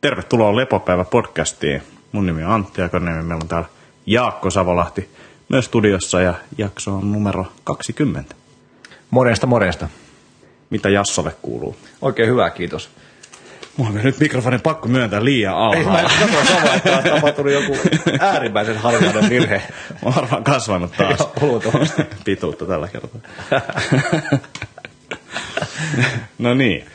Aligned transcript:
Tervetuloa 0.00 0.56
Lepopäivä 0.56 1.04
podcastiin. 1.04 1.82
Mun 2.12 2.26
nimi 2.26 2.44
on 2.44 2.50
Antti 2.52 2.82
Akonemi, 2.82 3.16
meillä 3.22 3.34
on 3.42 3.48
täällä 3.48 3.68
Jaakko 4.06 4.50
Savolahti 4.50 5.08
myös 5.48 5.64
studiossa 5.64 6.20
ja 6.20 6.34
jakso 6.58 6.94
on 6.94 7.12
numero 7.12 7.46
20. 7.64 8.34
Morjesta, 9.10 9.46
morjesta. 9.46 9.88
Mitä 10.70 10.88
Jassolle 10.88 11.32
kuuluu? 11.42 11.76
Oikein 12.02 12.28
hyvä, 12.28 12.50
kiitos. 12.50 12.90
Mulla 13.76 13.90
on 13.90 13.96
nyt 14.04 14.20
mikrofonin 14.20 14.60
pakko 14.60 14.88
myöntää 14.88 15.24
liian 15.24 15.54
Ei, 15.54 15.84
mä 15.84 15.90
alhaalla. 15.90 16.10
en 16.10 16.18
katso 16.30 16.54
samaa, 16.54 16.74
että 16.74 17.02
tapahtunut 17.14 17.52
joku 17.52 17.76
äärimmäisen 18.20 18.76
harvinainen 18.78 19.30
virhe. 19.30 19.62
Mä 20.04 20.12
varmaan 20.16 20.44
kasvanut 20.44 20.92
taas 20.96 21.18
Joo, 21.20 21.32
luultavasti. 21.40 22.02
pituutta 22.24 22.64
tällä 22.66 22.88
kertaa. 22.88 23.20
no 26.38 26.54
niin. 26.54 26.86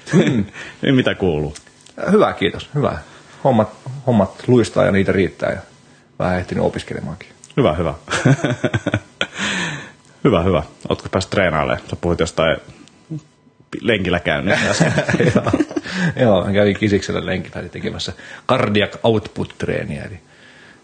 Niin, 0.82 0.96
Mitä 0.96 1.16
kuuluu? 1.16 1.54
Hyvä, 2.12 2.34
kiitos. 2.34 2.70
Hyvä. 2.76 2.98
Hommat, 3.44 3.70
hommat 4.08 4.44
luistaa 4.48 4.86
ja 4.86 4.92
niitä 4.92 5.12
riittää 5.12 5.52
ja 5.52 5.60
vähän 6.20 6.40
ehtinyt 6.40 6.64
opiskelemaankin. 6.64 7.30
Hyvä, 7.58 7.74
hyvä. 7.74 7.94
hyvä, 10.24 10.44
hyvä. 10.44 10.64
Ootko 10.90 11.10
päässyt 11.10 11.32
treenailemaan? 11.32 11.90
Sä 11.90 11.96
puhuit 11.96 12.20
jostain 12.20 12.58
lenkillä 13.82 14.20
käynyt 14.20 14.60
äsken. 14.70 14.94
Joo. 16.16 16.48
Kävin 16.54 16.78
Kisiksellä 16.78 17.26
lenkillä 17.26 17.62
eli 17.62 17.70
tekemässä 17.70 18.14
cardiac 18.48 18.96
output-treeniä. 19.04 20.04
Eli, 20.04 20.20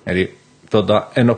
eli 0.06 0.38
tota, 0.70 1.08
en 1.16 1.30
ole 1.30 1.38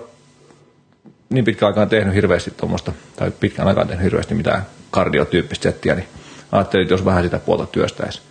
niin 1.29 1.45
pitkään 1.45 1.67
aikaan 1.67 1.89
tehnyt 1.89 2.15
hirveästi 2.15 2.51
tuommoista, 2.51 2.91
tai 3.15 3.31
pitkään 3.31 3.67
aikaan 3.67 3.87
tehnyt 3.87 4.03
hirveästi 4.03 4.35
mitään 4.35 4.65
kardiotyyppistä 4.91 5.63
settiä, 5.63 5.95
niin 5.95 6.07
ajattelin, 6.51 6.83
että 6.83 6.93
jos 6.93 7.05
vähän 7.05 7.23
sitä 7.23 7.39
puolta 7.39 7.65
työstäisi, 7.65 8.21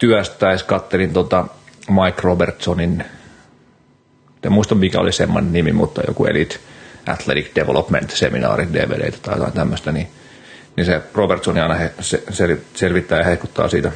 työstäisi 0.00 0.64
kattelin 0.64 1.12
tota 1.12 1.46
Mike 1.88 2.22
Robertsonin, 2.22 3.04
en 4.42 4.52
muista 4.52 4.74
mikä 4.74 5.00
oli 5.00 5.12
semmoinen 5.12 5.52
nimi, 5.52 5.72
mutta 5.72 6.02
joku 6.06 6.24
Elite 6.24 6.56
Athletic 7.06 7.54
Development 7.54 8.10
seminaari, 8.10 8.68
DVD 8.72 9.12
tai 9.12 9.34
jotain 9.34 9.52
tämmöistä, 9.52 9.92
niin, 9.92 10.08
niin 10.76 10.84
se 10.84 11.02
Robertson 11.14 11.58
aina 11.58 11.74
he, 11.74 11.92
se, 12.00 12.22
sel, 12.30 12.56
selvittää 12.74 13.18
ja 13.18 13.24
hehkuttaa 13.24 13.68
siitä 13.68 13.92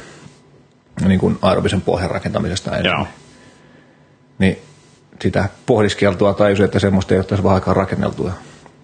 niin 1.07 1.19
kuin 1.19 1.37
aerobisen 1.41 1.81
pohjan 1.81 2.11
rakentamisesta 2.11 2.77
ensin. 2.77 2.91
Joo. 2.91 3.07
Niin 4.39 4.61
sitä 5.21 5.49
pohdiskeltua 5.65 6.33
tajusin, 6.33 6.65
että 6.65 6.79
semmoista 6.79 7.13
ei 7.13 7.19
ole 7.19 7.43
vähän 7.43 7.55
aikaa 7.55 7.73
rakenneltu, 7.73 8.25
ja 8.25 8.33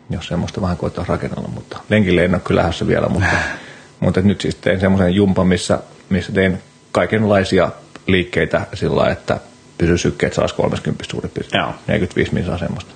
jos 0.09 0.27
semmoista 0.27 0.61
vähän 0.61 0.77
koittaa 0.77 1.05
rakennella, 1.07 1.47
mutta 1.47 1.79
lenkille 1.89 2.25
en 2.25 2.33
ole 2.33 2.41
kyllä 2.45 2.73
vielä, 2.87 3.09
mutta, 3.09 3.29
mutta 3.99 4.21
nyt 4.21 4.41
siis 4.41 4.55
tein 4.55 4.79
semmoisen 4.79 5.13
jumpan, 5.13 5.47
missä, 5.47 5.79
missä 6.09 6.31
tein 6.31 6.59
kaikenlaisia 6.91 7.71
liikkeitä 8.07 8.61
sillä 8.73 9.09
että 9.09 9.39
pysy 9.77 9.97
sykkeet 9.97 10.33
saisi 10.33 10.55
30 10.55 11.03
suurin 11.11 11.31
piirtein. 11.31 11.61
Joo. 11.61 11.73
45 11.87 12.33
minsaa 12.33 12.57
semmoista. 12.57 12.91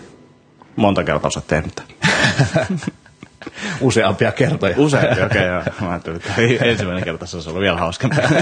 Monta 0.76 1.04
kertaa 1.04 1.32
oot 1.36 1.48
tehnyt? 1.48 1.82
Useampia 3.82 4.32
kertoja. 4.32 4.76
Useampi, 4.78 5.22
okei, 5.22 5.26
okay, 5.26 5.46
joo. 5.46 5.90
Mä 5.90 6.00
ensimmäinen 6.62 7.04
kerta 7.04 7.26
se 7.26 7.38
olisi 7.38 7.50
ollut 7.50 7.62
vielä 7.62 7.78
hauskempaa. 7.78 8.30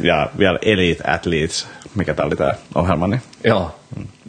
ja 0.00 0.30
vielä 0.38 0.58
Elite 0.62 1.10
Athletes, 1.10 1.68
mikä 1.94 2.14
tää 2.14 2.26
oli 2.26 2.36
tää 2.36 2.54
ohjelma, 2.74 3.06
niin 3.06 3.22
Joo. 3.44 3.78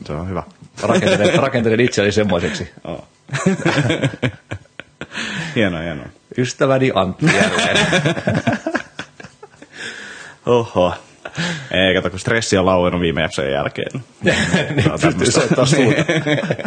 se 0.06 0.14
on 0.14 0.30
hyvä. 0.30 0.44
Rakentelin, 0.84 1.40
rakentelin 1.40 1.80
itselleni 1.80 2.12
semmoiseksi. 2.12 2.72
Joo. 2.88 3.08
hienoa, 5.56 5.82
hienoa. 5.82 6.06
Ystäväni 6.38 6.92
Antti 6.96 7.26
Järven. 7.26 7.78
Oho. 10.48 10.94
Ei, 11.72 11.94
kato, 11.96 12.10
kun 12.10 12.20
stressi 12.20 12.58
on 12.58 12.66
lauennut 12.66 13.02
viime 13.02 13.22
jaksojen 13.22 13.54
jälkeen. 13.54 13.92
niin 14.76 14.92
pystyy 15.02 15.32
soittaa 15.32 15.66
suuta. 15.66 16.04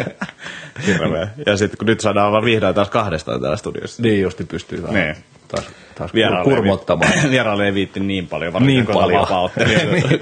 Hirveä. 0.87 1.29
Ja 1.47 1.57
sitten 1.57 1.79
kun 1.79 1.87
nyt 1.87 2.01
saadaan 2.01 2.29
olla 2.29 2.45
vihdoin 2.45 2.75
taas 2.75 2.91
kahdestaan 2.91 3.41
täällä 3.41 3.57
studiossa. 3.57 4.03
Niin 4.03 4.21
justi 4.23 4.45
pystyy 4.45 4.83
vähän 4.83 4.95
Niin. 4.95 5.17
taas, 5.49 5.65
taas 5.95 6.15
Vieraille 6.15 6.45
kurmottamaan. 6.45 7.13
Vieraille 7.31 7.67
ei 7.67 7.75
viitti 7.75 8.01
niin 8.01 8.27
paljon, 8.27 8.53
varsinkin 8.53 8.77
Niin 8.77 8.95
paljon. 8.95 9.27
Niin. 9.93 10.21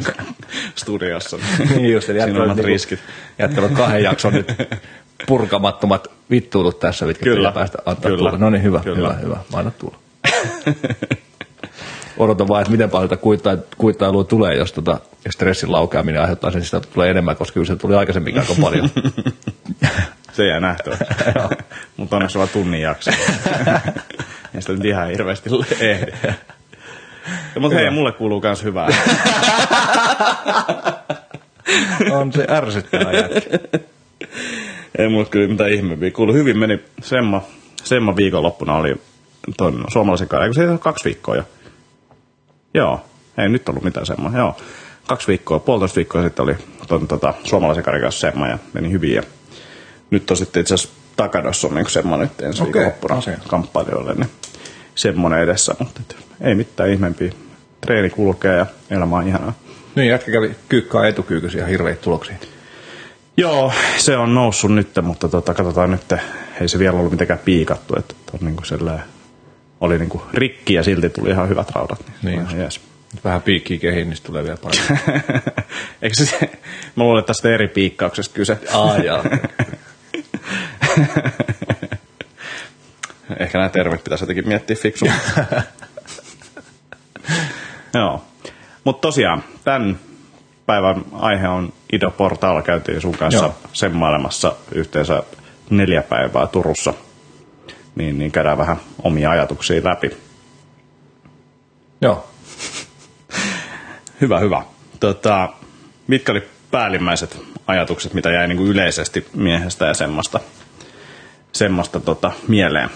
studiossa. 0.75 1.36
niin 1.76 1.92
just, 1.92 2.08
eli 2.08 2.19
jättävät, 2.19 2.46
niinku, 2.48 2.62
riskit. 2.62 3.00
jättävät 3.38 3.72
kahden 3.72 4.02
jakson 4.02 4.32
nyt 4.32 4.52
purkamattomat 5.26 6.08
vittuilut 6.30 6.78
tässä, 6.80 7.06
mitkä 7.06 7.25
Kyllä. 7.25 7.52
päästä 7.52 7.78
antaa 7.86 8.10
Kyllä. 8.10 8.30
tulla. 8.30 8.38
No 8.44 8.50
niin, 8.50 8.62
hyvä, 8.62 8.80
Kyllä. 8.80 8.96
hyvä, 9.08 9.12
hyvä. 9.22 9.36
Mä 9.52 9.58
annan 9.58 9.75
tulla. 9.78 9.96
Odotan 12.18 12.48
vaan, 12.48 12.62
että 12.62 12.72
miten 12.72 12.90
paljon 12.90 13.08
tätä 13.08 13.22
kuittai- 13.22 13.58
kuittailua 13.78 14.24
tulee, 14.24 14.54
jos, 14.54 14.72
tota, 14.72 15.00
stressin 15.30 15.72
laukeaminen 15.72 16.20
aiheuttaa 16.20 16.50
sen, 16.50 16.58
että 16.58 16.78
sitä 16.78 16.92
tulee 16.92 17.10
enemmän, 17.10 17.36
koska 17.36 17.54
kyllä 17.54 17.66
se 17.66 17.76
tuli 17.76 17.94
aikaisemmin 17.94 18.38
aika 18.38 18.54
paljon. 18.60 18.90
Se 20.32 20.46
jää 20.46 20.60
nähtyä. 20.60 20.96
Mutta 21.96 22.16
onneksi 22.16 22.38
vaan 22.38 22.48
tunnin 22.48 22.80
jakso. 22.80 23.10
Ei 24.54 24.60
sitä 24.60 24.72
nyt 24.72 24.84
ihan 24.84 25.08
hirveästi 25.08 25.50
ehdi. 25.80 26.12
Ja, 27.54 27.60
mutta 27.60 27.78
hei, 27.78 27.90
mulle 27.90 28.12
kuuluu 28.12 28.40
myös 28.40 28.64
hyvää. 28.64 28.88
On 32.12 32.32
se 32.32 32.46
ärsyttävä 32.50 33.12
jätkä. 33.12 33.58
Ei 34.98 35.08
mulle 35.08 35.26
kyllä 35.26 35.48
mitään 35.48 35.72
ihmeempiä. 35.72 36.10
Kuulu 36.10 36.32
hyvin 36.32 36.58
meni 36.58 36.84
Semma, 37.02 37.42
Semma 37.84 38.16
viikonloppuna 38.16 38.76
oli 38.76 38.94
ton 39.56 39.84
suomalaisen 39.88 40.28
kanssa. 40.28 40.62
Eikö 40.62 40.72
se 40.72 40.78
kaksi 40.78 41.04
viikkoa 41.04 41.36
jo? 41.36 41.44
Joo. 42.78 43.00
Ei 43.38 43.48
nyt 43.48 43.68
ollut 43.68 43.84
mitään 43.84 44.06
Semma. 44.06 44.38
Joo. 44.38 44.56
Kaksi 45.06 45.28
viikkoa, 45.28 45.58
puolitoista 45.58 45.96
viikkoa 45.96 46.22
sitten 46.22 46.42
oli 46.42 46.54
ton, 46.88 47.08
tota, 47.08 47.34
suomalaisen 47.44 47.84
karin 47.84 48.02
kanssa 48.02 48.20
Semma 48.20 48.48
ja 48.48 48.58
meni 48.72 48.90
hyvin. 48.90 49.14
Ja 49.14 49.22
nyt 50.10 50.30
on 50.30 50.36
sitten 50.36 50.60
itse 50.60 50.74
asiassa 50.74 50.94
Takadossa 51.16 51.68
on 51.68 51.74
niin 51.74 51.90
Semma 51.90 52.16
nyt 52.16 52.40
ensi 52.40 52.62
Okei, 52.62 52.72
viikonloppuna 52.72 53.14
asia. 53.14 53.38
kamppailijoille. 53.48 54.14
Niin 54.14 54.30
semmoinen 54.94 55.40
edessä, 55.40 55.74
mutta 55.78 56.00
et, 56.00 56.16
ei 56.40 56.54
mitään 56.54 56.90
ihmeempiä. 56.90 57.32
Treeni 57.80 58.10
kulkee 58.10 58.56
ja 58.56 58.66
elämä 58.90 59.16
on 59.16 59.28
ihanaa. 59.28 59.52
Niin, 59.94 60.08
jätkä 60.08 60.32
kävi 60.32 60.56
kyykkaa 60.68 61.06
etukyykyisiä 61.06 61.66
hirveitä 61.66 62.02
tuloksia. 62.02 62.36
Joo, 63.36 63.72
se 63.96 64.16
on 64.16 64.34
noussut 64.34 64.74
nyt, 64.74 64.88
mutta 65.02 65.28
tota, 65.28 65.54
katsotaan 65.54 65.90
nyt, 65.90 66.12
ei 66.60 66.68
se 66.68 66.78
vielä 66.78 66.98
ollut 66.98 67.12
mitenkään 67.12 67.40
piikattu, 67.44 67.94
että 67.98 68.14
on 68.32 68.38
niinku 68.42 68.64
sellainen, 68.64 69.04
oli 69.80 69.98
niinku 69.98 70.22
rikki 70.34 70.74
ja 70.74 70.82
silti 70.82 71.10
tuli 71.10 71.30
ihan 71.30 71.48
hyvät 71.48 71.70
raudat. 71.70 72.04
Niin 72.22 72.46
Niin. 72.46 72.68
Nyt 73.14 73.24
vähän 73.24 73.42
piikkiä 73.42 73.78
kehiin, 73.78 74.10
niin 74.10 74.22
tulee 74.22 74.44
vielä 74.44 74.56
paremmin. 74.62 74.98
Eikö 76.02 76.24
se, 76.24 76.50
mä 76.96 77.04
luulen, 77.04 77.20
että 77.20 77.26
tästä 77.26 77.48
eri 77.48 77.68
piikkauksesta 77.68 78.34
kyse. 78.34 78.58
Aa, 78.74 78.98
jaa. 78.98 79.24
Ehkä 83.38 83.58
nämä 83.58 83.68
termit 83.68 84.04
pitäisi 84.04 84.22
jotenkin 84.22 84.48
miettiä 84.48 84.76
fiksummin. 84.76 85.20
Joo. 87.94 88.24
Mutta 88.84 89.00
tosiaan, 89.00 89.44
tämän 89.64 89.98
päivän 90.66 91.04
aihe 91.12 91.48
on 91.48 91.72
Ido 91.92 92.10
Portaalla. 92.10 92.62
Käytiin 92.62 93.00
sun 93.00 93.16
kanssa 93.16 93.44
Joo. 93.44 93.54
semmailemassa 93.72 94.56
yhteensä 94.72 95.22
neljä 95.70 96.02
päivää 96.02 96.46
Turussa. 96.46 96.94
Niin, 97.98 98.19
niin 98.19 98.32
käydään 98.32 98.59
vähän 98.59 98.76
omia 99.03 99.31
ajatuksia 99.31 99.84
läpi. 99.84 100.16
Joo. 102.00 102.28
Hyvä, 104.20 104.38
hyvä. 104.38 104.62
Tota, 105.00 105.48
mitkä 106.06 106.32
oli 106.32 106.42
päällimmäiset 106.70 107.38
ajatukset, 107.66 108.14
mitä 108.14 108.31
jäi 108.31 108.48
niin 108.48 108.58
kuin 108.58 108.70
yleisesti 108.70 109.26
miehestä 109.34 109.87
ja 109.87 109.94
semmoista, 109.94 110.41
semmoista 111.53 112.00
tota, 112.00 112.32
mieleen? 112.48 112.91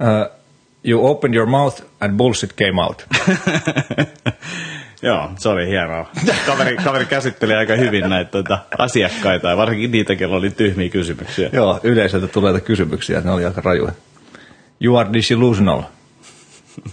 Uh, 0.00 0.38
you 0.84 1.06
opened 1.06 1.34
your 1.34 1.48
mouth 1.48 1.82
and 2.00 2.16
bullshit 2.16 2.54
came 2.54 2.82
out. 2.82 3.06
Joo, 5.02 5.30
se 5.38 5.48
oli 5.48 5.66
hienoa. 5.66 6.10
Kaveri, 6.46 6.76
kaveri 6.76 7.06
käsitteli 7.06 7.54
aika 7.54 7.74
hyvin 7.74 8.08
näitä 8.08 8.30
tota, 8.30 8.58
asiakkaita 8.78 9.48
ja 9.48 9.56
varsinkin 9.56 9.90
niitä, 9.90 10.16
kello 10.16 10.36
oli 10.36 10.50
tyhmiä 10.50 10.88
kysymyksiä. 10.88 11.50
Joo, 11.52 11.80
yleisöltä 11.82 12.26
tulee 12.26 12.60
kysymyksiä, 12.60 13.20
ne 13.20 13.30
oli 13.30 13.44
aika 13.44 13.60
rajuja. 13.60 13.92
You 14.80 14.96
are 14.96 15.12
disillusional. 15.12 15.82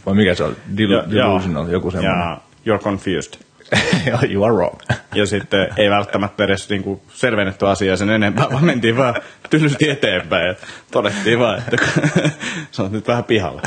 Vai 0.05 0.15
mikä 0.15 0.35
se 0.35 0.43
on? 0.43 0.55
Dil- 0.75 1.11
delusional, 1.15 1.67
joku 1.67 1.91
semmoinen. 1.91 2.19
Ja 2.19 2.41
you're 2.67 2.83
confused. 2.83 3.33
You 4.33 4.43
are 4.43 4.53
wrong. 4.53 4.79
Ja 5.15 5.25
sitten 5.25 5.67
ei 5.77 5.89
välttämättä 5.89 6.43
edes 6.43 6.69
niinku 6.69 7.01
selvennetty 7.13 7.67
asiaa 7.67 7.95
sen 7.95 8.09
enempää, 8.09 8.47
vaan 8.51 8.65
mentiin 8.65 8.97
vaan 8.97 9.15
tylysti 9.49 9.89
eteenpäin. 9.89 10.47
Ja 10.47 10.55
todettiin 10.91 11.39
vaan, 11.39 11.57
että 11.57 11.77
sä 12.71 12.83
oot 12.83 12.91
nyt 12.91 13.07
vähän 13.07 13.23
pihalla. 13.23 13.61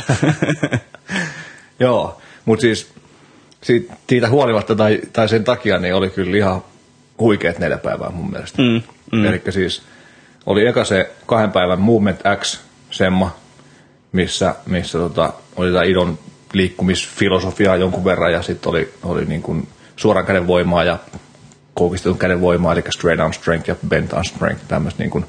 Joo, 1.81 2.21
mutta 2.45 2.63
siis 2.63 2.95
siitä, 3.63 3.95
siitä 4.09 4.29
huolimatta 4.29 4.75
tai, 4.75 5.01
tai 5.13 5.29
sen 5.29 5.45
takia 5.45 5.79
niin 5.79 5.95
oli 5.95 6.11
kyllä 6.11 6.37
ihan 6.37 6.63
huikeat 7.19 7.59
neljä 7.59 7.79
päivää 7.79 8.11
mun 8.11 8.31
mielestä. 8.31 8.63
Mm, 8.63 8.83
mm. 9.13 9.25
Eli 9.25 9.43
siis 9.51 9.83
oli 10.47 10.67
eka 10.67 10.85
se 10.85 11.11
kahden 11.27 11.53
päivän 11.53 11.81
Movement 11.81 12.21
X 12.41 12.61
semma, 12.91 13.37
missä, 14.13 14.55
missä 14.67 14.99
tota, 14.99 15.33
oli 15.57 15.73
tämä 15.73 15.85
idon 15.85 16.19
liikkumisfilosofiaa 16.53 17.77
jonkun 17.77 18.05
verran 18.05 18.33
ja 18.33 18.43
sitten 18.43 18.71
oli, 18.71 18.93
oli 19.03 19.25
niin 19.25 19.43
kuin 19.43 19.69
suoran 19.97 20.27
käden 20.27 20.47
voimaa 20.47 20.85
ja 20.85 20.99
koukistetun 21.75 22.19
käden 22.19 22.41
voimaa, 22.41 22.73
eli 22.73 22.83
straight 22.91 23.21
arm 23.21 23.33
strength 23.33 23.69
ja 23.69 23.77
bent 23.89 24.15
arm 24.15 24.25
strength, 24.25 24.65
tämmöistä 24.69 25.03
niin 25.03 25.11
kuin 25.11 25.25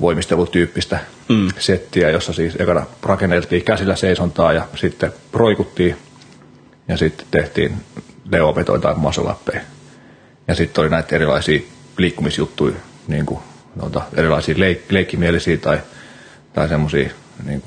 voimistelutyyppistä 0.00 0.98
mm. 1.28 1.48
settiä, 1.58 2.10
jossa 2.10 2.32
siis 2.32 2.56
ekana 2.58 2.86
rakenneltiin 3.02 3.64
käsillä 3.64 3.96
seisontaa 3.96 4.52
ja 4.52 4.66
sitten 4.74 5.12
roikuttiin 5.32 5.96
ja 6.92 6.96
sitten 6.98 7.26
tehtiin 7.30 7.76
leovetoja 8.30 8.80
tai 8.80 8.94
muscle 8.94 9.34
Ja 10.48 10.54
sitten 10.54 10.82
oli 10.82 10.90
näitä 10.90 11.16
erilaisia 11.16 11.60
liikkumisjuttuja, 11.98 12.74
niin 13.08 13.26
kuin, 13.26 13.40
noita 13.76 14.02
erilaisia 14.14 14.54
leik- 14.54 14.86
leikkimielisiä 14.90 15.56
tai, 15.56 15.78
tai 16.52 16.68
semmoisia 16.68 17.10
niin 17.44 17.62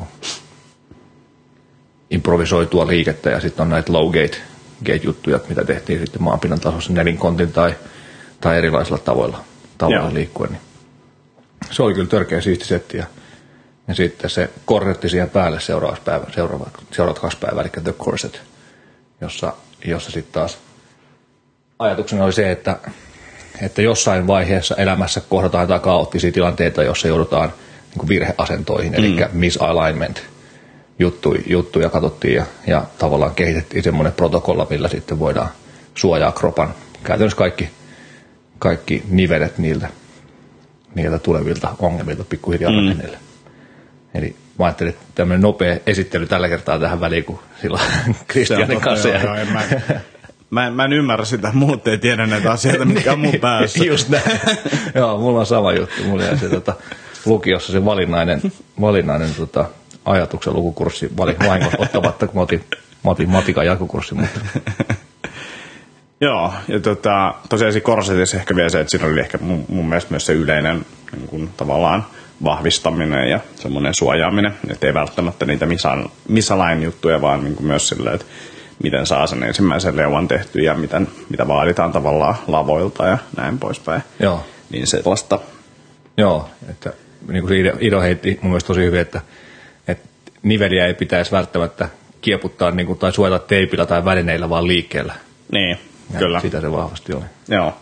improvisoitua 2.09 2.87
liikettä. 2.87 3.29
Ja 3.29 3.39
sitten 3.39 3.63
on 3.63 3.69
näitä 3.69 3.93
low 3.93 4.05
gate, 4.05 4.37
gate 4.85 5.01
juttuja, 5.03 5.39
mitä 5.49 5.65
tehtiin 5.65 5.99
sitten 5.99 6.23
maanpinnan 6.23 6.59
tasossa 6.59 6.93
nelinkontin 6.93 7.51
tai, 7.51 7.75
tai 8.41 8.57
erilaisilla 8.57 8.97
tavoilla, 8.97 9.43
tavoilla 9.77 10.13
liikkuen. 10.13 10.51
Niin 10.51 10.61
se 11.71 11.83
oli 11.83 11.93
kyllä 11.93 12.07
törkeä 12.07 12.41
siisti 12.41 12.65
setti 12.65 12.97
ja, 12.97 13.05
ja 13.87 13.95
sitten 13.95 14.29
se 14.29 14.49
korretti 14.65 15.09
siihen 15.09 15.29
päälle 15.29 15.59
seuraavaksi 15.59 16.03
päivä, 16.05 16.25
seuraavat, 16.35 16.73
seuraavat 16.91 17.19
kaksi 17.19 17.37
päivää, 17.37 17.61
eli 17.61 17.83
The 17.83 17.93
Corset, 17.93 18.41
jossa, 19.21 19.53
jossa 19.85 20.11
sitten 20.11 20.33
taas 20.33 20.57
ajatuksena 21.79 22.23
oli 22.23 22.33
se, 22.33 22.51
että, 22.51 22.77
että 23.61 23.81
jossain 23.81 24.27
vaiheessa 24.27 24.75
elämässä 24.75 25.21
kohdataan 25.29 25.63
jotain 25.63 25.81
kaoottisia 25.81 26.31
tilanteita, 26.31 26.83
jossa 26.83 27.07
joudutaan 27.07 27.53
niin 27.95 28.07
virheasentoihin, 28.07 28.91
mm. 28.91 28.97
eli 28.97 29.15
misalignment 29.31 30.23
juttuja, 30.99 31.41
juttuja 31.47 31.89
katsottiin 31.89 32.35
ja, 32.35 32.45
ja 32.67 32.85
tavallaan 32.97 33.35
kehitettiin 33.35 33.83
semmoinen 33.83 34.13
protokolla, 34.13 34.67
millä 34.69 34.87
sitten 34.87 35.19
voidaan 35.19 35.49
suojaa 35.95 36.31
kropan 36.31 36.73
käytännössä 37.03 37.37
kaikki, 37.37 37.69
kaikki 38.59 39.03
nivelet 39.09 39.57
niiltä 39.57 39.89
niiltä 40.95 41.19
tulevilta 41.19 41.75
ongelmilta 41.79 42.23
pikkuhiljaa 42.23 42.71
mm. 42.71 43.01
Eli 44.13 44.35
mä 44.59 44.65
ajattelin, 44.65 44.89
että 44.89 45.05
tämmöinen 45.15 45.41
nopea 45.41 45.77
esittely 45.85 46.27
tällä 46.27 46.49
kertaa 46.49 46.79
tähän 46.79 46.99
väliin, 46.99 47.25
kun 47.25 47.39
sillä 47.61 47.79
Kristianin 48.27 48.81
kanssa. 48.81 49.09
Joo, 49.09 49.35
joo, 49.35 49.45
mä, 49.53 49.61
mä, 50.49 50.67
en, 50.67 50.73
mä 50.73 50.85
en 50.85 50.93
ymmärrä 50.93 51.25
sitä, 51.25 51.51
muut 51.53 51.87
ei 51.87 51.97
tiedä 51.97 52.27
näitä 52.27 52.51
asioita, 52.51 52.85
mikä 52.95 53.13
on 53.13 53.19
mun 53.19 53.39
päässä. 53.41 53.83
Just 53.83 54.09
näin. 54.09 54.23
joo, 54.95 55.17
mulla 55.17 55.39
on 55.39 55.45
sama 55.45 55.73
juttu. 55.73 56.03
Mulla 56.03 56.23
jäi 56.23 56.37
se 56.37 56.49
tota, 56.49 56.73
lukiossa 57.25 57.71
se 57.71 57.85
valinnainen, 57.85 58.41
valinnainen 58.81 59.35
tota, 59.37 59.65
ajatuksen 60.05 60.53
lukukurssi 60.53 61.11
vahingot 61.17 61.73
ottamatta, 61.77 62.27
kun 62.27 62.35
mä 62.35 62.41
otin, 62.41 62.63
mä 63.03 63.11
otin 63.11 63.29
matikan 63.29 63.65
jakokurssi. 63.65 64.15
Mutta 64.15 64.39
Joo, 66.21 66.53
ja 66.67 66.79
tota, 66.79 67.33
tosiaan 67.49 67.73
siinä 67.73 67.83
korsetissa 67.83 68.37
ehkä 68.37 68.55
vielä 68.55 68.69
se, 68.69 68.79
että 68.79 68.91
siinä 68.91 69.07
oli 69.07 69.19
ehkä 69.19 69.37
mun, 69.41 69.65
mun 69.67 69.85
mielestä 69.89 70.11
myös 70.11 70.25
se 70.25 70.33
yleinen 70.33 70.85
niin 71.11 71.27
kuin, 71.27 71.49
tavallaan 71.57 72.05
vahvistaminen 72.43 73.29
ja 73.29 73.39
semmoinen 73.55 73.93
suojaaminen, 73.93 74.53
että 74.69 74.87
ei 74.87 74.93
välttämättä 74.93 75.45
niitä 75.45 75.65
misalain 75.65 76.11
misalain 76.27 76.83
juttuja, 76.83 77.21
vaan 77.21 77.43
niin 77.43 77.55
kuin 77.55 77.67
myös 77.67 77.87
silleen, 77.87 78.15
että 78.15 78.27
miten 78.83 79.05
saa 79.05 79.27
sen 79.27 79.43
ensimmäisen 79.43 79.97
leuan 79.97 80.27
tehty 80.27 80.59
ja 80.59 80.73
miten, 80.73 81.07
mitä 81.29 81.47
vaaditaan 81.47 81.91
tavallaan 81.91 82.35
lavoilta 82.47 83.07
ja 83.07 83.17
näin 83.37 83.59
poispäin. 83.59 84.01
Joo. 84.19 84.45
Niin 84.69 84.87
sellaista. 84.87 85.39
Joo, 86.17 86.49
että 86.69 86.93
niin 87.27 87.43
kuin 87.43 87.49
se 87.49 87.73
Ido 87.79 88.01
heitti 88.01 88.39
mun 88.41 88.51
mielestä 88.51 88.67
tosi 88.67 88.81
hyvin, 88.81 88.99
että, 88.99 89.21
että 89.87 90.09
niveliä 90.43 90.85
ei 90.85 90.93
pitäisi 90.93 91.31
välttämättä 91.31 91.89
kieputtaa 92.21 92.71
niin 92.71 92.87
kuin, 92.87 92.99
tai 92.99 93.13
suojata 93.13 93.47
teipillä 93.47 93.85
tai 93.85 94.05
välineillä, 94.05 94.49
vaan 94.49 94.67
liikkeellä. 94.67 95.13
Niin, 95.51 95.77
ja 96.13 96.19
Kyllä. 96.19 96.39
Sitä 96.39 96.61
se 96.61 96.71
vahvasti 96.71 97.13
oli. 97.13 97.25
Joo. 97.47 97.73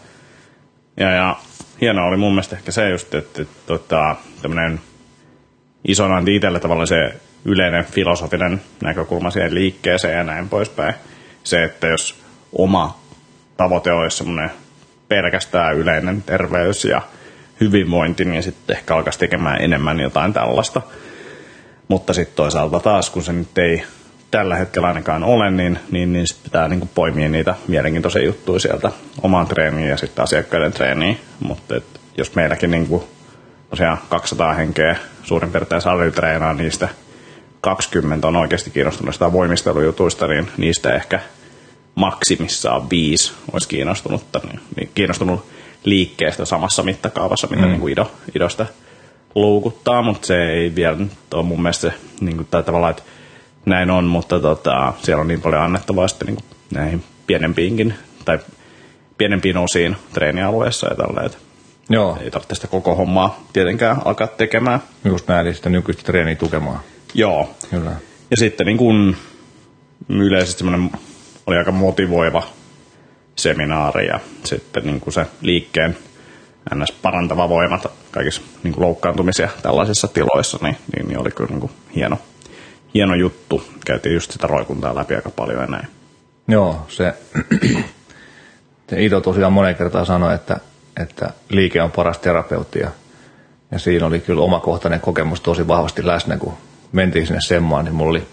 Ja, 0.98 1.12
ja 1.12 1.36
hienoa 1.82 2.06
oli 2.06 2.18
mun 2.18 2.32
mielestä 2.32 2.56
ehkä 2.56 2.72
se 2.72 2.90
just, 2.90 3.16
että, 3.16 3.42
että 3.42 3.56
tota, 3.66 4.16
tämmöinen 4.44 4.80
isona 5.88 6.24
itsellä 6.28 6.60
tavallaan 6.60 6.88
se 6.88 7.14
yleinen 7.46 7.86
filosofinen 7.86 8.62
näkökulma 8.84 9.32
siihen 9.32 9.56
liikkeeseen 9.56 10.18
ja 10.18 10.24
näin 10.24 10.50
poispäin. 10.50 10.94
Se, 11.44 11.64
että 11.64 11.88
jos 11.88 12.20
oma 12.58 13.00
tavoite 13.58 13.92
olisi 13.92 14.18
semmoinen 14.18 14.52
pelkästään 15.08 15.76
yleinen 15.76 16.22
terveys 16.22 16.86
ja 16.86 17.02
hyvinvointi, 17.62 18.26
niin 18.26 18.44
sitten 18.44 18.76
ehkä 18.76 18.96
alkaisi 18.96 19.20
tekemään 19.20 19.62
enemmän 19.62 20.00
jotain 20.00 20.34
tällaista. 20.34 20.82
Mutta 21.88 22.14
sitten 22.14 22.36
toisaalta 22.36 22.80
taas, 22.80 23.10
kun 23.10 23.24
se 23.24 23.34
nyt 23.34 23.58
ei 23.58 23.84
tällä 24.32 24.56
hetkellä 24.56 24.88
ainakaan 24.88 25.24
ole, 25.24 25.52
niin, 25.52 25.80
niin, 25.92 26.14
niin 26.14 26.28
sit 26.28 26.44
pitää 26.44 26.68
niin 26.68 26.90
poimia 26.96 27.30
niitä 27.30 27.56
mielenkiintoisia 27.68 28.24
juttuja 28.24 28.60
sieltä 28.60 28.92
omaan 29.22 29.48
treeniin 29.48 29.90
ja 29.90 29.98
sitten 29.98 30.24
asiakkaiden 30.24 30.74
treeniin. 30.74 31.20
Mutta 31.40 31.76
jos 32.18 32.36
meilläkin 32.36 32.72
niin 32.72 32.88
kuin, 32.88 33.04
tosiaan 33.74 33.98
200 34.10 34.54
henkeä 34.54 34.96
suurin 35.24 35.52
piirtein 35.52 35.82
salilla 35.82 36.12
treenaa, 36.12 36.54
niistä 36.54 36.90
20 37.62 38.28
on 38.28 38.36
oikeasti 38.36 38.70
kiinnostuneista 38.70 39.34
voimistelujutuista, 39.34 40.28
niin 40.28 40.48
niistä 40.58 40.96
ehkä 40.96 41.20
maksimissaan 41.96 42.90
viisi 42.90 43.34
olisi 43.54 43.68
kiinnostunut, 43.68 44.26
niin, 44.44 44.60
niin 44.76 44.90
kiinnostunut 44.96 45.46
liikkeestä 45.84 46.46
samassa 46.46 46.84
mittakaavassa, 46.84 47.48
mitä 47.48 47.62
mm. 47.62 47.68
niin 47.68 47.80
kuin 47.80 47.94
Ido, 47.94 48.12
Idosta 48.36 48.66
luukuttaa, 49.36 50.02
mutta 50.02 50.28
se 50.28 50.44
ei 50.44 50.76
vielä 50.76 50.98
ole 51.34 51.44
mun 51.44 51.62
mielestä 51.62 51.90
se, 51.90 51.98
niin 52.22 52.36
kuin, 52.38 52.48
tai 52.52 52.64
tavallaan, 52.64 52.92
että 52.92 53.04
näin 53.66 53.90
on, 53.90 54.06
mutta 54.06 54.40
tota, 54.40 54.94
siellä 55.04 55.22
on 55.22 55.28
niin 55.28 55.42
paljon 55.42 55.62
annettavaa 55.62 56.08
sitten 56.08 56.28
niin 56.28 56.44
näihin 56.74 57.04
pienempiinkin 57.28 57.94
tai 58.26 58.40
pienempiin 59.18 59.58
osiin 59.58 59.98
treenialueessa 60.14 60.88
ja 60.90 60.96
tällä, 60.96 61.22
että 61.26 61.38
Joo. 61.94 62.18
ei 62.22 62.32
tarvitse 62.32 62.56
sitä 62.56 62.68
koko 62.68 62.96
hommaa 62.96 63.44
tietenkään 63.54 64.02
alkaa 64.06 64.28
tekemään. 64.28 64.80
Just 65.06 65.28
näin, 65.28 65.48
eli 65.48 65.56
sitä 65.56 65.70
nykyistä 65.70 66.04
treeniä 66.04 66.36
tukemaan. 66.36 66.80
Joo. 67.14 67.50
Kyllä. 67.70 67.92
Ja 68.32 68.38
sitten 68.38 68.66
niin 68.68 68.78
kuin 68.78 69.18
yleisesti 70.10 70.58
semmoinen 70.60 70.92
oli 71.46 71.58
aika 71.58 71.72
motivoiva 71.72 72.44
seminaari 73.36 74.08
ja 74.08 74.20
sitten 74.44 74.84
niin 74.86 75.00
kuin 75.00 75.14
se 75.14 75.26
liikkeen 75.42 75.98
ns. 76.76 76.92
parantava 76.92 77.50
voima 77.50 77.80
kaikissa 78.12 78.42
niin 78.64 78.74
kuin 78.74 78.84
loukkaantumisia 78.86 79.50
tällaisissa 79.62 80.08
tiloissa, 80.08 80.58
niin, 80.62 80.78
niin, 80.96 81.08
niin 81.08 81.20
oli 81.20 81.32
kyllä 81.32 81.50
niin 81.50 81.60
kuin 81.60 81.72
hieno, 81.96 82.18
hieno 82.94 83.16
juttu. 83.16 83.64
Käytiin 83.86 84.16
just 84.16 84.32
sitä 84.32 84.48
roikuntaa 84.48 84.96
läpi 84.96 85.16
aika 85.16 85.30
paljon 85.30 85.62
ja 85.62 85.68
näin. 85.68 85.88
Joo, 86.48 86.86
se, 86.88 87.14
se 88.90 89.04
Ito 89.04 89.22
tosiaan 89.22 89.54
monen 89.54 89.76
kertaa 89.76 90.06
sanoi, 90.06 90.36
että, 90.36 90.60
että 91.02 91.30
liike 91.50 91.82
on 91.82 91.92
paras 91.92 92.18
terapeutti 92.18 92.80
ja, 92.80 92.90
siinä 93.80 94.06
oli 94.06 94.20
kyllä 94.20 94.42
omakohtainen 94.42 95.00
kokemus 95.00 95.42
tosi 95.42 95.68
vahvasti 95.68 96.08
läsnä, 96.08 96.38
kun 96.38 96.54
mentiin 96.92 97.28
sinne 97.28 97.42
semmaan, 97.42 97.86
niin 97.86 97.96
mulla 97.96 98.10
oli 98.10 98.24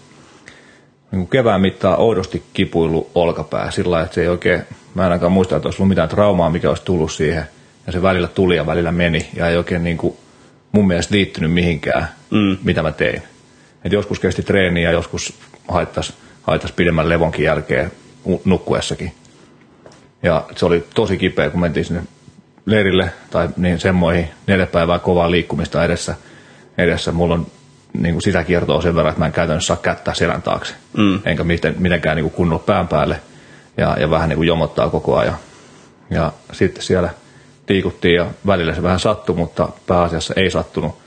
niin 1.11 1.27
kevään 1.27 1.61
mittaan 1.61 1.99
oudosti 1.99 2.43
kipuillut 2.53 3.11
olkapää 3.15 3.71
sillä 3.71 3.91
lailla, 3.91 4.05
että 4.05 4.15
se 4.15 4.21
ei 4.21 4.27
oikein, 4.27 4.61
mä 4.95 5.01
en 5.01 5.11
ainakaan 5.11 5.31
muista, 5.31 5.55
että 5.55 5.67
olisi 5.67 5.81
ollut 5.81 5.89
mitään 5.89 6.09
traumaa, 6.09 6.49
mikä 6.49 6.69
olisi 6.69 6.83
tullut 6.85 7.11
siihen. 7.11 7.43
Ja 7.87 7.91
se 7.91 8.01
välillä 8.01 8.27
tuli 8.27 8.55
ja 8.55 8.65
välillä 8.65 8.91
meni 8.91 9.29
ja 9.33 9.49
ei 9.49 9.57
oikein 9.57 9.83
niin 9.83 9.97
kuin 9.97 10.17
mun 10.71 10.87
mielestä 10.87 11.15
liittynyt 11.15 11.53
mihinkään, 11.53 12.07
mm. 12.29 12.57
mitä 12.63 12.83
mä 12.83 12.91
tein. 12.91 13.21
Et 13.83 13.91
joskus 13.91 14.19
kesti 14.19 14.43
treeniä 14.43 14.83
ja 14.83 14.91
joskus 14.91 15.33
haittaisi 15.67 16.13
haittas 16.43 16.71
pidemmän 16.71 17.09
levonkin 17.09 17.45
jälkeen 17.45 17.91
nukkuessakin. 18.45 19.11
Ja 20.23 20.45
se 20.55 20.65
oli 20.65 20.85
tosi 20.93 21.17
kipeä, 21.17 21.49
kun 21.49 21.59
mentiin 21.59 21.85
sinne 21.85 22.03
leirille 22.65 23.11
tai 23.31 23.49
niin 23.57 23.79
semmoihin 23.79 24.29
neljä 24.47 24.65
päivää 24.65 24.99
kovaa 24.99 25.31
liikkumista 25.31 25.85
edessä. 25.85 26.15
edessä. 26.77 27.11
Mulla 27.11 27.33
on 27.33 27.47
niin 27.93 28.13
kuin 28.13 28.21
sitä 28.21 28.43
kiertoa 28.43 28.81
sen 28.81 28.95
verran, 28.95 29.11
että 29.11 29.19
mä 29.19 29.25
en 29.25 29.31
käytännössä 29.31 29.67
saa 29.67 29.83
kättää 29.83 30.13
selän 30.13 30.41
taakse. 30.41 30.73
Mm. 30.97 31.19
Enkä 31.25 31.43
miten, 31.43 31.75
mitenkään 31.79 32.15
niin 32.15 32.23
kuin 32.23 32.33
kunnolla 32.33 32.63
pään 32.65 32.87
päälle 32.87 33.21
ja, 33.77 33.97
ja 33.99 34.09
vähän 34.09 34.29
niin 34.29 34.37
kuin 34.37 34.47
jomottaa 34.47 34.89
koko 34.89 35.17
ajan. 35.17 35.37
Ja 36.09 36.31
sitten 36.51 36.83
siellä 36.83 37.09
liikuttiin 37.69 38.15
ja 38.15 38.25
välillä 38.47 38.75
se 38.75 38.83
vähän 38.83 38.99
sattui, 38.99 39.35
mutta 39.35 39.69
pääasiassa 39.87 40.33
ei 40.37 40.51
sattunut 40.51 41.01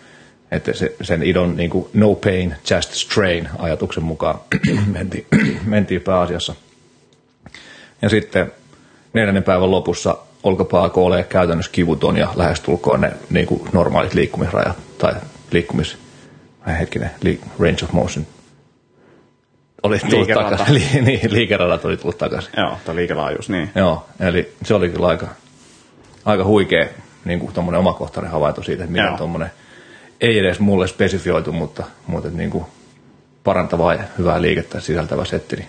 että 0.54 0.72
se, 0.72 0.96
sen 1.02 1.22
idon 1.22 1.56
niin 1.56 1.70
kuin 1.70 1.88
no 1.94 2.14
pain, 2.14 2.54
just 2.74 2.92
strain 2.92 3.48
ajatuksen 3.58 4.04
mukaan 4.04 4.40
mentiin, 4.92 5.26
mentiin 5.66 6.00
pääasiassa. 6.00 6.54
Ja 8.02 8.08
sitten 8.08 8.52
neljännen 9.12 9.42
päivän 9.42 9.70
lopussa 9.70 10.16
olkapää 10.44 10.90
ole 10.94 11.22
käytännössä 11.22 11.72
kivuton 11.72 12.16
ja 12.16 12.28
lähestulkoon 12.36 13.00
ne 13.00 13.12
niin 13.30 13.46
kuin 13.46 13.62
normaalit 13.72 14.14
liikkumisrajat 14.14 14.76
tai 14.98 15.14
liikkumis, 15.50 15.98
hetkinen, 16.78 17.10
range 17.58 17.84
of 17.84 17.92
motion 17.92 18.26
oli 19.82 19.98
tullut 19.98 20.28
takaisin. 20.34 20.74
Li, 20.74 21.00
niin, 21.00 21.32
liikeradat 21.32 21.84
oli 21.84 21.96
tullut 21.96 22.18
takaisin. 22.18 22.52
Joo, 22.56 22.76
tai 22.84 22.96
liikelaajuus, 22.96 23.48
niin. 23.48 23.70
Joo, 23.74 24.06
eli 24.20 24.52
se 24.64 24.74
oli 24.74 24.88
kyllä 24.88 25.06
aika, 25.06 25.28
aika 26.24 26.44
huikea 26.44 26.86
niin 27.24 27.38
kuin 27.38 27.74
omakohtainen 27.74 28.32
havainto 28.32 28.62
siitä, 28.62 28.84
että 28.84 28.92
miten 28.92 29.16
tuommoinen– 29.16 29.50
ei 30.20 30.38
edes 30.38 30.60
mulle 30.60 30.86
spesifioitu, 30.86 31.52
mutta, 31.52 31.84
mutta 32.06 32.28
niin 32.30 32.50
kuin 32.50 32.64
parantavaa 33.44 33.94
ja 33.94 34.02
hyvää 34.18 34.42
liikettä 34.42 34.80
sisältävä 34.80 35.24
setti, 35.24 35.56
niin 35.56 35.68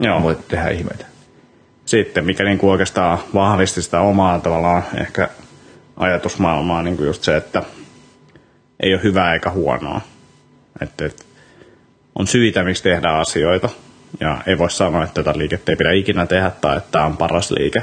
Joo. 0.00 0.22
voit 0.22 0.48
tehdä 0.48 0.68
ihmeitä. 0.68 1.06
Sitten, 1.86 2.24
mikä 2.24 2.44
niin 2.44 2.58
kuin 2.58 2.70
oikeastaan 2.70 3.18
vahvisti 3.34 3.82
sitä 3.82 4.00
omaa 4.00 4.38
tavallaan 4.38 4.84
ehkä 5.00 5.28
ajatusmaailmaa, 5.96 6.82
niin 6.82 6.96
kuin 6.96 7.06
just 7.06 7.22
se, 7.22 7.36
että 7.36 7.62
ei 8.80 8.94
ole 8.94 9.02
hyvää 9.02 9.34
eikä 9.34 9.50
huonoa. 9.50 10.00
Että, 10.82 11.06
että 11.06 11.24
on 12.14 12.26
syitä, 12.26 12.64
miksi 12.64 12.82
tehdään 12.82 13.20
asioita. 13.20 13.68
Ja 14.20 14.38
ei 14.46 14.58
voi 14.58 14.70
sanoa, 14.70 15.04
että 15.04 15.22
tätä 15.22 15.38
liikettä 15.38 15.72
ei 15.72 15.76
pidä 15.76 15.92
ikinä 15.92 16.26
tehdä 16.26 16.50
tai 16.60 16.76
että 16.76 16.88
tämä 16.90 17.04
on 17.04 17.16
paras 17.16 17.50
liike. 17.50 17.82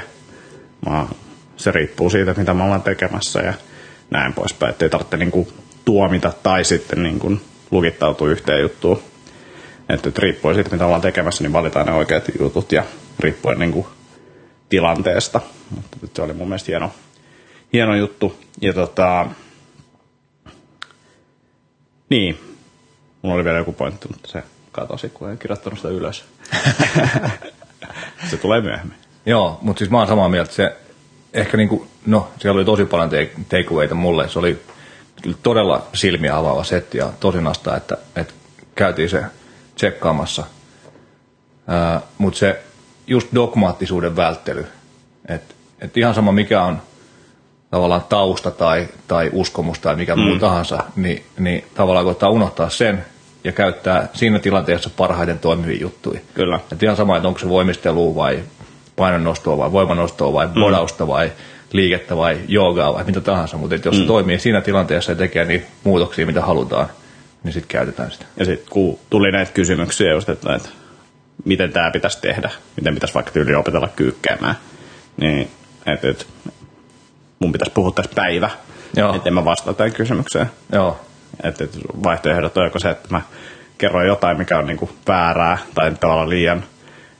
Vaan 0.86 1.08
se 1.56 1.70
riippuu 1.70 2.10
siitä, 2.10 2.34
mitä 2.36 2.54
me 2.54 2.64
ollaan 2.64 2.82
tekemässä 2.82 3.40
ja 3.40 3.54
näin 4.10 4.32
poispäin. 4.32 4.70
Että 4.70 4.84
ei 4.84 4.90
tarvitse 4.90 5.16
niin 5.16 5.30
kuin 5.30 5.48
tuomita 5.84 6.32
tai 6.42 6.64
sitten 6.64 7.02
niin 7.02 7.18
kuin 7.18 7.40
lukittautua 7.70 8.28
yhteen 8.28 8.60
juttuun. 8.62 9.02
Että, 9.92 10.08
että 10.08 10.20
riippuen 10.20 10.54
siitä, 10.54 10.70
mitä 10.70 10.84
ollaan 10.84 11.00
tekemässä, 11.00 11.44
niin 11.44 11.52
valitaan 11.52 11.86
ne 11.86 11.92
oikeat 11.92 12.24
jutut 12.40 12.72
ja 12.72 12.84
riippuen 13.18 13.58
niin 13.58 13.72
kuin 13.72 13.86
tilanteesta. 14.68 15.40
Mutta 15.70 16.16
se 16.16 16.22
oli 16.22 16.32
mun 16.32 16.48
mielestä 16.48 16.66
hieno, 16.66 16.90
hieno 17.72 17.96
juttu. 17.96 18.38
Ja 18.60 18.72
tota, 18.72 19.26
niin, 22.08 22.38
mulla 23.22 23.34
oli 23.34 23.44
vielä 23.44 23.58
joku 23.58 23.72
pointti, 23.72 24.08
mutta 24.08 24.28
se 24.28 24.42
katosi, 24.72 25.08
kun 25.08 25.30
en 25.30 25.38
kirjoittanut 25.38 25.78
sitä 25.78 25.88
ylös. 25.88 26.24
se 28.30 28.36
tulee 28.36 28.60
myöhemmin. 28.60 28.96
Joo, 29.26 29.58
mutta 29.62 29.78
siis 29.78 29.90
mä 29.90 29.98
oon 29.98 30.08
samaa 30.08 30.28
mieltä. 30.28 30.52
Se 30.52 30.76
ehkä 31.32 31.56
niinku, 31.56 31.86
no 32.06 32.28
siellä 32.38 32.58
oli 32.58 32.64
tosi 32.64 32.84
paljon 32.84 33.10
take- 33.10 33.40
takeawayta 33.48 33.94
mulle. 33.94 34.28
Se 34.28 34.38
oli 34.38 34.62
todella 35.42 35.86
silmiä 35.94 36.36
avaava 36.36 36.64
setti 36.64 36.98
ja 36.98 37.12
tosinasta, 37.20 37.76
että, 37.76 37.96
että 38.16 38.34
käytiin 38.74 39.08
se 39.08 39.24
tsekkaamassa. 39.74 40.44
Mutta 42.18 42.38
se 42.38 42.62
just 43.06 43.28
dogmaattisuuden 43.34 44.16
välttely. 44.16 44.66
Että 45.28 45.54
et 45.80 45.96
ihan 45.96 46.14
sama 46.14 46.32
mikä 46.32 46.62
on 46.62 46.82
tavallaan 47.70 48.04
tausta 48.08 48.50
tai, 48.50 48.88
tai 49.08 49.30
uskomus 49.32 49.78
tai 49.78 49.96
mikä 49.96 50.16
mm. 50.16 50.22
muu 50.22 50.38
tahansa, 50.38 50.84
niin, 50.96 51.24
niin 51.38 51.64
tavallaan 51.74 52.04
koittaa 52.04 52.30
unohtaa 52.30 52.68
sen 52.70 53.04
ja 53.44 53.52
käyttää 53.52 54.08
siinä 54.12 54.38
tilanteessa 54.38 54.90
parhaiten 54.96 55.38
toimivia 55.38 55.80
juttuja. 55.80 56.20
Kyllä. 56.34 56.60
Et 56.72 56.82
ihan 56.82 56.96
sama, 56.96 57.16
että 57.16 57.28
onko 57.28 57.40
se 57.40 57.48
voimistelua 57.48 58.14
vai 58.14 58.42
painonnostoa 58.96 59.58
vai 59.58 59.72
voimanostoa 59.72 60.32
vai 60.32 60.48
bodausta 60.48 61.06
vai 61.06 61.32
liikettä 61.72 62.16
vai 62.16 62.40
joogaa 62.48 62.94
vai 62.94 63.04
mitä 63.04 63.20
tahansa, 63.20 63.56
mutta 63.56 63.74
jos 63.84 63.96
se 63.96 64.04
toimii 64.06 64.38
siinä 64.38 64.60
tilanteessa 64.60 65.12
ja 65.12 65.16
tekee 65.16 65.44
niitä 65.44 65.66
muutoksia, 65.84 66.26
mitä 66.26 66.42
halutaan, 66.42 66.88
niin 67.44 67.52
sitten 67.52 67.68
käytetään 67.68 68.10
sitä. 68.10 68.24
Ja 68.36 68.44
sitten 68.44 68.68
kun 68.70 68.98
tuli 69.10 69.32
näitä 69.32 69.52
kysymyksiä 69.52 70.10
just, 70.12 70.28
että, 70.28 70.54
että 70.54 70.68
miten 71.44 71.72
tämä 71.72 71.90
pitäisi 71.90 72.20
tehdä, 72.20 72.50
miten 72.76 72.94
pitäisi 72.94 73.14
vaikka 73.14 73.32
tyyli 73.32 73.54
opetella 73.54 73.88
kyykkäämään, 73.96 74.54
niin 75.16 75.50
että, 75.86 76.08
että 76.08 76.24
mun 77.38 77.52
pitäisi 77.52 77.72
puhua 77.72 77.90
tässä 77.90 78.12
päivä, 78.14 78.50
Joo. 78.96 79.14
että 79.14 79.28
en 79.28 79.34
mä 79.34 79.44
vastaa 79.44 79.74
tähän 79.74 79.92
kysymykseen. 79.92 80.50
Joo, 80.72 81.00
Että, 81.42 81.64
että 81.64 81.78
vaihtoehdot 82.02 82.56
on 82.56 82.64
joko 82.64 82.78
se, 82.78 82.90
että 82.90 83.08
mä 83.10 83.22
kerron 83.78 84.06
jotain, 84.06 84.38
mikä 84.38 84.58
on 84.58 84.66
niinku 84.66 84.90
väärää 85.08 85.58
tai 85.74 85.92
tavallaan 86.00 86.28
liian 86.30 86.64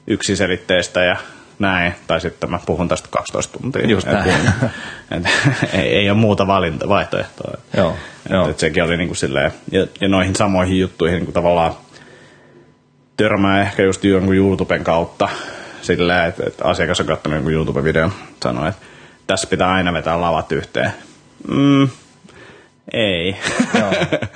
yksiselitteistä 0.07 1.05
ja 1.05 1.17
näin, 1.63 1.95
tai 2.07 2.21
sitten 2.21 2.51
mä 2.51 2.59
puhun 2.67 2.89
tästä 2.89 3.09
12 3.11 3.59
tuntia. 3.59 3.87
Just 3.87 4.07
Et 4.07 4.13
näin. 4.13 4.31
kun- 4.61 4.69
et, 5.17 5.23
ei, 5.81 5.95
ei 5.95 6.11
ole 6.11 6.19
muuta 6.19 6.47
valinta, 6.47 6.89
vaihtoehtoa. 6.89 7.55
Joo, 7.77 7.91
Et, 8.27 8.33
joo. 8.33 8.49
et 8.49 8.59
sekin 8.59 8.83
oli 8.83 8.97
niinku 8.97 9.15
silleen, 9.15 9.53
ja, 9.73 9.87
ja 10.01 10.09
noihin 10.09 10.37
samoihin 10.37 10.79
juttuihin 10.81 11.17
niinku 11.17 11.33
tavallaan 11.33 11.75
törmää 13.17 13.61
ehkä 13.63 13.83
just 13.83 14.05
jonkun 14.05 14.37
YouTuben 14.37 14.85
kautta 14.85 15.29
silleen, 15.83 16.29
että, 16.29 16.43
että 16.47 16.65
asiakas 16.65 17.01
on 17.01 17.07
katsonut 17.07 17.35
jonkun 17.37 17.53
YouTube-videon, 17.53 18.13
sanoi, 18.43 18.69
että 18.69 18.83
tässä 19.27 19.47
pitää 19.47 19.71
aina 19.71 19.93
vetää 19.93 20.21
lavat 20.21 20.53
yhteen. 20.53 20.93
Mm, 21.49 21.89
ei. 22.93 23.37
Joo, 23.79 23.93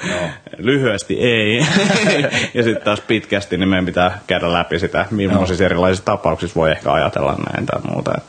joo. 0.08 0.28
Lyhyesti 0.58 1.20
ei. 1.20 1.58
ja 2.54 2.62
sitten 2.62 2.84
taas 2.84 3.00
pitkästi, 3.00 3.56
niin 3.56 3.68
meidän 3.68 3.86
pitää 3.86 4.20
käydä 4.26 4.52
läpi 4.52 4.78
sitä, 4.78 5.06
millaisissa 5.10 5.64
erilaisissa 5.64 6.04
tapauksissa 6.04 6.60
voi 6.60 6.70
ehkä 6.70 6.92
ajatella 6.92 7.36
näin 7.52 7.66
tai 7.66 7.80
muuta. 7.90 8.20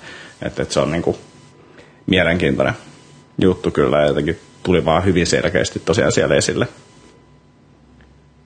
Että 0.42 0.64
et 0.64 0.72
se 0.72 0.80
on 0.80 0.92
niinku 0.92 1.18
mielenkiintoinen 2.06 2.74
juttu 3.42 3.72
kyllä, 3.72 4.02
jotenkin 4.02 4.40
tuli 4.64 4.86
vaan 4.86 5.06
hyvin 5.06 5.28
selkeästi 5.28 5.80
tosiaan 5.80 6.12
siellä 6.12 6.36
esille. 6.36 6.68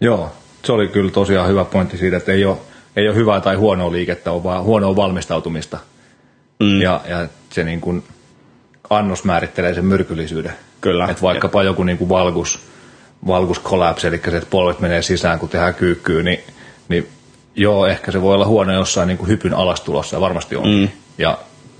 Joo, 0.02 0.32
se 0.64 0.72
oli 0.72 0.88
kyllä 0.88 1.12
tosiaan 1.12 1.50
hyvä 1.50 1.66
pointti 1.66 1.98
siitä, 1.98 2.18
että 2.18 2.32
ei 2.32 2.46
ole, 2.46 2.58
ei 2.96 3.08
ole 3.08 3.16
hyvää 3.16 3.42
tai 3.42 3.56
huonoa 3.56 3.92
liikettä, 3.92 4.32
on 4.32 4.44
vaan 4.44 4.64
huonoa 4.64 4.96
valmistautumista. 4.96 5.78
Mm. 6.60 6.82
Ja, 6.82 7.02
ja 7.10 7.28
se 7.50 7.64
niin 7.64 7.82
kuin 7.82 8.04
annos 8.90 9.24
määrittelee 9.24 9.74
sen 9.74 9.86
myrkyllisyyden. 9.86 10.54
Kyllä. 10.82 11.08
Että 11.10 11.22
vaikkapa 11.22 11.64
joku 11.64 11.84
niin 11.84 11.98
kuin 11.98 12.10
valgus, 12.10 12.60
valgus 13.28 13.62
collapse, 13.62 14.08
eli 14.08 14.22
se, 14.26 14.38
että 14.38 14.50
polvet 14.50 14.80
menee 14.80 15.02
sisään, 15.02 15.40
kun 15.40 15.50
tehdään 15.50 15.74
kyykkyä, 15.74 16.24
niin, 16.24 16.40
niin 16.90 17.08
joo, 17.56 17.86
ehkä 17.86 18.12
se 18.12 18.22
voi 18.22 18.34
olla 18.34 18.46
huono 18.46 18.74
jossain 18.74 19.08
niin 19.08 19.18
kuin 19.18 19.30
hypyn 19.30 19.54
alastulossa, 19.54 20.16
ja 20.16 20.22
varmasti 20.22 20.56
on. 20.56 20.68
Mm. 20.68 20.90
Ja 21.18 21.38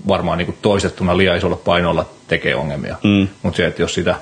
varmaan 0.08 0.38
niin 0.38 0.46
kuin 0.46 0.58
toistettuna 0.62 1.16
liian 1.16 1.36
isolla 1.36 1.56
painolla 1.56 2.06
tekee 2.28 2.54
ongelmia. 2.54 2.96
Mm. 3.04 3.28
Mutta 3.42 3.56
se, 3.56 3.66
että 3.66 3.82
jos 3.82 3.94
sitä 3.94 4.14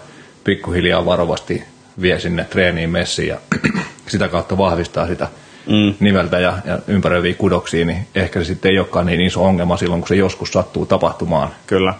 pikkuhiljaa 0.44 1.06
varovasti 1.06 1.64
vie 2.00 2.20
sinne 2.20 2.44
treeniin 2.44 2.90
messiin 2.90 3.28
ja 3.28 3.38
sitä 4.06 4.28
kautta 4.28 4.58
vahvistaa 4.58 5.06
sitä 5.06 5.28
mm. 5.66 5.94
niveltä 6.00 6.38
ja, 6.38 6.58
ja 6.64 6.78
ympäröiviä 6.86 7.34
kudoksia, 7.34 7.84
niin 7.84 8.06
ehkä 8.14 8.40
se 8.40 8.44
sitten 8.44 8.72
ei 8.72 8.78
olekaan 8.78 9.06
niin 9.06 9.20
iso 9.20 9.44
ongelma 9.44 9.76
silloin, 9.76 10.00
kun 10.00 10.08
se 10.08 10.14
joskus 10.14 10.52
sattuu 10.52 10.86
tapahtumaan. 10.86 11.48
Kyllä. 11.66 11.94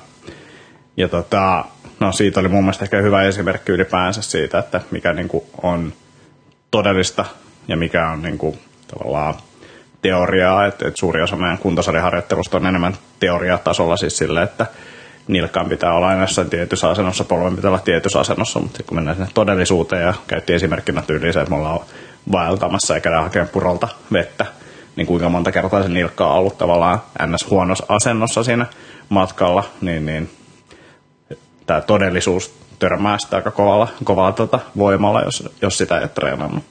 Ja 0.96 1.08
tota, 1.08 1.64
no 2.00 2.12
siitä 2.12 2.40
oli 2.40 2.48
mun 2.48 2.64
mielestä 2.64 2.84
ehkä 2.84 2.96
hyvä 2.96 3.22
esimerkki 3.22 3.72
ylipäänsä 3.72 4.22
siitä, 4.22 4.58
että 4.58 4.80
mikä 4.90 5.12
niinku 5.12 5.46
on 5.62 5.92
todellista 6.70 7.24
ja 7.68 7.76
mikä 7.76 8.08
on 8.08 8.22
niinku 8.22 8.58
tavallaan 8.86 9.34
teoriaa, 10.02 10.66
että, 10.66 10.88
että 10.88 11.00
suuri 11.00 11.22
osa 11.22 11.36
meidän 11.36 11.58
kuntosaliharjoittelusta 11.58 12.56
on 12.56 12.66
enemmän 12.66 12.96
teoriatasolla 13.20 13.96
siis 13.96 14.18
sille, 14.18 14.42
että 14.42 14.66
nilkkaan 15.28 15.68
pitää 15.68 15.92
olla 15.92 16.08
aina 16.08 16.22
jossain 16.22 16.50
tietyssä 16.50 16.88
asennossa, 16.90 17.24
polven 17.24 17.56
pitää 17.56 17.70
olla 17.70 17.78
tietyssä 17.78 18.20
asennossa, 18.20 18.58
mutta 18.60 18.76
sitten 18.76 18.86
kun 18.86 18.96
mennään 18.96 19.16
sinne 19.16 19.30
todellisuuteen 19.34 20.02
ja 20.02 20.14
käytti 20.26 20.54
esimerkkinä 20.54 21.02
tyyliin 21.02 21.32
se, 21.32 21.40
että 21.40 21.50
me 21.50 21.56
ollaan 21.56 21.80
vaeltamassa 22.32 22.94
ja 22.94 23.00
käydään 23.00 23.22
hakemaan 23.22 23.48
purolta 23.48 23.88
vettä, 24.12 24.46
niin 24.96 25.06
kuinka 25.06 25.28
monta 25.28 25.52
kertaa 25.52 25.82
se 25.82 25.88
nilkka 25.88 26.26
on 26.26 26.38
ollut 26.38 26.58
tavallaan 26.58 27.02
ns. 27.26 27.50
huonossa 27.50 27.86
asennossa 27.88 28.44
siinä 28.44 28.66
matkalla, 29.08 29.64
niin, 29.80 30.06
niin 30.06 30.30
tämä 31.70 31.80
todellisuus 31.80 32.54
törmää 32.78 33.18
sitä 33.18 33.36
aika 33.36 33.50
kovalla, 33.50 33.88
kovalla 34.04 34.32
tota 34.32 34.60
voimalla, 34.76 35.22
jos, 35.22 35.48
jos 35.62 35.78
sitä 35.78 35.96
ei 35.96 36.02
ole 36.02 36.08
treenannut. 36.08 36.64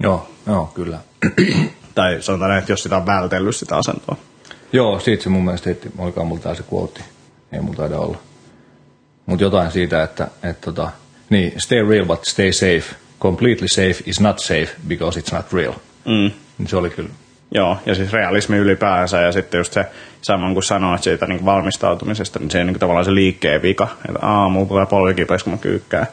Joo, 0.00 0.28
joo, 0.46 0.70
kyllä. 0.74 0.98
Tai 1.94 2.22
sanotaan 2.22 2.58
että 2.58 2.72
jos 2.72 2.82
sitä 2.82 2.96
on 2.96 3.06
vältellyt 3.06 3.56
sitä 3.56 3.76
asentoa. 3.76 4.16
Joo, 4.72 5.00
siitä 5.00 5.22
se 5.22 5.28
mun 5.28 5.44
mielestä 5.44 5.68
heitti, 5.68 5.92
olikaan 5.98 6.26
mulla 6.26 6.42
tää 6.42 6.54
se 6.54 6.64
quote. 6.72 7.00
Ei 7.52 7.60
mulla 7.60 7.76
taida 7.76 7.98
olla. 7.98 8.18
Mutta 9.26 9.44
jotain 9.44 9.70
siitä, 9.70 10.02
että, 10.02 10.28
että 10.42 10.64
tota, 10.64 10.90
niin, 11.30 11.52
stay 11.58 11.88
real 11.88 12.06
but 12.06 12.24
stay 12.24 12.52
safe. 12.52 12.96
Completely 13.20 13.68
safe 13.68 14.02
is 14.06 14.20
not 14.20 14.38
safe 14.38 14.68
because 14.88 15.20
it's 15.20 15.34
not 15.34 15.52
real. 15.52 15.72
Mm. 16.04 16.30
Niin 16.58 16.68
se 16.68 16.76
oli 16.76 16.90
kyllä, 16.90 17.10
Joo, 17.54 17.78
ja 17.86 17.94
siis 17.94 18.12
realismi 18.12 18.56
ylipäänsä 18.56 19.20
ja 19.20 19.32
sitten 19.32 19.58
just 19.58 19.72
se 19.72 19.86
saman 20.22 20.52
kuin 20.52 20.62
sanoit 20.62 21.02
siitä 21.02 21.26
niin 21.26 21.44
valmistautumisesta, 21.44 22.38
niin 22.38 22.50
se 22.50 22.60
on 22.60 22.66
niin 22.66 22.78
tavallaan 22.78 23.04
se 23.04 23.14
liikkeen 23.14 23.62
vika, 23.62 23.88
että 24.08 24.26
aa, 24.26 24.48
mulla 24.48 24.66
tulee 24.66 24.86
polvi 24.86 25.14
kipeäksi, 25.14 25.44
kun 25.44 25.52
mä 25.52 25.58
kyykkään. 25.58 26.06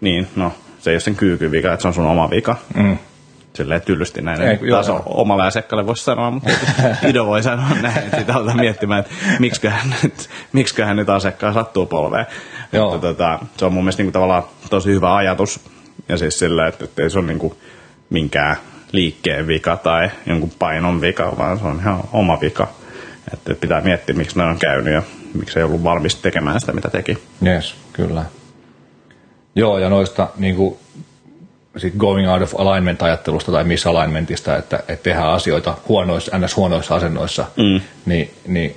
Niin, 0.00 0.28
no, 0.36 0.52
se 0.78 0.90
ei 0.90 0.94
ole 0.94 1.00
sen 1.00 1.16
kyykyn 1.16 1.50
vika, 1.50 1.72
että 1.72 1.82
se 1.82 1.88
on 1.88 1.94
sun 1.94 2.06
oma 2.06 2.30
vika. 2.30 2.56
Mm. 2.74 2.98
Silleen 3.52 3.82
tyllysti 3.82 4.22
näin. 4.22 4.40
Ei, 4.40 4.58
joo, 4.62 4.76
taas 4.76 4.88
joo. 4.88 5.02
omalla 5.06 5.46
äsekkälle 5.46 5.86
voisi 5.86 6.04
sanoa, 6.04 6.30
mutta 6.30 6.50
Ido 7.08 7.26
voi 7.26 7.42
sanoa 7.42 7.68
näin, 7.82 7.98
että 7.98 8.18
sitä 8.18 8.34
aletaan 8.34 8.60
miettimään, 8.60 9.00
että 9.00 9.14
miksiköhän 9.38 9.94
nyt, 10.02 10.30
miksiköhän 10.52 10.96
nyt 10.96 11.08
asekkaan 11.08 11.54
sattuu 11.54 11.86
polveen. 11.86 12.26
Joo. 12.72 12.90
Mutta 12.90 13.06
tota, 13.06 13.38
se 13.56 13.64
on 13.64 13.72
mun 13.72 13.84
mielestä 13.84 14.02
niin 14.02 14.12
tavallaan 14.12 14.42
tosi 14.70 14.90
hyvä 14.90 15.16
ajatus. 15.16 15.60
Ja 16.08 16.16
siis 16.16 16.38
sillä, 16.38 16.66
että, 16.66 16.84
että 16.84 17.02
ei 17.02 17.10
se 17.10 17.18
ole 17.18 17.26
niin 17.26 17.38
kuin 17.38 17.54
minkään 18.10 18.56
liikkeen 18.92 19.46
vika 19.46 19.76
tai 19.76 20.10
jonkun 20.26 20.52
painon 20.58 21.00
vika, 21.00 21.34
vaan 21.38 21.58
se 21.58 21.64
on 21.64 21.78
ihan 21.80 22.00
oma 22.12 22.40
vika. 22.40 22.68
Että 23.32 23.54
pitää 23.54 23.80
miettiä, 23.80 24.16
miksi 24.16 24.38
ne 24.38 24.44
on 24.44 24.58
käynyt 24.58 24.94
ja 24.94 25.02
miksi 25.34 25.58
ei 25.58 25.64
ollut 25.64 25.84
valmis 25.84 26.16
tekemään 26.16 26.60
sitä, 26.60 26.72
mitä 26.72 26.90
teki. 26.90 27.18
yes, 27.46 27.74
kyllä. 27.92 28.24
Joo, 29.54 29.78
ja 29.78 29.88
noista 29.88 30.28
niin 30.36 30.56
kuin, 30.56 30.78
sit 31.76 31.94
going 31.96 32.32
out 32.32 32.42
of 32.42 32.54
alignment 32.60 33.02
ajattelusta 33.02 33.52
tai 33.52 33.64
misalignmentista, 33.64 34.56
että, 34.56 34.76
että 34.76 35.02
tehdään 35.02 35.28
asioita 35.28 35.74
huonoissa, 35.88 36.38
ns. 36.38 36.56
huonoissa 36.56 36.94
asennoissa, 36.94 37.46
mm. 37.56 37.80
niin, 38.06 38.30
niin 38.46 38.76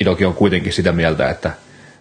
Idoki 0.00 0.24
on 0.24 0.34
kuitenkin 0.34 0.72
sitä 0.72 0.92
mieltä, 0.92 1.30
että, 1.30 1.50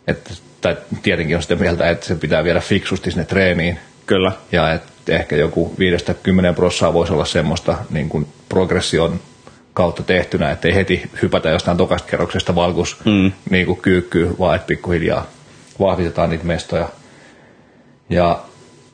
että 0.07 0.33
tai 0.61 0.77
tietenkin 1.03 1.35
on 1.35 1.41
sitä 1.41 1.55
mieltä, 1.55 1.89
että 1.89 2.05
se 2.05 2.15
pitää 2.15 2.43
viedä 2.43 2.59
fiksusti 2.59 3.11
sinne 3.11 3.25
treeniin, 3.25 3.79
Kyllä. 4.05 4.31
ja 4.51 4.73
että 4.73 4.91
ehkä 5.09 5.35
joku 5.35 5.75
5-10 6.51 6.55
prossaa 6.55 6.93
voisi 6.93 7.13
olla 7.13 7.25
semmoista 7.25 7.77
niin 7.89 8.09
kuin 8.09 8.27
progression 8.49 9.19
kautta 9.73 10.03
tehtynä, 10.03 10.51
ettei 10.51 10.75
heti 10.75 11.09
hypätä 11.21 11.49
jostain 11.49 11.77
tokasta 11.77 12.09
kerroksesta 12.09 12.55
valkus 12.55 12.97
mm. 13.05 13.31
niin 13.49 13.65
kuin 13.65 13.81
kyykkyy, 13.81 14.35
vaan 14.39 14.55
että 14.55 14.67
pikkuhiljaa 14.67 15.25
vahvistetaan 15.79 16.29
niitä 16.29 16.43
mestoja. 16.43 16.89
Ja, 18.09 18.39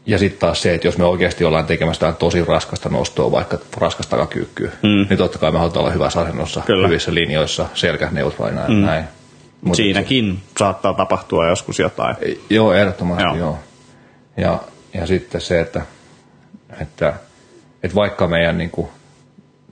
ja 0.06 0.18
sitten 0.18 0.40
taas 0.40 0.62
se, 0.62 0.74
että 0.74 0.88
jos 0.88 0.98
me 0.98 1.06
oikeasti 1.06 1.44
ollaan 1.44 1.66
tekemässä 1.66 2.12
tosi 2.12 2.46
raskasta 2.46 2.90
nostoa, 2.90 3.32
vaikka 3.32 3.58
raskasta 3.78 4.18
takakyykkyä, 4.18 4.72
mm. 4.82 5.06
niin 5.10 5.18
totta 5.18 5.38
kai 5.38 5.52
me 5.52 5.60
halutaan 5.60 5.84
olla 5.84 5.94
hyvässä 5.94 6.22
asennossa, 6.22 6.62
Kyllä. 6.66 6.88
hyvissä 6.88 7.14
linjoissa, 7.14 7.66
selkä 7.74 8.10
neutraalina 8.12 8.68
mm. 8.68 8.74
näin. 8.74 9.04
Mutta 9.62 9.78
Siinäkin 9.78 10.40
se, 10.48 10.54
saattaa 10.60 10.94
tapahtua 10.94 11.48
joskus 11.48 11.80
jotain. 11.80 12.16
Joo, 12.50 12.74
ehdottomasti 12.74 13.24
joo. 13.24 13.36
joo. 13.36 13.60
Ja, 14.38 14.60
ja 14.94 15.08
sitten 15.08 15.42
se, 15.42 15.60
että, 15.60 15.82
että, 16.82 17.14
että 17.84 17.96
vaikka 17.96 18.28
meidän, 18.28 18.58
niin 18.58 18.70
kuin, 18.70 18.88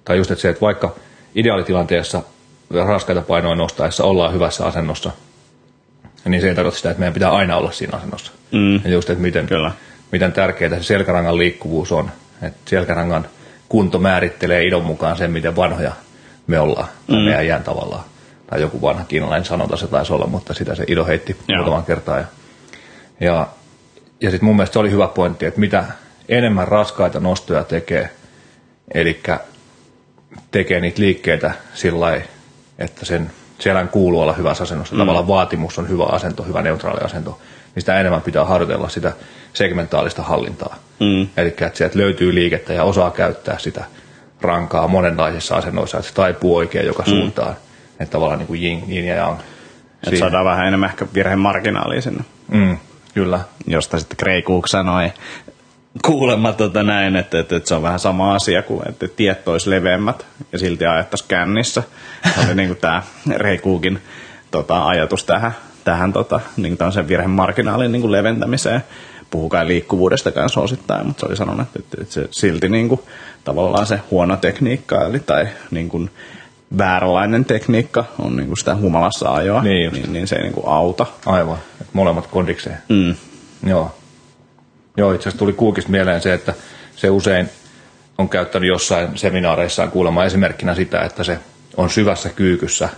tai 0.06 0.18
just 0.18 0.32
että 0.32 0.42
se, 0.42 0.50
että 0.50 0.62
vaikka 0.62 0.96
ideaalitilanteessa 1.36 2.24
raskaita 2.86 3.22
painoja 3.22 3.56
nostaessa 3.56 4.04
ollaan 4.04 4.34
hyvässä 4.34 4.66
asennossa, 4.66 5.12
niin 6.26 6.42
se 6.42 6.48
ei 6.48 6.56
tarkoita 6.56 6.78
sitä, 6.78 6.90
että 6.90 7.00
meidän 7.00 7.14
pitää 7.14 7.32
aina 7.32 7.58
olla 7.58 7.72
siinä 7.72 7.98
asennossa. 7.98 8.32
Mm. 8.52 8.76
Ja 8.84 8.90
just, 8.90 9.10
että 9.10 9.22
miten, 9.22 9.48
Kyllä. 9.48 9.72
miten 10.12 10.34
tärkeää 10.34 10.78
se 10.78 10.84
selkärangan 10.84 11.38
liikkuvuus 11.38 11.92
on. 11.92 12.12
Että 12.42 12.60
selkärangan 12.66 13.28
kunto 13.70 14.00
määrittelee 14.00 14.66
idon 14.66 14.84
mukaan 14.84 15.18
sen, 15.18 15.32
miten 15.32 15.56
vanhoja 15.56 15.92
me 16.48 16.60
ollaan, 16.60 16.88
tai 17.08 17.16
mm. 17.16 17.22
meidän 17.22 17.46
iän 17.46 17.64
tavallaan. 17.64 18.04
Tai 18.48 18.62
joku 18.62 18.82
vanha 18.82 19.04
kiinalainen 19.04 19.46
sanonta 19.46 19.78
se 19.78 19.88
taisi 19.88 20.14
olla, 20.14 20.28
mutta 20.28 20.54
sitä 20.54 20.76
se 20.76 20.84
ido 20.88 21.06
heitti 21.06 21.36
Joo. 21.48 21.58
muutaman 21.58 21.86
kertaa. 21.86 22.18
Ja, 22.18 22.26
ja, 23.20 23.48
ja 24.22 24.32
sitten 24.32 24.46
mun 24.46 24.56
mielestä 24.56 24.74
se 24.74 24.80
oli 24.80 24.92
hyvä 24.92 25.08
pointti, 25.08 25.46
että 25.46 25.60
mitä 25.60 25.86
enemmän 26.32 26.68
raskaita 26.68 27.20
nostoja 27.20 27.64
tekee, 27.64 28.10
eli 28.94 29.22
tekee 30.52 30.80
niitä 30.80 31.02
liikkeitä 31.02 31.52
sillä 31.74 32.22
että 32.80 33.06
sen 33.06 33.32
selän 33.60 33.90
kuuluu 33.90 34.22
olla 34.22 34.34
hyvässä 34.34 34.64
asennossa. 34.64 34.96
Mm. 34.96 35.00
Tavallaan 35.00 35.28
vaatimus 35.28 35.80
on 35.80 35.90
hyvä 35.90 36.04
asento, 36.04 36.44
hyvä 36.44 36.62
neutraali 36.62 37.02
asento. 37.02 37.42
Niin 37.76 37.82
sitä 37.82 38.00
enemmän 38.00 38.22
pitää 38.22 38.46
harjoitella 38.46 38.90
sitä 38.90 39.14
segmentaalista 39.54 40.24
hallintaa. 40.24 40.76
Mm. 41.00 41.28
Eli 41.38 41.48
että 41.48 41.72
sieltä 41.74 42.00
löytyy 42.00 42.36
liikettä 42.36 42.74
ja 42.74 42.84
osaa 42.84 43.12
käyttää 43.12 43.60
sitä 43.60 43.86
rankaa 44.42 44.88
monenlaisissa 44.88 45.56
asennoissa, 45.56 45.98
että 45.98 46.10
se 46.10 46.16
taipuu 46.16 46.56
oikein 46.56 46.86
joka 46.86 47.04
mm. 47.04 47.10
suuntaan. 47.10 47.56
Että 48.00 48.12
tavallaan 48.12 48.40
niin 48.40 48.48
kuin 48.48 48.64
yin, 48.64 48.84
yin 48.90 49.06
ja 49.06 49.16
yang. 49.16 49.40
Että 50.04 50.20
saadaan 50.20 50.46
vähän 50.46 50.68
enemmän 50.68 50.90
ehkä 50.90 51.06
virhemarginaalia 51.14 52.02
sinne. 52.02 52.24
Mm, 52.48 52.78
kyllä. 53.14 53.40
Josta 53.68 54.00
sitten 54.00 54.18
Grey 54.20 54.42
Cook 54.42 54.68
sanoi 54.68 55.12
kuulemma 56.06 56.54
tota 56.54 56.84
näin, 56.84 57.16
että, 57.16 57.40
että, 57.40 57.56
että, 57.56 57.68
se 57.68 57.76
on 57.76 57.84
vähän 57.84 58.00
sama 58.00 58.36
asia 58.36 58.62
kuin 58.62 58.90
että 58.90 59.08
tiet 59.08 59.48
olisi 59.48 59.70
leveämmät 59.70 60.26
ja 60.52 60.60
silti 60.60 60.86
ajettaisiin 60.86 61.28
kännissä. 61.28 61.84
Se 62.36 62.46
oli 62.46 62.56
niin 62.56 62.78
tämä 62.78 63.04
Reikuukin 63.36 64.00
tota, 64.52 64.86
ajatus 64.86 65.24
tähän, 65.24 65.52
tähän 65.84 66.14
tota, 66.14 66.40
niin 66.58 66.78
sen 66.94 67.08
virhemarginaalin 67.08 67.92
niin 67.92 68.02
kuin 68.02 68.12
leventämiseen. 68.12 68.84
Puhukaa 69.30 69.68
liikkuvuudesta 69.68 70.32
kanssa 70.32 70.62
osittain, 70.62 71.08
mutta 71.08 71.20
se 71.20 71.26
oli 71.26 71.38
sanonut, 71.38 71.68
että, 71.68 71.80
että, 71.80 72.02
että 72.02 72.14
se 72.14 72.28
silti 72.32 72.70
niin 72.70 72.90
kuin, 72.90 73.02
tavallaan 73.44 73.86
se 73.86 74.00
huono 74.12 74.38
tekniikka 74.38 75.06
eli, 75.06 75.20
tai 75.20 75.48
niin 75.72 75.90
kuin, 75.90 76.10
vääränlainen 76.78 77.46
tekniikka 77.46 78.06
on 78.20 78.36
niin 78.36 78.48
kuin 78.48 78.58
sitä 78.58 78.76
humalassa 78.76 79.34
ajoa, 79.34 79.64
niin, 79.64 79.94
niin, 79.94 80.14
niin 80.14 80.28
se 80.28 80.36
ei 80.36 80.42
niin 80.42 80.54
kuin 80.54 80.68
auta. 80.68 81.06
Aivan, 81.26 81.58
molemmat 81.94 82.28
kondikseen. 82.28 82.78
Mm. 82.90 83.16
Joo. 83.70 83.96
Joo, 84.98 85.14
itse 85.14 85.30
asiassa 85.30 85.40
tuli 85.40 85.54
kuukista 85.54 85.92
mieleen 85.92 86.22
se, 86.22 86.34
että 86.34 86.54
se 86.96 87.10
usein 87.10 87.50
on 88.18 88.30
käyttänyt 88.30 88.70
jossain 88.70 89.18
seminaareissaan 89.18 89.92
kuulemma 89.92 90.26
esimerkkinä 90.26 90.76
sitä, 90.76 91.02
että 91.02 91.24
se 91.24 91.40
on 91.78 91.90
syvässä 91.90 92.30
kyykyssä 92.30 92.90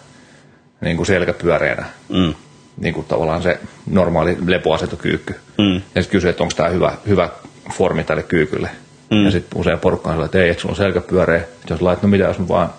niin 0.82 0.98
kuin 0.98 1.08
selkäpyöreänä. 1.08 1.86
Mm. 2.10 2.34
Niin 2.78 2.94
kuin 2.94 3.06
tavallaan 3.06 3.44
se 3.44 3.60
normaali 3.90 4.38
lepoasentokyykky. 4.46 5.36
Mm. 5.58 5.74
Ja 5.74 6.02
sitten 6.02 6.12
kysyy, 6.12 6.30
että 6.30 6.44
onko 6.44 6.56
tämä 6.56 6.70
hyvä, 6.70 6.92
hyvä 7.08 7.30
formi 7.72 8.04
tälle 8.04 8.24
kyykylle. 8.24 8.70
Mm. 9.12 9.26
Ja 9.26 9.32
sitten 9.32 9.60
usein 9.60 9.80
porukka 9.80 10.10
on 10.10 10.26
että 10.26 10.40
ei, 10.40 10.50
että 10.50 10.62
sulla 10.62 10.72
on 10.72 10.78
selkäpyöreä. 10.78 11.42
Jos 11.70 11.82
laitat, 11.82 12.04
no 12.04 12.10
mitä 12.10 12.24
jos 12.24 12.40
mä 12.40 12.48
vaan 12.48 12.70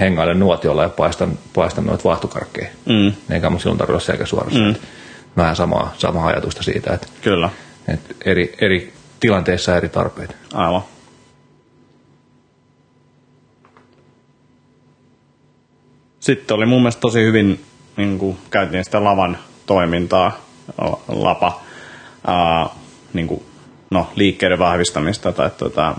hengailen 0.00 0.38
nuotiolla 0.38 0.82
ja 0.82 0.88
paistan, 0.88 1.38
paistan 1.54 1.86
noita 1.86 2.04
vaahtokarkkeja. 2.04 2.68
Mm. 2.86 3.12
Eikä 3.34 3.50
mun 3.50 3.60
silloin 3.60 3.78
tarvitse 3.78 4.06
selkä 4.06 4.26
suorassa. 4.26 4.60
Mm. 4.60 4.74
Vähän 5.36 5.56
samaa, 5.56 5.94
samaa 5.98 6.26
ajatusta 6.26 6.62
siitä. 6.62 6.94
Että 6.94 7.06
Kyllä. 7.22 7.50
Et 7.88 8.16
eri, 8.24 8.54
eri 8.60 8.92
tilanteissa 9.20 9.76
eri 9.76 9.88
tarpeet. 9.88 10.36
Aivan. 10.54 10.82
Sitten 16.20 16.56
oli 16.56 16.66
mun 16.66 16.82
mielestä 16.82 17.00
tosi 17.00 17.22
hyvin, 17.22 17.64
niin 17.96 18.18
kuin 18.18 18.38
käytiin 18.50 18.84
sitä 18.84 19.04
lavan 19.04 19.38
toimintaa, 19.66 20.40
lapa, 21.08 21.60
ää, 22.26 22.68
niin 23.12 23.26
kuin, 23.26 23.42
no, 23.90 24.06
liikkeiden 24.14 24.58
vahvistamista 24.58 25.32
tai 25.32 25.50
tuota, 25.50 25.96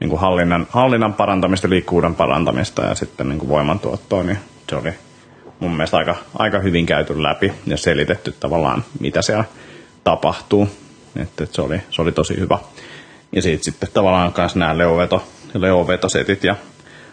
niin 0.00 0.10
kuin 0.10 0.20
hallinnan, 0.20 0.66
hallinnan 0.70 1.14
parantamista, 1.14 1.70
liikkuuden 1.70 2.14
parantamista 2.14 2.82
ja 2.82 2.94
sitten 2.94 3.28
niin 3.28 3.38
kuin 3.38 3.48
voimantuottoa, 3.48 4.22
niin 4.22 4.38
se 4.68 4.76
oli 4.76 4.92
mun 5.60 5.72
mielestä 5.72 5.96
aika, 5.96 6.16
aika 6.38 6.58
hyvin 6.58 6.86
käyty 6.86 7.22
läpi 7.22 7.52
ja 7.66 7.76
selitetty 7.76 8.34
tavallaan, 8.40 8.84
mitä 9.00 9.22
siellä 9.22 9.44
tapahtuu. 10.04 10.68
Että, 11.16 11.44
että 11.44 11.56
se, 11.56 11.62
oli, 11.62 11.80
se 11.90 12.02
oli 12.02 12.12
tosi 12.12 12.36
hyvä. 12.40 12.58
Ja 13.32 13.42
siitä 13.42 13.64
sitten 13.64 13.88
tavallaan 13.94 14.32
myös 14.38 14.56
nämä 14.56 14.78
leoveto, 14.78 15.24
leovetosetit 15.54 16.44
ja 16.44 16.56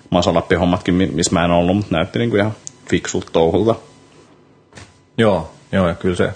masalappi-hommatkin, 0.09 0.93
missä 0.93 1.33
mä 1.33 1.45
en 1.45 1.51
ollut, 1.51 1.75
mutta 1.75 1.95
näytti 1.95 2.19
niin 2.19 2.29
kuin 2.29 2.39
ihan 2.39 2.53
fiksulta 2.89 3.31
touhulta. 3.33 3.75
Joo, 5.17 5.51
joo, 5.71 5.87
ja 5.87 5.95
kyllä 5.95 6.15
se 6.15 6.33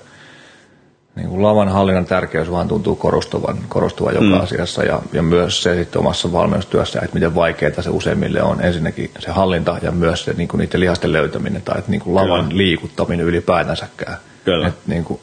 niin 1.16 1.30
kuin 1.30 1.44
lavan 1.44 1.70
hallinnan 1.70 2.06
tärkeys 2.06 2.52
vaan 2.52 2.68
tuntuu 2.68 2.96
korostuvan, 2.96 3.58
korostuvan 3.70 4.14
joka 4.14 4.26
mm. 4.26 4.44
asiassa 4.44 4.84
ja, 4.84 5.02
ja 5.14 5.22
myös 5.22 5.64
se 5.64 5.76
sitten 5.76 6.00
omassa 6.00 6.32
valmennustyössä, 6.32 7.00
että 7.00 7.14
miten 7.14 7.36
vaikeaa 7.36 7.82
se 7.82 7.90
useimmille 7.90 8.42
on 8.42 8.62
ensinnäkin 8.62 9.12
se 9.20 9.32
hallinta 9.32 9.80
ja 9.82 9.92
myös 9.92 10.24
se 10.24 10.34
niin 10.34 10.48
kuin 10.48 10.60
niiden 10.60 10.80
lihasten 10.80 11.12
löytäminen 11.12 11.62
tai 11.62 11.80
että 11.80 11.92
niin 11.92 12.02
kuin 12.02 12.16
lavan 12.16 12.46
Kyllä. 12.46 12.58
liikuttaminen 12.58 13.26
ylipäätänsäkään. 13.26 14.18
Kyllä. 14.46 14.68
Että 14.68 14.82
niin 14.88 15.04
kuin, 15.04 15.20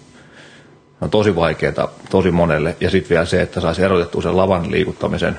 on 1.02 1.10
tosi 1.10 1.36
vaikeaa 1.36 1.88
tosi 2.10 2.30
monelle. 2.30 2.76
Ja 2.80 2.90
sitten 2.90 3.10
vielä 3.10 3.24
se, 3.24 3.42
että 3.42 3.60
saisi 3.60 3.82
erotettua 3.82 4.22
sen 4.22 4.36
lavan 4.36 4.70
liikuttamisen 4.70 5.38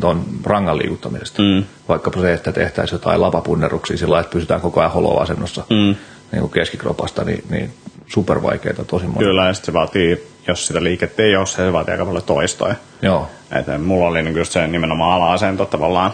tuon 0.00 0.24
rangan 0.44 0.78
liikuttamisesta. 0.78 1.42
Mm. 1.42 1.64
Vaikka 1.88 2.10
se, 2.20 2.32
että 2.32 2.52
tehtäisiin 2.52 2.96
jotain 2.96 3.20
lavapunneruksia 3.20 3.96
sillä 3.96 4.20
että 4.20 4.32
pysytään 4.32 4.60
koko 4.60 4.80
ajan 4.80 4.92
holoasennossa 4.92 5.64
mm. 5.70 5.96
niin 6.32 6.40
kuin 6.40 6.50
keskikropasta, 6.50 7.24
niin, 7.24 7.44
niin 7.50 7.70
supervaikeaa 8.06 8.84
tosi 8.86 9.06
monelle. 9.06 9.24
Kyllä, 9.24 9.46
ja 9.46 9.52
sitten 9.52 9.66
se 9.66 9.72
vaatii, 9.72 10.26
jos 10.48 10.66
sitä 10.66 10.82
liikettä 10.82 11.22
ei 11.22 11.36
ole, 11.36 11.46
se 11.46 11.72
vaatii 11.72 11.92
aika 11.92 12.06
paljon 12.06 12.22
toistoja. 12.22 12.74
Joo. 13.02 13.28
Että 13.52 13.78
mulla 13.78 14.06
oli 14.06 14.22
niin 14.22 14.36
just 14.36 14.52
se 14.52 14.66
nimenomaan 14.66 15.12
ala-asento 15.12 15.64
tavallaan 15.64 16.12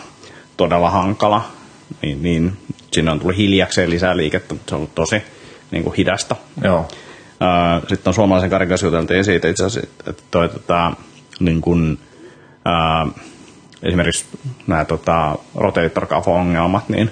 todella 0.57 0.91
hankala, 0.91 1.45
niin, 2.03 2.23
niin 2.23 2.53
sinne 2.93 3.11
on 3.11 3.21
tullut 3.21 3.37
hiljakseen 3.37 3.91
lisää 3.91 4.17
liikettä, 4.17 4.55
mutta 4.55 4.71
se 4.71 4.75
on 4.75 4.79
ollut 4.79 4.95
tosi 4.95 5.23
niin 5.71 5.83
kuin 5.83 5.95
hidasta. 5.95 6.37
Joo. 6.65 6.89
Sitten 7.89 8.11
on 8.11 8.15
suomalaisen 8.15 8.51
Karin 8.51 8.69
kanssa 8.69 8.87
juteltiin 8.87 9.25
siitä 9.25 9.49
itse 9.49 9.65
asiassa, 9.65 9.91
että 10.07 10.23
toi, 10.31 10.49
tota, 10.49 10.93
niin 11.41 11.61
kun, 11.61 11.99
ää, 12.65 13.07
esimerkiksi 13.83 14.25
nämä 14.67 14.85
tota, 14.85 15.39
rotator 15.55 16.07
ongelmat 16.27 16.89
niin 16.89 17.11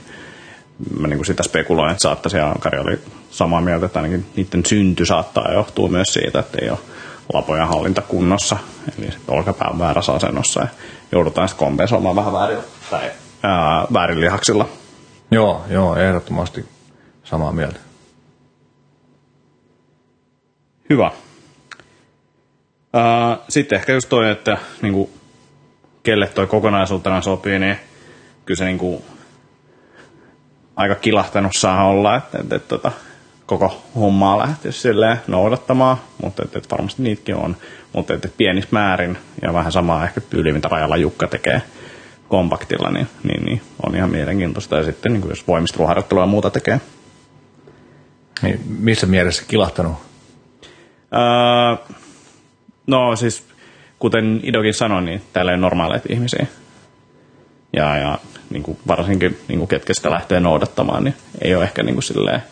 mä 0.98 1.08
niin 1.08 1.24
sitä 1.24 1.42
spekuloin, 1.42 1.90
että 1.90 2.02
saattaisi, 2.02 2.36
ja 2.36 2.54
Kari 2.60 2.78
oli 2.78 2.98
samaa 3.30 3.60
mieltä, 3.60 3.86
että 3.86 3.98
ainakin 3.98 4.26
niiden 4.36 4.66
synty 4.66 5.06
saattaa 5.06 5.52
johtua 5.52 5.88
myös 5.88 6.12
siitä, 6.12 6.38
että 6.38 6.58
ei 6.62 6.70
ole 6.70 6.78
lapojen 7.32 7.68
hallinta 7.68 8.02
kunnossa, 8.02 8.56
eli 8.98 9.10
olkapää 9.28 9.68
on 9.68 9.78
väärässä 9.78 10.12
asennossa, 10.12 10.60
ja 10.60 10.68
joudutaan 11.12 11.48
sitten 11.48 11.66
kompensoimaan 11.66 12.16
vähän 12.16 12.32
väärin, 12.32 12.58
tai, 12.90 13.10
ää, 13.42 13.86
väärin 13.92 14.20
lihaksilla. 14.20 14.68
Joo, 15.30 15.64
joo, 15.70 15.96
ehdottomasti 15.96 16.64
samaa 17.24 17.52
mieltä. 17.52 17.87
Hyvä. 20.90 21.10
sitten 23.48 23.76
ehkä 23.76 23.92
just 23.92 24.08
toi, 24.08 24.30
että 24.30 24.58
niin 24.82 24.92
kuin, 24.94 25.10
kelle 26.02 26.26
toi 26.26 26.46
kokonaisuutena 26.46 27.22
sopii, 27.22 27.58
niin 27.58 27.76
kyllä 28.44 28.58
se 28.58 28.64
niin 28.64 28.78
kuin, 28.78 29.02
aika 30.76 30.94
kilahtanut 30.94 31.52
saa 31.54 31.84
olla, 31.86 32.16
että, 32.16 32.38
että, 32.38 32.56
että, 32.56 32.74
että 32.74 32.92
koko 33.46 33.82
hommaa 33.94 34.38
lähtisi 34.38 34.80
silleen 34.80 35.20
noudattamaan, 35.26 35.96
mutta 36.22 36.42
että, 36.44 36.58
että 36.58 36.70
varmasti 36.76 37.02
niitäkin 37.02 37.34
on. 37.34 37.56
Mutta 37.92 38.14
että, 38.14 38.28
että 38.28 38.36
pienissä 38.38 38.68
määrin 38.72 39.18
ja 39.42 39.52
vähän 39.52 39.72
samaa 39.72 40.04
ehkä 40.04 40.20
yli, 40.34 40.52
mitä 40.52 40.68
Rajalla 40.68 40.96
Jukka 40.96 41.26
tekee 41.26 41.62
kompaktilla, 42.28 42.90
niin, 42.90 43.06
niin, 43.22 43.44
niin 43.44 43.62
on 43.86 43.96
ihan 43.96 44.10
mielenkiintoista. 44.10 44.76
Ja 44.76 44.84
sitten 44.84 45.12
niin 45.12 45.20
kuin 45.20 45.30
jos 45.30 45.46
voimisteluharjoittelua 45.46 46.22
ja 46.22 46.26
muuta 46.26 46.50
tekee. 46.50 46.80
Niin, 48.42 48.60
missä 48.78 49.06
mielessä 49.06 49.44
kilahtanut? 49.48 50.08
Öö, 51.12 51.94
no 52.86 53.16
siis 53.16 53.44
kuten 53.98 54.40
Idokin 54.42 54.74
sanoi, 54.74 55.02
niin 55.02 55.22
täällä 55.32 55.52
ei 55.52 55.58
normaaleita 55.58 56.08
ihmisiä. 56.10 56.46
Ja, 57.72 57.96
ja 57.96 58.18
niin 58.50 58.62
kuin 58.62 58.78
varsinkin 58.86 59.38
niin 59.48 59.58
kuin 59.58 59.68
ketkä 59.68 59.94
sitä 59.94 60.10
lähtee 60.10 60.40
noudattamaan, 60.40 61.04
niin 61.04 61.14
ei 61.42 61.54
ole 61.54 61.64
ehkä 61.64 61.82
niin 61.82 61.94
kuin 61.94 62.02
silleen, 62.02 62.42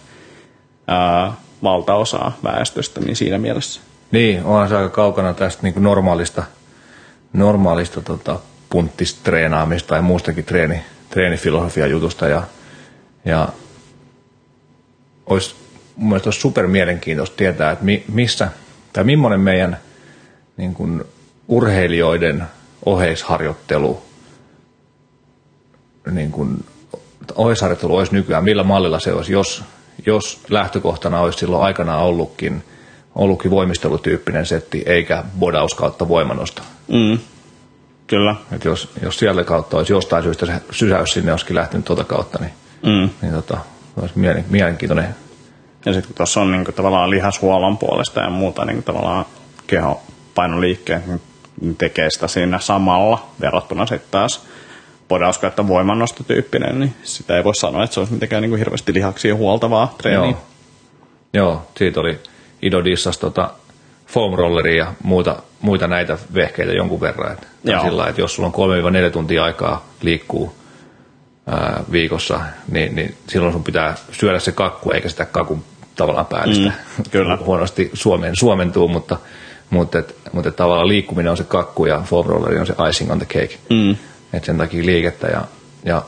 ää, 0.88 1.32
valtaosaa 1.62 2.38
väestöstä, 2.44 3.00
niin 3.00 3.16
siinä 3.16 3.38
mielessä. 3.38 3.80
Niin, 4.10 4.44
onhan 4.44 4.68
se 4.68 4.76
aika 4.76 4.88
kaukana 4.88 5.34
tästä 5.34 5.62
niin 5.62 5.74
kuin 5.74 5.84
normaalista, 5.84 6.42
normaalista 7.32 8.00
tota, 8.00 8.40
punttistreenaamista 8.70 9.88
tai 9.88 10.02
muustakin 10.02 10.44
treeni, 10.44 10.80
treenifilosofia 11.10 11.86
jutusta. 11.86 12.28
Ja, 12.28 12.42
ja 13.24 13.48
olisi, 15.26 15.54
mun 15.96 16.08
mielestä 16.08 16.26
olisi 16.26 16.40
super 16.40 16.66
mielenkiintoista 16.66 17.36
tietää, 17.36 17.70
että 17.70 17.84
mi, 17.84 18.04
missä 18.12 18.48
tai 18.92 19.04
millainen 19.04 19.40
meidän 19.40 19.78
niin 20.56 20.74
kuin, 20.74 21.04
urheilijoiden 21.48 22.44
oheisharjoittelu 22.86 24.02
niin 26.10 26.30
kuin, 26.32 26.64
oheisharjoittelu 27.34 27.96
olisi 27.96 28.12
nykyään, 28.12 28.44
millä 28.44 28.62
mallilla 28.62 29.00
se 29.00 29.12
olisi, 29.12 29.32
jos, 29.32 29.64
jos 30.06 30.40
lähtökohtana 30.50 31.20
olisi 31.20 31.38
silloin 31.38 31.62
aikanaan 31.64 32.02
ollutkin, 32.02 32.64
ollutkin 33.14 33.50
voimistelutyyppinen 33.50 34.46
setti, 34.46 34.82
eikä 34.86 35.24
bodaus 35.38 35.74
kautta 35.74 36.08
voimanosta. 36.08 36.62
Mm. 36.88 37.18
Kyllä. 38.06 38.36
Et 38.52 38.64
jos, 38.64 38.88
jos 39.02 39.18
siellä 39.18 39.44
kautta 39.44 39.76
olisi 39.76 39.92
jostain 39.92 40.22
syystä 40.22 40.46
se 40.46 40.52
sysäys 40.70 41.12
sinne 41.12 41.32
olisikin 41.32 41.56
lähtenyt 41.56 41.84
tuota 41.84 42.04
kautta, 42.04 42.38
niin, 42.40 42.52
Mm. 42.82 43.10
niin 43.22 43.32
tota, 43.32 43.58
olisi 43.96 44.18
mielen, 44.18 44.44
mielenkiintoinen. 44.50 45.14
Ja 45.86 45.92
sitten 45.92 46.08
kun 46.08 46.16
tuossa 46.16 46.40
on 46.40 46.52
niin 46.52 46.64
kuin, 46.64 46.74
tavallaan 46.74 47.10
lihashuollon 47.10 47.78
puolesta 47.78 48.20
ja 48.20 48.30
muuta 48.30 48.64
niin 48.64 48.76
kuin, 48.76 48.84
tavallaan 48.84 49.24
kehopainoliikkeet, 49.66 51.06
niin 51.06 51.76
tekee 51.76 52.10
sitä 52.10 52.28
siinä 52.28 52.60
samalla 52.60 53.26
verrattuna 53.40 53.86
sitten 53.86 54.10
taas 54.10 54.46
podauskautta 55.08 55.68
voimannostotyyppinen, 55.68 56.80
niin 56.80 56.94
sitä 57.02 57.36
ei 57.36 57.44
voi 57.44 57.54
sanoa, 57.54 57.84
että 57.84 57.94
se 57.94 58.00
olisi 58.00 58.12
mitenkään 58.12 58.42
niin 58.42 58.50
kuin 58.50 58.58
hirveästi 58.58 58.94
lihaksia 58.94 59.34
huoltavaa 59.34 59.94
treeniä. 59.98 60.30
Joo. 60.30 60.38
Joo, 61.32 61.66
siitä 61.76 62.00
oli 62.00 62.18
Ido 62.62 62.84
dissas 62.84 63.18
tota 63.18 63.50
foam 64.06 64.34
rolleria 64.34 64.84
ja 64.84 64.92
muuta, 65.02 65.42
muita 65.60 65.86
näitä 65.86 66.18
vehkeitä 66.34 66.72
jonkun 66.72 67.00
verran. 67.00 67.32
Että, 67.32 67.46
Joo. 67.64 67.82
sillä 67.82 68.08
että 68.08 68.20
jos 68.20 68.34
sulla 68.34 68.50
on 68.54 69.08
3-4 69.08 69.10
tuntia 69.10 69.44
aikaa 69.44 69.86
liikkuu 70.02 70.54
ää, 71.46 71.84
viikossa, 71.92 72.40
niin, 72.68 72.94
niin 72.94 73.16
silloin 73.28 73.52
sun 73.52 73.64
pitää 73.64 73.94
syödä 74.12 74.38
se 74.38 74.52
kakku, 74.52 74.90
eikä 74.90 75.08
sitä 75.08 75.24
kakun 75.24 75.64
tavallaan 75.96 76.26
päällistä. 76.26 76.72
Mm, 76.98 77.04
kyllä. 77.10 77.36
Huonosti 77.36 77.90
Suomeen, 77.92 78.36
suomentuu, 78.36 78.88
mutta, 78.88 79.16
mutta, 79.70 79.98
et, 79.98 80.16
mutta 80.32 80.48
et 80.48 80.56
tavallaan 80.56 80.88
liikkuminen 80.88 81.30
on 81.30 81.36
se 81.36 81.44
kakku 81.44 81.86
ja 81.86 82.02
foam 82.04 82.26
rolleri 82.26 82.58
on 82.58 82.66
se 82.66 82.74
icing 82.88 83.10
on 83.12 83.18
the 83.18 83.26
cake. 83.26 83.58
Mm. 83.70 83.96
Et 84.32 84.44
sen 84.44 84.58
takia 84.58 84.86
liikettä 84.86 85.26
ja, 85.26 85.44
ja 85.84 86.02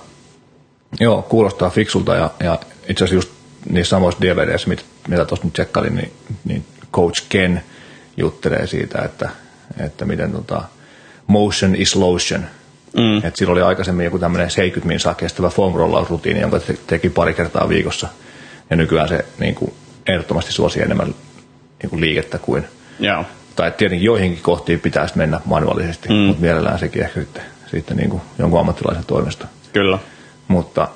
joo, 1.00 1.22
kuulostaa 1.22 1.70
fiksulta 1.70 2.14
ja, 2.14 2.30
ja 2.40 2.58
itse 2.88 3.04
asiassa 3.04 3.14
just 3.14 3.30
niissä 3.70 3.90
samoissa 3.90 4.20
DVDissä, 4.22 4.68
mit, 4.68 4.84
mitä 5.08 5.24
tuossa 5.24 5.44
nyt 5.46 5.52
tsekkailin, 5.52 5.94
niin, 5.94 6.12
niin 6.44 6.64
Coach 6.92 7.26
Ken 7.28 7.62
juttelee 8.16 8.66
siitä, 8.66 9.02
että, 9.02 9.30
että 9.84 10.04
miten 10.04 10.32
tota, 10.32 10.62
motion 11.26 11.74
is 11.74 11.96
lotion. 11.96 12.44
Mm. 12.96 13.24
Et 13.24 13.36
sillä 13.36 13.52
oli 13.52 13.62
aikaisemmin 13.62 14.04
joku 14.04 14.18
tämmöinen 14.18 14.50
70 14.50 14.88
minsaa 14.88 15.14
kestävä 15.14 15.48
foam 15.48 15.74
rollausrutiini, 15.74 16.40
jonka 16.40 16.60
te, 16.60 16.78
teki 16.86 17.10
pari 17.10 17.34
kertaa 17.34 17.68
viikossa. 17.68 18.08
Ja 18.70 18.76
nykyään 18.76 19.08
se 19.08 19.24
niin 19.38 19.54
kuin, 19.54 19.72
ehdottomasti 20.06 20.52
suosii 20.52 20.82
enemmän 20.82 21.14
niin 21.82 21.90
kuin 21.90 22.00
liikettä 22.00 22.38
kuin, 22.38 22.64
Joo. 23.00 23.24
tai 23.56 23.72
tietenkin 23.72 24.06
joihinkin 24.06 24.42
kohtiin 24.42 24.80
pitäisi 24.80 25.16
mennä 25.16 25.40
manuaalisesti, 25.44 26.08
mm. 26.08 26.14
mutta 26.14 26.42
mielellään 26.42 26.78
sekin 26.78 27.02
ehkä 27.02 27.20
sitten, 27.20 27.42
sitten 27.66 27.96
niin 27.96 28.10
kuin 28.10 28.22
jonkun 28.38 28.60
ammattilaisen 28.60 29.04
toimesta. 29.04 29.46
Kyllä. 29.72 29.98
Mutta 30.48 30.88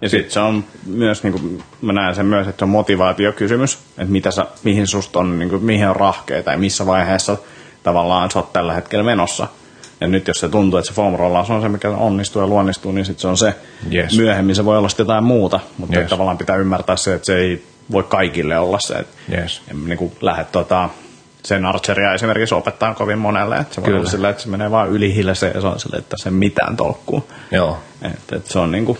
Ja 0.00 0.08
sitten 0.08 0.32
se 0.32 0.40
on 0.40 0.64
myös, 0.86 1.22
niin 1.22 1.32
kuin, 1.32 1.62
mä 1.82 1.92
näen 1.92 2.14
sen 2.14 2.26
myös, 2.26 2.48
että 2.48 2.58
se 2.58 2.64
on 2.64 2.68
motivaatiokysymys, 2.68 3.78
että 3.98 4.12
mitä 4.12 4.30
sä, 4.30 4.46
mihin 4.64 4.86
susta 4.86 5.18
on, 5.18 5.38
niin 5.38 5.48
kuin, 5.48 5.64
mihin 5.64 5.88
on 5.88 5.96
rahkeita 5.96 6.52
ja 6.52 6.58
missä 6.58 6.86
vaiheessa 6.86 7.36
tavallaan 7.82 8.30
sä 8.30 8.38
oot 8.38 8.52
tällä 8.52 8.74
hetkellä 8.74 9.04
menossa. 9.04 9.48
Ja 10.00 10.08
nyt 10.08 10.28
jos 10.28 10.40
se 10.40 10.48
tuntuu, 10.48 10.78
että 10.78 10.88
se 10.88 10.94
foam 10.94 11.16
rollaus 11.16 11.50
on 11.50 11.62
se, 11.62 11.68
mikä 11.68 11.88
onnistuu 11.90 12.42
ja 12.42 12.48
luonnistuu, 12.48 12.92
niin 12.92 13.04
sitten 13.04 13.20
se 13.22 13.28
on 13.28 13.36
se. 13.36 13.54
Yes. 13.94 14.16
Myöhemmin 14.18 14.56
se 14.56 14.64
voi 14.64 14.78
olla 14.78 14.88
sitten 14.88 15.04
jotain 15.04 15.24
muuta, 15.24 15.60
mutta 15.78 15.98
Yes. 15.98 16.10
tavallaan 16.10 16.38
pitää 16.38 16.56
ymmärtää 16.56 16.96
se, 16.96 17.14
että 17.14 17.26
se 17.26 17.36
ei 17.36 17.64
voi 17.92 18.02
kaikille 18.02 18.58
olla 18.58 18.78
se. 18.80 18.94
Että 18.94 19.16
Yes. 19.32 19.62
en 19.70 19.84
niin 19.84 19.98
kuin 19.98 20.12
lähde 20.20 20.44
tota, 20.52 20.88
sen 21.44 21.66
archeria 21.66 22.14
esimerkiksi 22.14 22.54
opettaa 22.54 22.94
kovin 22.94 23.18
monelle, 23.18 23.56
että 23.56 23.74
se 23.74 23.80
voi 23.80 23.86
Kyllä. 23.86 24.00
olla 24.00 24.10
silleen, 24.10 24.30
että 24.30 24.42
se 24.42 24.48
menee 24.48 24.70
vaan 24.70 24.88
yli 24.88 25.14
hilseen 25.14 25.52
ja 25.54 25.60
se 25.60 25.66
on 25.66 25.80
silleen, 25.80 26.00
että 26.02 26.16
se 26.18 26.30
mitään 26.30 26.76
tolkkuu. 26.76 27.28
joo, 27.52 27.78
Et, 28.02 28.32
et 28.32 28.46
se 28.46 28.58
on 28.58 28.72
niinku 28.72 28.98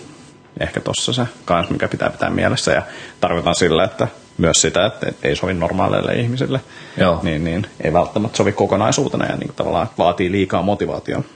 ehkä 0.60 0.80
tossa 0.80 1.12
se 1.12 1.22
kans, 1.44 1.70
mikä 1.70 1.88
pitää 1.88 2.10
pitää 2.10 2.30
mielessä. 2.30 2.72
Ja 2.72 2.82
tarkoitan 3.20 3.54
sillä, 3.54 3.84
että 3.84 4.08
myös 4.38 4.60
sitä, 4.60 4.86
että 4.86 5.08
et 5.08 5.16
ei 5.22 5.36
sovi 5.36 5.54
normaaleille 5.54 6.14
ihmisille. 6.14 6.60
Joo. 6.96 7.20
Niin, 7.22 7.44
niin 7.44 7.66
ei 7.80 7.92
välttämättä 7.92 8.36
sovi 8.36 8.52
kokonaisuutena 8.52 9.26
ja 9.26 9.36
niin 9.36 9.52
tavallaan 9.56 9.88
vaatii 9.98 10.32
liikaa 10.32 10.62
motivaatiota. 10.62 11.28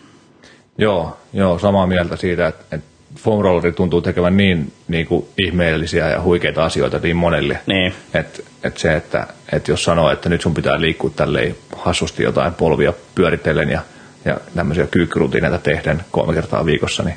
joo, 0.79 1.17
joo, 1.33 1.59
samaa 1.59 1.87
mieltä 1.87 2.17
siitä, 2.17 2.47
että, 2.47 2.77
että 2.77 2.87
foam 3.19 3.43
rolleri 3.43 3.73
tuntuu 3.73 4.03
tekevän 4.03 4.37
niin, 4.37 4.73
niin 4.89 5.07
kuin 5.07 5.27
ihmeellisiä 5.39 6.09
ja 6.09 6.23
huikeita 6.23 6.65
asioita 6.65 6.99
niin 6.99 7.17
monelle. 7.17 7.59
Niin. 7.67 7.95
Että 8.15 8.43
et 8.65 8.79
se, 8.79 8.97
että 8.97 9.27
et 9.53 9.69
jos 9.69 9.85
sanoo, 9.85 10.11
että 10.11 10.29
nyt 10.29 10.41
sun 10.41 10.55
pitää 10.55 10.81
liikkua 10.81 11.11
tälleen 11.17 11.57
hassusti 11.77 12.23
jotain 12.23 12.55
polvia 12.55 12.93
pyöritellen 13.15 13.69
ja, 13.69 13.81
ja 14.25 14.41
tämmöisiä 14.55 14.87
kyykkyrutiineita 14.87 15.59
tehden 15.59 16.03
kolme 16.11 16.35
kertaa 16.35 16.67
viikossa, 16.67 17.03
niin, 17.03 17.17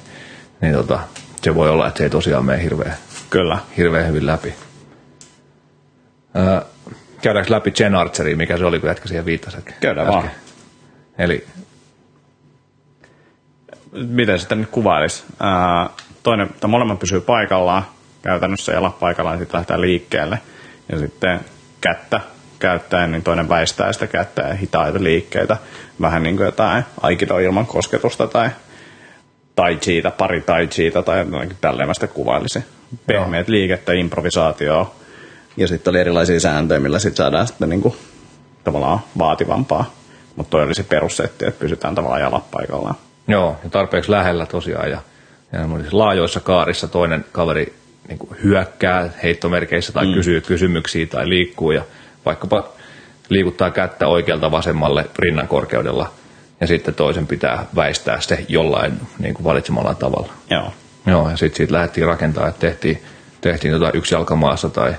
niin 0.61 0.73
tota, 0.73 0.99
se 1.41 1.55
voi 1.55 1.69
olla, 1.69 1.87
että 1.87 1.97
se 1.97 2.03
ei 2.03 2.09
tosiaan 2.09 2.45
mene 2.45 2.63
hirveän, 2.63 2.95
Kyllä. 3.29 3.57
hirveän 3.77 4.07
hyvin 4.07 4.25
läpi. 4.25 4.53
Öö, 6.37 6.61
käydäänkö 7.21 7.53
läpi 7.53 7.73
Jen 7.79 7.95
Archeria, 7.95 8.37
mikä 8.37 8.57
se 8.57 8.65
oli, 8.65 8.79
kun 8.79 8.89
jätkä 8.89 9.07
siihen 9.07 9.25
viittasi? 9.25 9.57
äsken? 9.57 9.73
Käydään 9.79 10.07
vaan. 10.07 10.31
Eli 11.17 11.45
Miten 13.95 14.39
sitä 14.39 14.55
nyt 14.55 14.69
kuvailisi? 14.69 15.23
Toinen, 16.23 16.49
tai 16.59 16.69
molemmat 16.69 16.99
pysyy 16.99 17.21
paikallaan, 17.21 17.83
käytännössä 18.23 18.71
jalat 18.71 18.99
paikallaan, 18.99 19.35
ja 19.35 19.39
sitten 19.39 19.57
lähtee 19.57 19.81
liikkeelle. 19.81 20.39
Ja 20.91 20.97
sitten 20.97 21.39
kättä 21.81 22.21
käyttäen, 22.59 23.11
niin 23.11 23.23
toinen 23.23 23.49
väistää 23.49 23.93
sitä 23.93 24.07
kättä 24.07 24.41
ja 24.41 24.53
hitaita 24.53 25.03
liikkeitä. 25.03 25.57
Vähän 26.01 26.23
niin 26.23 26.37
kuin 26.37 26.45
jotain 26.45 26.83
aikido 27.01 27.37
ilman 27.37 27.65
kosketusta 27.65 28.27
tai 28.27 28.49
tai 29.55 29.75
chiita, 29.75 30.11
pari 30.11 30.41
tai 30.41 30.67
chiita 30.67 31.03
tai 31.03 31.19
jotenkin 31.19 31.57
tälleen 31.61 31.87
mä 31.87 31.93
sitä 31.93 32.07
kuvailisin. 32.07 32.65
Pehmeät 33.07 33.47
liikettä, 33.47 33.93
improvisaatioa 33.93 34.95
ja 35.57 35.67
sitten 35.67 35.91
oli 35.91 35.99
erilaisia 35.99 36.39
sääntöjä, 36.39 36.79
millä 36.79 36.99
sitten 36.99 37.17
saadaan 37.17 37.47
sitten 37.47 37.69
niinku 37.69 37.95
tavallaan 38.63 38.99
vaativampaa. 39.17 39.93
Mutta 40.35 40.49
toi 40.51 40.63
oli 40.63 40.75
se 40.75 40.83
perussetti, 40.83 41.45
että 41.45 41.59
pysytään 41.59 41.95
tavallaan 41.95 42.21
jalat 42.21 42.51
paikallaan. 42.51 42.95
Joo, 43.27 43.55
ja 43.63 43.69
tarpeeksi 43.69 44.11
lähellä 44.11 44.45
tosiaan. 44.45 44.91
Ja, 44.91 44.99
ja 45.51 45.59
siis 45.81 45.93
laajoissa 45.93 46.39
kaarissa 46.39 46.87
toinen 46.87 47.25
kaveri 47.31 47.73
niin 48.07 48.19
kuin 48.19 48.37
hyökkää 48.43 49.09
heittomerkeissä 49.23 49.93
tai 49.93 50.05
mm. 50.05 50.13
kysyy 50.13 50.41
kysymyksiä 50.41 51.05
tai 51.05 51.29
liikkuu 51.29 51.71
ja 51.71 51.83
vaikkapa 52.25 52.69
liikuttaa 53.29 53.71
kättä 53.71 54.07
oikealta 54.07 54.51
vasemmalle 54.51 55.05
rinnan 55.19 55.47
korkeudella 55.47 56.11
ja 56.61 56.67
sitten 56.67 56.93
toisen 56.93 57.27
pitää 57.27 57.65
väistää 57.75 58.21
se 58.21 58.45
jollain 58.47 58.93
niin 59.19 59.33
kuin 59.33 59.43
valitsemalla 59.43 59.95
tavalla. 59.95 60.33
Joo. 60.49 60.73
Joo, 61.07 61.29
ja 61.29 61.37
sitten 61.37 61.57
siitä 61.57 61.73
lähdettiin 61.73 62.07
rakentamaan, 62.07 62.49
että 62.49 62.67
tehtiin, 62.67 63.03
tehtiin 63.41 63.73
tota 63.73 63.91
yksi 63.91 64.15
jalka 64.15 64.35
maassa 64.35 64.69
tai, 64.69 64.95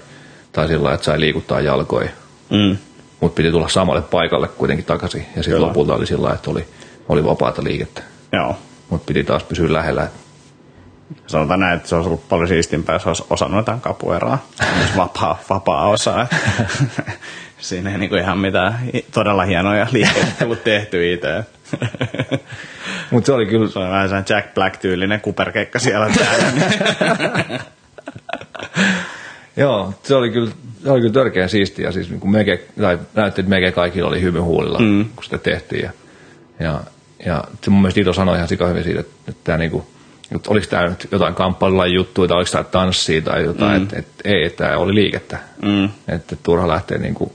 tai 0.57 0.69
sillä 0.69 0.95
että 0.95 1.05
sai 1.05 1.21
liikuttaa 1.21 1.61
jalkoja. 1.61 2.09
Mm. 2.51 2.77
Mutta 3.21 3.37
piti 3.37 3.51
tulla 3.51 3.69
samalle 3.69 4.03
paikalle 4.03 4.49
kuitenkin 4.49 4.87
takaisin. 4.87 5.27
Ja 5.37 5.42
sitten 5.42 5.62
lopulta 5.62 5.95
oli 5.95 6.07
sillä 6.07 6.33
että 6.33 6.51
oli, 6.51 6.66
oli 7.09 7.25
vapaata 7.25 7.64
liikettä. 7.64 8.03
Joo. 8.33 8.57
Mutta 8.90 9.07
piti 9.07 9.25
taas 9.25 9.45
pysyä 9.45 9.73
lähellä. 9.73 10.09
Sanotaan 11.27 11.61
näin, 11.61 11.77
että 11.77 11.88
se 11.88 11.95
olisi 11.95 12.09
ollut 12.09 12.29
paljon 12.29 12.49
siistimpää, 12.49 12.95
jos 12.95 13.07
olisi 13.07 13.25
osannut 13.31 13.59
jotain 13.59 13.81
kapueraa. 13.81 14.47
Myös 14.77 14.97
vapaa, 14.97 15.38
vapaa 15.51 15.88
osa. 15.88 16.27
Siinä 17.59 17.90
ei 17.90 17.99
niinku 17.99 18.16
ihan 18.16 18.38
mitään 18.38 18.79
todella 19.14 19.45
hienoja 19.45 19.87
liikkeitä 19.92 20.33
tullut 20.38 20.64
tehty 20.64 21.12
itse. 21.12 21.45
Mutta 23.11 23.27
se 23.27 23.33
oli 23.33 23.47
kyllä, 23.47 23.69
Se 23.69 23.79
on 23.79 23.90
vähän 23.90 24.25
Jack 24.29 24.55
Black-tyylinen 24.55 25.21
kuperkeikka 25.21 25.79
siellä 25.79 26.11
täällä. 26.11 27.61
Joo, 29.57 29.95
se 30.03 30.14
oli 30.14 30.31
kyllä, 30.31 30.51
se 30.83 30.90
oli 30.90 31.01
kyllä 31.01 31.12
törkeän 31.12 31.49
siistiä. 31.49 31.92
Siis 31.92 32.11
niin 32.11 32.21
kuin 32.21 32.31
meke, 32.31 32.61
tai 32.81 32.99
näytti, 33.14 33.40
että 33.40 33.51
melkein 33.51 33.73
kaikilla 33.73 34.09
oli 34.09 34.23
hymy 34.23 34.38
huulilla, 34.38 34.79
mm. 34.79 35.05
kun 35.14 35.25
sitä 35.25 35.38
tehtiin. 35.38 35.83
Ja, 35.83 35.90
ja, 36.61 36.81
ja 37.27 37.45
se 37.62 37.71
mun 37.71 37.83
mielestä 37.83 38.01
Ito 38.01 38.12
sanoi 38.12 38.37
ihan 38.37 38.49
sika 38.49 38.66
hyvin 38.66 38.85
siitä, 38.85 39.01
että, 39.01 39.14
että 39.29 39.40
tämä 39.45 39.59
niin 39.59 39.71
kuin, 39.71 39.85
että 40.35 40.51
oliko 40.51 40.66
tämä 40.71 40.87
nyt 40.87 41.09
jotain 41.12 41.35
kamppailulain 41.35 41.95
juttuja 41.95 42.29
tai 42.29 42.37
oliko 42.37 42.51
tämä 42.51 42.64
tanssia 42.64 43.23
tai 43.23 43.45
jotain, 43.45 43.79
mm. 43.79 43.83
että, 43.83 43.99
että 43.99 44.14
ei, 44.25 44.47
että 44.47 44.64
tämä 44.64 44.79
oli 44.79 44.95
liikettä. 44.95 45.38
Mm. 45.62 45.88
Että 46.09 46.37
turha 46.42 46.69
lähteä 46.69 46.99
niin 46.99 47.14
kuin 47.14 47.33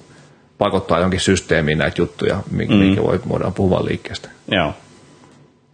pakottaa 0.57 0.99
jonkin 0.99 1.19
systeemiin 1.19 1.77
näitä 1.77 2.01
juttuja, 2.01 2.43
mikä, 2.51 2.73
mm. 2.73 2.95
voi, 3.03 3.19
voidaan 3.29 3.53
puhua 3.53 3.85
liikkeestä. 3.85 4.29
Joo. 4.51 4.73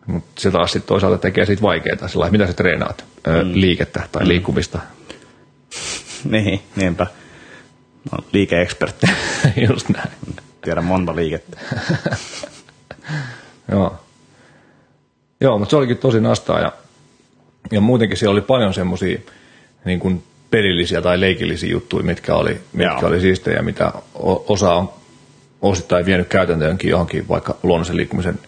Mutta 0.06 0.42
se 0.42 0.52
taas 0.52 0.72
sitten 0.72 0.88
toisaalta 0.88 1.18
tekee 1.18 1.46
siitä 1.46 1.62
vaikeaa, 1.62 2.08
sillä 2.08 2.30
mitä 2.30 2.48
sä 2.48 2.54
treenaat, 2.54 3.06
mm. 3.28 3.52
liikettä 3.54 4.04
tai 4.12 4.24
mm. 4.24 4.28
liikkumista. 4.28 4.80
Niin, 6.32 6.62
niinpä. 6.76 7.08
No, 8.12 8.18
liikeekspertti. 8.34 9.08
Just 9.70 9.90
näin. 9.90 10.10
Tiedän 10.62 10.84
monta 10.84 11.16
liikettä. 11.16 11.58
Joo. 13.72 14.00
Joo, 15.42 15.60
mutta 15.60 15.70
se 15.70 15.76
olikin 15.76 15.98
tosi 15.98 16.20
nastaa 16.20 16.60
ja, 16.60 16.72
ja 17.72 17.82
muutenkin 17.82 18.18
siellä 18.18 18.32
oli 18.32 18.42
paljon 18.42 18.74
semmoisia 18.74 19.20
niin 19.86 20.00
kuin 20.00 20.24
pelillisiä 20.50 21.02
tai 21.02 21.20
leikillisiä 21.20 21.72
juttuja, 21.72 22.04
mitkä 22.04 22.36
oli, 22.36 22.62
mitkä 22.74 23.08
oli 23.08 23.22
siistejä, 23.22 23.62
mitä 23.62 23.92
osa 24.48 24.74
on 24.74 24.90
osittain 25.62 26.06
vienyt 26.06 26.28
käytäntöönkin 26.28 26.90
johonkin 26.90 27.28
vaikka 27.28 27.56
luonnollisen 27.64 27.98
liikkumisen 27.98 28.40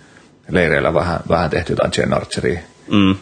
leireillä 0.50 0.94
vähän, 0.94 1.20
vähän 1.30 1.50
tehty 1.50 1.74
jotain 1.74 1.92
Jen 1.98 2.14
Archeria. 2.14 2.60
Mm. 2.92 3.16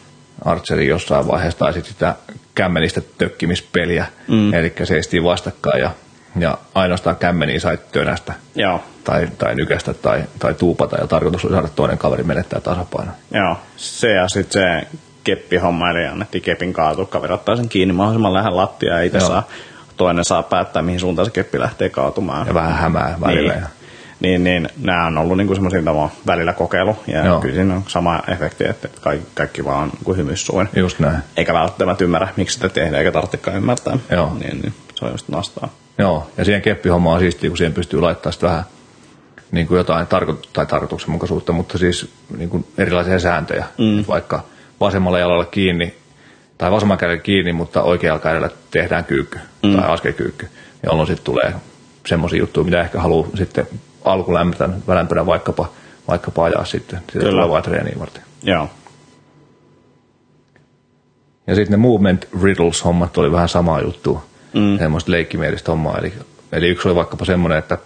Archeri 0.45 0.87
jossain 0.87 1.27
vaiheessa, 1.27 1.59
tai 1.59 1.73
sitten 1.73 1.93
sitä 1.93 2.15
kämmenistä 2.57 3.01
tökkimispeliä, 3.17 4.05
mm. 4.27 4.53
eli 4.53 4.73
seistiin 4.83 5.23
vastakkain 5.23 5.81
ja, 5.81 5.91
ja 6.39 6.57
ainoastaan 6.75 7.15
kämmeniä 7.15 7.59
sai 7.59 7.77
tönästä 7.91 8.33
Joo. 8.55 8.83
Tai, 9.03 9.27
tai 9.37 9.55
nykästä 9.55 9.93
tai, 9.93 10.23
tai 10.39 10.53
tuupata 10.53 10.97
ja 10.97 11.07
tarkoitus 11.07 11.45
oli 11.45 11.53
saada 11.53 11.67
toinen 11.67 11.97
kaveri 11.97 12.23
menettää 12.23 12.61
tasapaino. 12.61 13.11
Joo, 13.31 13.57
se 13.75 14.11
ja 14.11 14.29
sitten 14.29 14.61
se 14.61 14.87
keppihomma, 15.23 15.89
eli 15.89 16.07
annettiin 16.07 16.41
kepin 16.41 16.73
kaatua, 16.73 17.05
kaveri 17.05 17.33
ottaa 17.33 17.55
sen 17.55 17.69
kiinni 17.69 17.93
mahdollisimman 17.93 18.33
lähellä 18.33 18.57
lattiaa 18.57 18.97
ja 18.97 19.03
itse 19.03 19.19
saa, 19.19 19.47
toinen 19.97 20.25
saa 20.25 20.43
päättää, 20.43 20.81
mihin 20.81 20.99
suuntaan 20.99 21.25
se 21.25 21.31
keppi 21.31 21.59
lähtee 21.59 21.89
kaatumaan. 21.89 22.47
Ja 22.47 22.53
vähän 22.53 22.73
hämää 22.73 23.17
välillä. 23.21 23.53
Niin 23.53 23.65
niin, 24.19 24.43
niin 24.43 24.69
nämä 24.77 25.05
on 25.05 25.17
ollut 25.17 25.37
niin 25.37 25.55
semmoisia 25.55 25.81
välillä 26.27 26.53
kokeilu, 26.53 26.95
ja 27.07 27.25
Joo. 27.25 27.41
kyllä 27.41 27.55
siinä 27.55 27.75
on 27.75 27.83
sama 27.87 28.19
efekti, 28.27 28.67
että 28.67 28.87
kaikki, 29.01 29.27
kaikki 29.33 29.65
vaan 29.65 29.91
kuin 30.03 30.17
hymyssuin. 30.17 30.69
Just 30.75 30.99
näin. 30.99 31.17
Eikä 31.37 31.53
välttämättä 31.53 32.03
ymmärrä, 32.03 32.27
miksi 32.35 32.53
sitä 32.53 32.69
tehdään, 32.69 32.95
eikä 32.95 33.11
tarvitsekaan 33.11 33.57
ymmärtää. 33.57 33.97
Joo. 34.11 34.37
Niin, 34.39 34.61
niin 34.61 34.73
se 34.95 35.05
on 35.05 35.11
just 35.11 35.29
nastaa. 35.29 35.69
Joo, 35.97 36.29
ja 36.37 36.45
siihen 36.45 36.61
keppihomma 36.61 37.13
on 37.13 37.19
siistiä, 37.19 37.49
kun 37.49 37.57
siihen 37.57 37.73
pystyy 37.73 38.01
laittamaan 38.01 38.33
sitä 38.33 38.47
vähän 38.47 38.63
niin 39.51 39.67
kuin 39.67 39.77
jotain 39.77 40.07
tarko- 40.07 40.47
tai 40.53 40.65
tarkoituksenmukaisuutta, 40.65 41.53
mutta 41.53 41.77
siis 41.77 42.09
niin 42.37 42.49
kuin 42.49 42.65
erilaisia 42.77 43.19
sääntöjä. 43.19 43.65
Mm. 43.77 44.03
Vaikka 44.07 44.43
vasemmalla 44.79 45.19
jalalla 45.19 45.45
kiinni 45.45 45.95
tai 46.57 46.71
vasemmalla 46.71 46.99
kädellä 46.99 47.21
kiinni, 47.21 47.53
mutta 47.53 47.81
oikealla 47.81 48.19
kädellä 48.19 48.49
tehdään 48.71 49.05
kyykky 49.05 49.39
mm. 49.63 49.75
tai 49.75 49.89
askelkyykky, 49.89 50.47
jolloin 50.83 51.07
sitten 51.07 51.25
tulee 51.25 51.53
semmoisia 52.05 52.39
juttuja, 52.39 52.63
mitä 52.63 52.81
ehkä 52.81 52.99
haluaa 52.99 53.27
sitten 53.35 53.67
alkulämpötän 54.03 54.83
välämpönä 54.87 55.25
vaikkapa, 55.25 55.69
vaikkapa 56.07 56.43
ajaa 56.43 56.65
sitten 56.65 56.99
sitä 56.99 57.19
Kyllä. 57.19 57.31
tulevaa 57.31 57.61
treeniä 57.61 57.95
varten. 57.99 58.23
Joo. 58.43 58.69
Ja 61.47 61.55
sitten 61.55 61.71
ne 61.71 61.77
movement 61.77 62.27
riddles-hommat 62.43 63.17
oli 63.17 63.31
vähän 63.31 63.49
sama 63.49 63.81
juttu, 63.81 64.21
mm. 64.53 64.77
semmoista 64.77 65.11
leikkimielistä 65.11 65.71
hommaa. 65.71 65.97
Eli, 65.97 66.13
eli 66.51 66.67
yksi 66.67 66.87
oli 66.87 66.95
vaikkapa 66.95 67.25
semmoinen, 67.25 67.57
että 67.57 67.77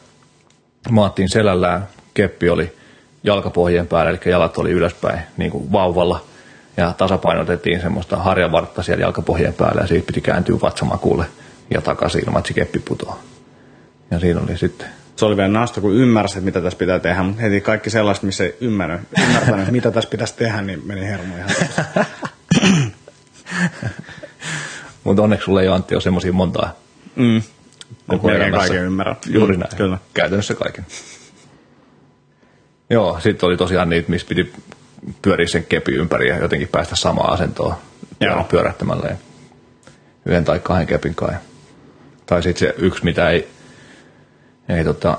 maattiin 0.90 1.30
selällään, 1.30 1.88
keppi 2.14 2.50
oli 2.50 2.76
jalkapohjien 3.24 3.88
päällä, 3.88 4.10
eli 4.10 4.20
jalat 4.26 4.58
oli 4.58 4.72
ylöspäin 4.72 5.20
niin 5.38 5.52
kuin 5.52 5.72
vauvalla, 5.72 6.24
ja 6.78 6.94
tasapainotettiin 6.98 7.82
semmoista 7.82 8.18
harjavartta 8.18 8.84
siellä 8.84 9.02
jalkapohjien 9.02 9.54
päällä, 9.54 9.82
ja 9.82 9.88
siitä 9.88 10.08
piti 10.08 10.22
kääntyä 10.22 10.58
vatsamakuulle 10.62 11.26
ja 11.70 11.82
takaisin 11.82 12.24
ilman, 12.26 12.40
että 12.40 12.48
se 12.48 12.54
keppi 12.54 12.80
putoaa. 12.80 13.20
Ja 14.12 14.20
siinä 14.20 14.40
oli 14.40 14.58
sitten 14.58 14.88
se 15.16 15.26
oli 15.26 15.38
vielä 15.38 15.52
nasta, 15.52 15.82
kun 15.82 15.96
ymmärsi, 15.96 16.38
että 16.38 16.46
mitä 16.46 16.62
tässä 16.62 16.80
pitää 16.80 17.00
tehdä, 17.00 17.24
mutta 17.24 17.42
heti 17.42 17.62
kaikki 17.62 17.90
sellaiset, 17.90 18.24
missä 18.24 18.44
ei 18.44 18.58
ymmärrä, 18.62 19.00
ymmärtänyt, 19.24 19.72
mitä 19.72 19.92
tässä 19.92 20.10
pitäisi 20.10 20.36
tehdä, 20.36 20.62
niin 20.62 20.82
meni 20.86 21.02
hermo 21.02 21.36
ihan. 21.36 21.50
mutta 25.04 25.22
onneksi 25.22 25.46
sulla 25.46 25.62
ei 25.62 25.68
Antti 25.68 25.96
ole 25.96 26.02
semmoisia 26.02 26.34
montaa. 26.34 26.76
Mm. 27.16 27.42
Koko 28.08 28.28
Melkein 28.28 28.54
kaiken 28.54 28.84
ymmärrän. 28.84 29.16
Juuri 29.28 29.58
näin. 29.58 29.78
Kyllä. 29.78 29.98
Käytännössä 30.14 30.54
kaiken. 30.54 30.86
Joo, 32.90 33.20
sitten 33.20 33.48
oli 33.48 33.58
tosiaan 33.58 33.90
niitä, 33.90 34.10
missä 34.10 34.28
piti 34.28 34.54
pyöriä 35.22 35.48
sen 35.48 35.66
kepi 35.66 35.92
ympäri 35.92 36.30
ja 36.30 36.38
jotenkin 36.38 36.68
päästä 36.68 36.96
samaan 36.96 37.34
asentoon 37.34 37.76
Joo. 38.22 38.44
pyörähtämällä 38.44 39.16
yhden 40.26 40.46
tai 40.46 40.60
kahden 40.60 40.88
kepin 40.88 41.16
kai. 41.16 41.34
Tai 42.26 42.44
sitten 42.44 42.68
se 42.68 42.76
yksi, 42.78 43.04
mitä 43.04 43.30
ei 43.30 43.48
ei 44.70 44.84
tota, 44.84 45.18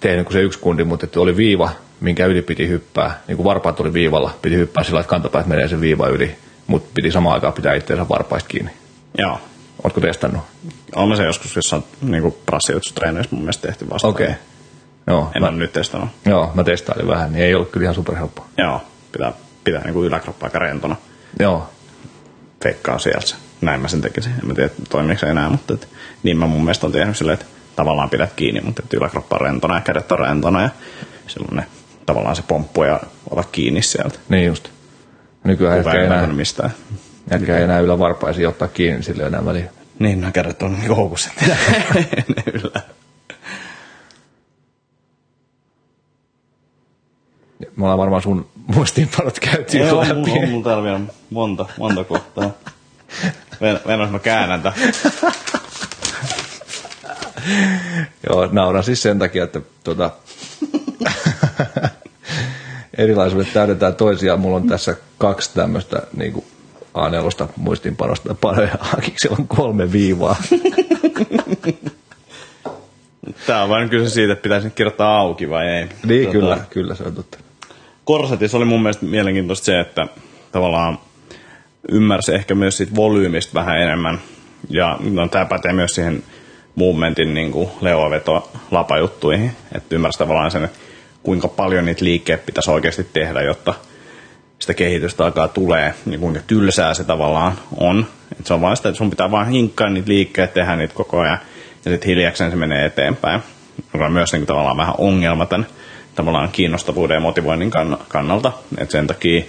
tehnyt 0.00 0.26
kuin 0.26 0.32
se 0.32 0.40
yksi 0.40 0.58
kundi, 0.58 0.84
mutta 0.84 1.06
että 1.06 1.20
oli 1.20 1.36
viiva, 1.36 1.70
minkä 2.00 2.26
yli 2.26 2.42
piti 2.42 2.68
hyppää. 2.68 3.20
Niin 3.28 3.36
kuin 3.36 3.44
varpaat 3.44 3.80
oli 3.80 3.92
viivalla, 3.92 4.34
piti 4.42 4.56
hyppää 4.56 4.84
sillä 4.84 5.00
että 5.00 5.10
kantapäät 5.10 5.46
menee 5.46 5.68
sen 5.68 5.80
viiva 5.80 6.08
yli, 6.08 6.36
mutta 6.66 6.90
piti 6.94 7.10
samaan 7.10 7.34
aikaan 7.34 7.52
pitää 7.52 7.74
itseensä 7.74 8.08
varpaista 8.08 8.48
kiinni. 8.48 8.70
Joo. 9.18 9.40
Oletko 9.84 10.00
testannut? 10.00 10.42
Olen 10.94 11.16
se 11.16 11.24
joskus 11.24 11.56
jossain 11.56 11.84
niin 12.02 12.34
prassijutsutreeneissä 12.46 13.36
mun 13.36 13.42
mielestä 13.42 13.68
tehty 13.68 13.90
vastaan. 13.90 14.10
Okei. 14.10 14.26
Okay. 14.26 14.38
Joo, 15.06 15.30
en 15.34 15.42
mä, 15.42 15.48
ole 15.48 15.56
nyt 15.56 15.72
testannut. 15.72 16.10
Joo, 16.26 16.52
mä 16.54 16.64
testailin 16.64 17.08
vähän, 17.08 17.32
niin 17.32 17.44
ei 17.44 17.54
ollut 17.54 17.70
kyllä 17.70 17.84
ihan 17.84 17.94
superhelppoa. 17.94 18.46
Joo, 18.58 18.82
pitää, 19.12 19.32
pitää 19.64 19.80
niin 19.80 19.94
kuin 19.94 20.06
yläkroppa 20.06 20.46
aika 20.46 20.58
rentona. 20.58 20.96
Joo. 21.38 21.70
Feikkaa 22.62 22.98
sieltä. 22.98 23.34
Näin 23.60 23.80
mä 23.80 23.88
sen 23.88 24.00
tekisin. 24.00 24.32
En 24.32 24.46
mä 24.46 24.54
tiedä, 24.54 24.70
toimiiko 24.88 25.20
se 25.20 25.26
enää, 25.26 25.50
mutta 25.50 25.74
et, 25.74 25.88
niin 26.22 26.38
mä 26.38 26.46
mun 26.46 26.64
mielestä 26.64 26.86
on 26.86 26.92
tehnyt 26.92 27.16
silleen, 27.16 27.34
että 27.40 27.46
tavallaan 27.76 28.10
pidät 28.10 28.32
kiinni, 28.36 28.60
mutta 28.60 28.82
yläkroppa 28.94 29.36
on 29.36 29.40
rentona 29.40 29.74
ja 29.74 29.80
kädet 29.80 30.12
on 30.12 30.18
rentona 30.18 30.62
ja 30.62 30.68
silloin 31.26 31.56
ne, 31.56 31.66
tavallaan 32.06 32.36
se 32.36 32.42
pomppu 32.48 32.84
ja 32.84 33.00
olla 33.30 33.44
kiinni 33.52 33.82
sieltä. 33.82 34.18
Niin 34.28 34.46
just. 34.46 34.68
Nykyään 35.44 35.78
ehkä 35.78 35.92
ei 35.92 36.06
enää, 36.06 36.26
mistään. 36.26 36.70
Jätkä 37.30 37.56
ei 37.56 37.64
enää 37.64 37.80
yllä 37.80 37.98
varpaisi 37.98 38.46
ottaa 38.46 38.68
kiinni 38.68 39.02
sille 39.02 39.22
enää 39.22 39.44
väliä. 39.44 39.70
Niin, 39.98 40.20
nämä 40.20 40.32
kädet 40.32 40.62
on 40.62 40.72
niin 40.72 40.96
houkussa. 40.96 41.30
ne 42.36 42.42
yllä. 42.52 42.80
Me 47.76 47.84
ollaan 47.84 47.98
varmaan 47.98 48.22
sun 48.22 48.48
muistiinpanot 48.66 49.40
käytiin 49.40 49.86
Joo, 49.86 50.00
läpi. 50.00 50.12
on, 50.12 50.42
on 50.42 50.48
mulla 50.48 50.64
täällä 50.64 50.82
vielä 50.82 51.00
monta, 51.30 51.66
monta 51.78 52.04
kohtaa. 52.04 52.50
Venäs 53.86 54.10
mä 54.10 54.18
käännän 54.18 54.62
tämän. 54.62 54.78
Joo, 58.28 58.48
nauran 58.52 58.84
siis 58.84 59.02
sen 59.02 59.18
takia, 59.18 59.44
että 59.44 59.60
tuota, 59.84 60.10
erilaisuudet 62.98 63.52
täydentää 63.52 63.92
toisiaan. 63.92 64.40
Mulla 64.40 64.56
on 64.56 64.68
tässä 64.68 64.96
kaksi 65.18 65.54
tämmöistä 65.54 66.02
niin 66.16 66.32
kuin 66.32 66.44
A4 66.94 67.48
muistinpanosta 67.56 68.34
paljon, 68.34 68.70
Hakiksella 68.80 69.36
on 69.40 69.48
kolme 69.48 69.92
viivaa. 69.92 70.36
Tämä 73.46 73.62
on 73.62 73.68
vain 73.68 73.88
kyse 73.88 74.10
siitä, 74.10 74.32
että 74.32 74.42
pitäisi 74.42 74.70
kirjoittaa 74.70 75.18
auki 75.18 75.50
vai 75.50 75.68
ei. 75.68 75.88
Niin, 76.06 76.22
tuota, 76.22 76.38
kyllä, 76.38 76.58
kyllä 76.70 76.94
se 76.94 77.04
on 77.04 77.14
totta. 77.14 77.38
Korsetissa 78.04 78.56
oli 78.56 78.64
mun 78.64 78.82
mielestä 78.82 79.06
mielenkiintoista 79.06 79.64
se, 79.64 79.80
että 79.80 80.06
tavallaan 80.52 80.98
ymmärsi 81.88 82.34
ehkä 82.34 82.54
myös 82.54 82.76
siitä 82.76 82.96
volyymista 82.96 83.54
vähän 83.54 83.82
enemmän. 83.82 84.18
Ja 84.68 84.98
no, 85.00 85.28
tämä 85.28 85.44
pätee 85.44 85.72
myös 85.72 85.94
siihen 85.94 86.22
movementin 86.74 87.34
niin 87.34 87.52
kuin 87.52 87.70
leoveto 87.80 88.52
lapajuttuihin, 88.70 89.50
että 89.74 89.94
ymmärsi 89.94 90.18
tavallaan 90.18 90.50
sen, 90.50 90.64
että 90.64 90.78
kuinka 91.22 91.48
paljon 91.48 91.84
niitä 91.84 92.04
liikkeet 92.04 92.46
pitäisi 92.46 92.70
oikeasti 92.70 93.04
tehdä, 93.12 93.42
jotta 93.42 93.74
sitä 94.58 94.74
kehitystä 94.74 95.24
alkaa 95.24 95.48
tulee, 95.48 95.94
niin 96.06 96.20
kuinka 96.20 96.40
tylsää 96.46 96.94
se 96.94 97.04
tavallaan 97.04 97.52
on. 97.76 98.06
Et 98.40 98.46
se 98.46 98.54
on 98.54 98.60
vain 98.60 98.76
sitä, 98.76 98.88
että 98.88 98.96
sun 98.98 99.10
pitää 99.10 99.30
vain 99.30 99.48
hinkkaa 99.48 99.90
niitä 99.90 100.08
liikkeet, 100.08 100.54
tehdä 100.54 100.76
niitä 100.76 100.94
koko 100.94 101.20
ajan, 101.20 101.38
ja 101.84 101.90
sitten 101.90 102.08
hiljakseen 102.08 102.50
se 102.50 102.56
menee 102.56 102.86
eteenpäin. 102.86 103.40
Joka 103.92 104.06
on 104.06 104.12
myös 104.12 104.32
niin 104.32 104.40
kuin, 104.40 104.46
tavallaan 104.46 104.76
vähän 104.76 104.94
ongelma 104.98 105.46
tämän 105.46 105.66
tavallaan 106.14 106.48
kiinnostavuuden 106.52 107.14
ja 107.14 107.20
motivoinnin 107.20 107.70
kannalta. 108.08 108.52
Et 108.78 108.90
sen 108.90 109.06
takia 109.06 109.44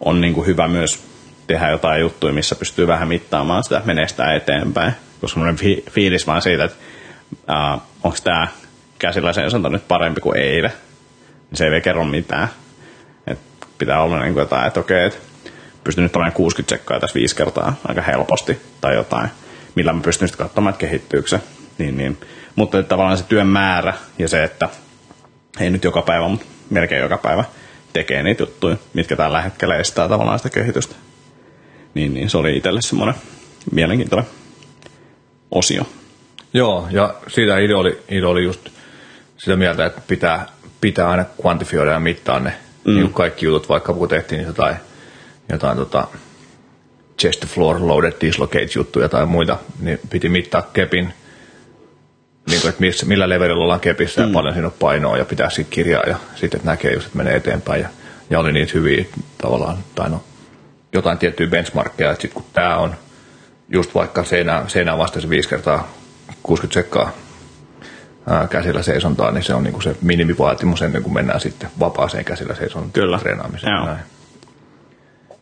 on 0.00 0.20
niin 0.20 0.34
kuin 0.34 0.46
hyvä 0.46 0.68
myös 0.68 1.02
tehdä 1.46 1.70
jotain 1.70 2.00
juttuja, 2.00 2.32
missä 2.32 2.54
pystyy 2.54 2.86
vähän 2.86 3.08
mittaamaan 3.08 3.64
sitä, 3.64 3.82
menestä 3.84 4.34
eteenpäin 4.34 4.92
koska 5.20 5.34
semmoinen 5.34 5.56
fi- 5.56 5.84
fiilis 5.90 6.26
vaan 6.26 6.42
siitä, 6.42 6.64
että 6.64 6.76
uh, 7.32 7.82
onko 8.02 8.18
tämä 8.24 8.48
käsillä 8.98 9.32
seisonta 9.32 9.68
nyt 9.68 9.88
parempi 9.88 10.20
kuin 10.20 10.38
eilen, 10.38 10.72
niin 11.50 11.56
se 11.56 11.64
ei 11.64 11.70
vielä 11.70 11.80
kerro 11.80 12.04
mitään. 12.04 12.48
Et 13.26 13.38
pitää 13.78 14.02
olla 14.02 14.20
niin 14.20 14.32
kuin 14.32 14.42
jotain, 14.42 14.66
että 14.66 14.80
okei, 14.80 15.06
että 15.06 15.18
pystyn 15.84 16.04
nyt 16.04 16.16
olemaan 16.16 16.32
60 16.32 16.74
sekkaa 16.74 17.00
tässä 17.00 17.14
viisi 17.14 17.36
kertaa 17.36 17.76
aika 17.88 18.02
helposti 18.02 18.60
tai 18.80 18.94
jotain, 18.94 19.28
millä 19.74 19.92
mä 19.92 20.00
pystyn 20.02 20.28
sitten 20.28 20.46
katsomaan, 20.46 20.70
että 20.70 20.80
kehittyykö 20.80 21.28
se. 21.28 21.40
Niin, 21.78 21.96
niin. 21.96 22.18
Mutta 22.56 22.78
että 22.78 22.88
tavallaan 22.88 23.18
se 23.18 23.24
työn 23.24 23.46
määrä 23.46 23.94
ja 24.18 24.28
se, 24.28 24.44
että 24.44 24.68
ei 25.60 25.70
nyt 25.70 25.84
joka 25.84 26.02
päivä, 26.02 26.28
mutta 26.28 26.46
melkein 26.70 27.02
joka 27.02 27.18
päivä 27.18 27.44
tekee 27.92 28.22
niitä 28.22 28.42
juttuja, 28.42 28.76
mitkä 28.94 29.16
tällä 29.16 29.42
hetkellä 29.42 29.76
estää 29.76 30.08
tavallaan 30.08 30.38
sitä 30.38 30.50
kehitystä. 30.50 30.94
Niin, 31.94 32.14
niin 32.14 32.30
se 32.30 32.38
oli 32.38 32.56
itselle 32.56 32.82
semmoinen 32.82 33.14
mielenkiintoinen 33.72 34.30
osio. 35.50 35.86
Joo, 36.54 36.88
ja 36.90 37.14
siitä 37.28 37.58
idea 37.58 37.78
oli, 37.78 37.98
idea 38.08 38.28
oli 38.28 38.44
just 38.44 38.68
sitä 39.36 39.56
mieltä, 39.56 39.86
että 39.86 40.00
pitää, 40.08 40.46
pitää 40.80 41.10
aina 41.10 41.24
kvantifioida 41.40 41.90
ja 41.90 42.00
mittaa 42.00 42.40
ne 42.40 42.52
mm. 42.84 42.94
niin 42.94 43.12
kaikki 43.12 43.46
jutut, 43.46 43.68
vaikka 43.68 43.92
kun 43.92 44.08
tehtiin 44.08 44.42
jotain, 44.42 44.76
jotain 45.48 45.76
tota, 45.76 46.06
chest 47.18 47.40
to 47.40 47.46
floor 47.46 47.76
loaded 47.80 48.12
dislocate 48.20 48.68
juttuja 48.74 49.08
tai 49.08 49.26
muita, 49.26 49.58
niin 49.80 50.00
piti 50.10 50.28
mittaa 50.28 50.62
kepin, 50.62 51.12
niin 52.50 52.60
kuin, 52.60 52.68
että 52.68 52.80
missä, 52.80 53.06
millä 53.06 53.28
levelillä 53.28 53.62
ollaan 53.62 53.80
kepissä 53.80 54.20
mm. 54.20 54.28
ja 54.28 54.32
paljon 54.32 54.54
siinä 54.54 54.66
on 54.66 54.74
painoa 54.78 55.18
ja 55.18 55.24
pitää 55.24 55.50
siitä 55.50 55.70
kirjaa 55.70 56.02
ja 56.06 56.16
sitten 56.34 56.60
näkee 56.64 56.92
just, 56.92 57.06
että 57.06 57.18
menee 57.18 57.36
eteenpäin 57.36 57.82
ja, 57.82 57.88
ja 58.30 58.38
oli 58.40 58.52
niitä 58.52 58.72
hyviä 58.74 59.04
tavallaan, 59.38 59.78
tai 59.94 60.10
no, 60.10 60.22
jotain 60.92 61.18
tiettyjä 61.18 61.50
benchmarkkeja, 61.50 62.10
että 62.10 62.22
sitten 62.22 62.42
kun 62.42 62.50
tämä 62.52 62.76
on 62.76 62.94
just 63.70 63.94
vaikka 63.94 64.24
seinään, 64.24 64.70
seinään 64.70 64.98
vasta 64.98 65.20
se 65.20 65.28
viisi 65.28 65.48
kertaa 65.48 65.88
60 66.42 66.74
sekkaa 66.74 67.10
ää, 68.26 68.46
käsillä 68.48 68.82
seisontaa, 68.82 69.30
niin 69.30 69.44
se 69.44 69.54
on 69.54 69.62
niinku 69.62 69.80
se 69.80 69.96
minimivaatimus 70.02 70.82
ennen 70.82 71.02
kuin 71.02 71.14
mennään 71.14 71.40
sitten 71.40 71.70
vapaaseen 71.80 72.24
käsillä 72.24 72.54
seisontaan 72.54 72.92
Kyllä. 72.92 73.18
treenaamiseen. 73.18 73.72
Joo. 73.72 73.86
Näin. 73.86 74.00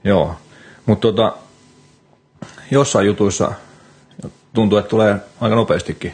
Joo, 0.05 0.35
mutta 0.87 1.09
tota, 1.09 1.33
jossain 2.71 3.07
jutuissa 3.07 3.53
tuntuu, 4.55 4.79
että 4.79 4.88
tulee 4.88 5.17
aika 5.41 5.57
nopeastikin, 5.57 6.12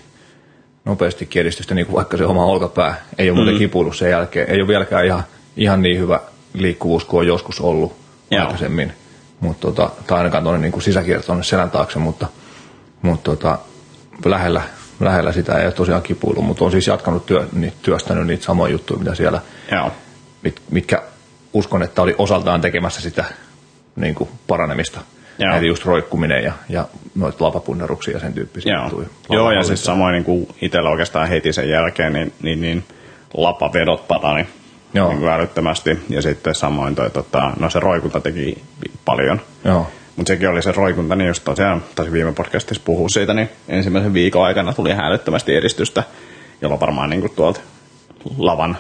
nopeastikin 0.84 1.40
edistystä, 1.40 1.74
niin 1.74 1.86
kuin 1.86 1.96
vaikka 1.96 2.16
se 2.16 2.26
oma 2.26 2.44
olkapää 2.44 3.04
ei 3.18 3.30
ole 3.30 3.36
muuten 3.36 3.58
kipuillut 3.58 3.96
sen 3.96 4.10
jälkeen. 4.10 4.50
Ei 4.50 4.60
ole 4.60 4.68
vieläkään 4.68 5.06
ihan, 5.06 5.24
ihan 5.56 5.82
niin 5.82 5.98
hyvä 5.98 6.20
liikkuvuus 6.54 7.04
kuin 7.04 7.20
on 7.20 7.26
joskus 7.26 7.60
ollut 7.60 7.96
Joo. 8.30 8.42
aikaisemmin. 8.42 8.92
Mutta 9.40 9.60
tota, 9.60 9.90
tai 10.06 10.18
ainakaan 10.18 10.42
tuonne 10.42 10.68
niin 10.68 10.82
sisäkierto 10.82 11.26
tuonne 11.26 11.44
selän 11.44 11.70
taakse, 11.70 11.98
mutta, 11.98 12.26
mutta 13.02 13.30
tota, 13.30 13.58
lähellä, 14.24 14.62
lähellä 15.00 15.32
sitä 15.32 15.58
ei 15.58 15.64
ole 15.64 15.72
tosiaan 15.72 16.02
kipuillut, 16.02 16.44
mutta 16.44 16.64
on 16.64 16.70
siis 16.70 16.86
jatkanut 16.86 17.26
työ, 17.26 17.48
niitä, 17.52 17.76
työstänyt 17.82 18.26
niitä 18.26 18.44
samoja 18.44 18.72
juttuja, 18.72 18.98
mitä 18.98 19.14
siellä, 19.14 19.40
Joo. 19.72 19.90
mit, 20.42 20.62
mitkä 20.70 21.02
uskon, 21.52 21.82
että 21.82 22.02
oli 22.02 22.14
osaltaan 22.18 22.60
tekemässä 22.60 23.00
sitä 23.00 23.24
niin 23.96 24.14
kuin 24.14 24.30
paranemista. 24.46 25.00
Joo. 25.38 25.56
Eli 25.56 25.66
just 25.66 25.84
roikkuminen 25.84 26.44
ja, 26.44 26.52
ja 26.68 26.88
noita 27.14 27.44
lapapunneruksia 27.44 28.14
ja 28.14 28.20
sen 28.20 28.32
tyyppisiä 28.32 28.72
Joo, 28.72 28.82
juttuja. 28.82 29.08
Joo 29.30 29.50
ja 29.52 29.62
siis 29.62 29.84
samoin 29.84 30.12
niin 30.12 30.24
kuin 30.24 30.48
itsellä 30.62 30.90
oikeastaan 30.90 31.28
heti 31.28 31.52
sen 31.52 31.68
jälkeen, 31.68 32.12
niin, 32.12 32.32
niin, 32.42 32.60
niin 32.60 32.84
lapavedot 33.36 34.08
parani 34.08 34.46
Joo. 34.94 35.08
niin 35.08 35.18
kuin 35.18 35.30
älyttömästi. 35.32 35.98
Ja 36.08 36.22
sitten 36.22 36.54
samoin 36.54 36.94
toi, 36.94 37.10
tota, 37.10 37.52
no 37.58 37.70
se 37.70 37.80
roikunta 37.80 38.20
teki 38.20 38.62
paljon. 39.04 39.40
Joo, 39.64 39.90
Mutta 40.16 40.28
sekin 40.28 40.48
oli 40.48 40.62
se 40.62 40.72
roikunta, 40.72 41.16
niin 41.16 41.28
just 41.28 41.44
tosiaan, 41.44 41.82
taisin 41.94 42.12
viime 42.12 42.32
podcastissa 42.32 42.82
puhua 42.84 43.08
siitä, 43.08 43.34
niin 43.34 43.48
ensimmäisen 43.68 44.14
viikon 44.14 44.44
aikana 44.44 44.72
tuli 44.72 44.90
ihan 44.90 45.04
älyttömästi 45.04 45.54
edistystä, 45.54 46.02
jolla 46.62 46.80
varmaan 46.80 47.10
niin 47.10 47.20
kuin 47.20 47.32
tuolta 47.36 47.60
lavan 48.38 48.78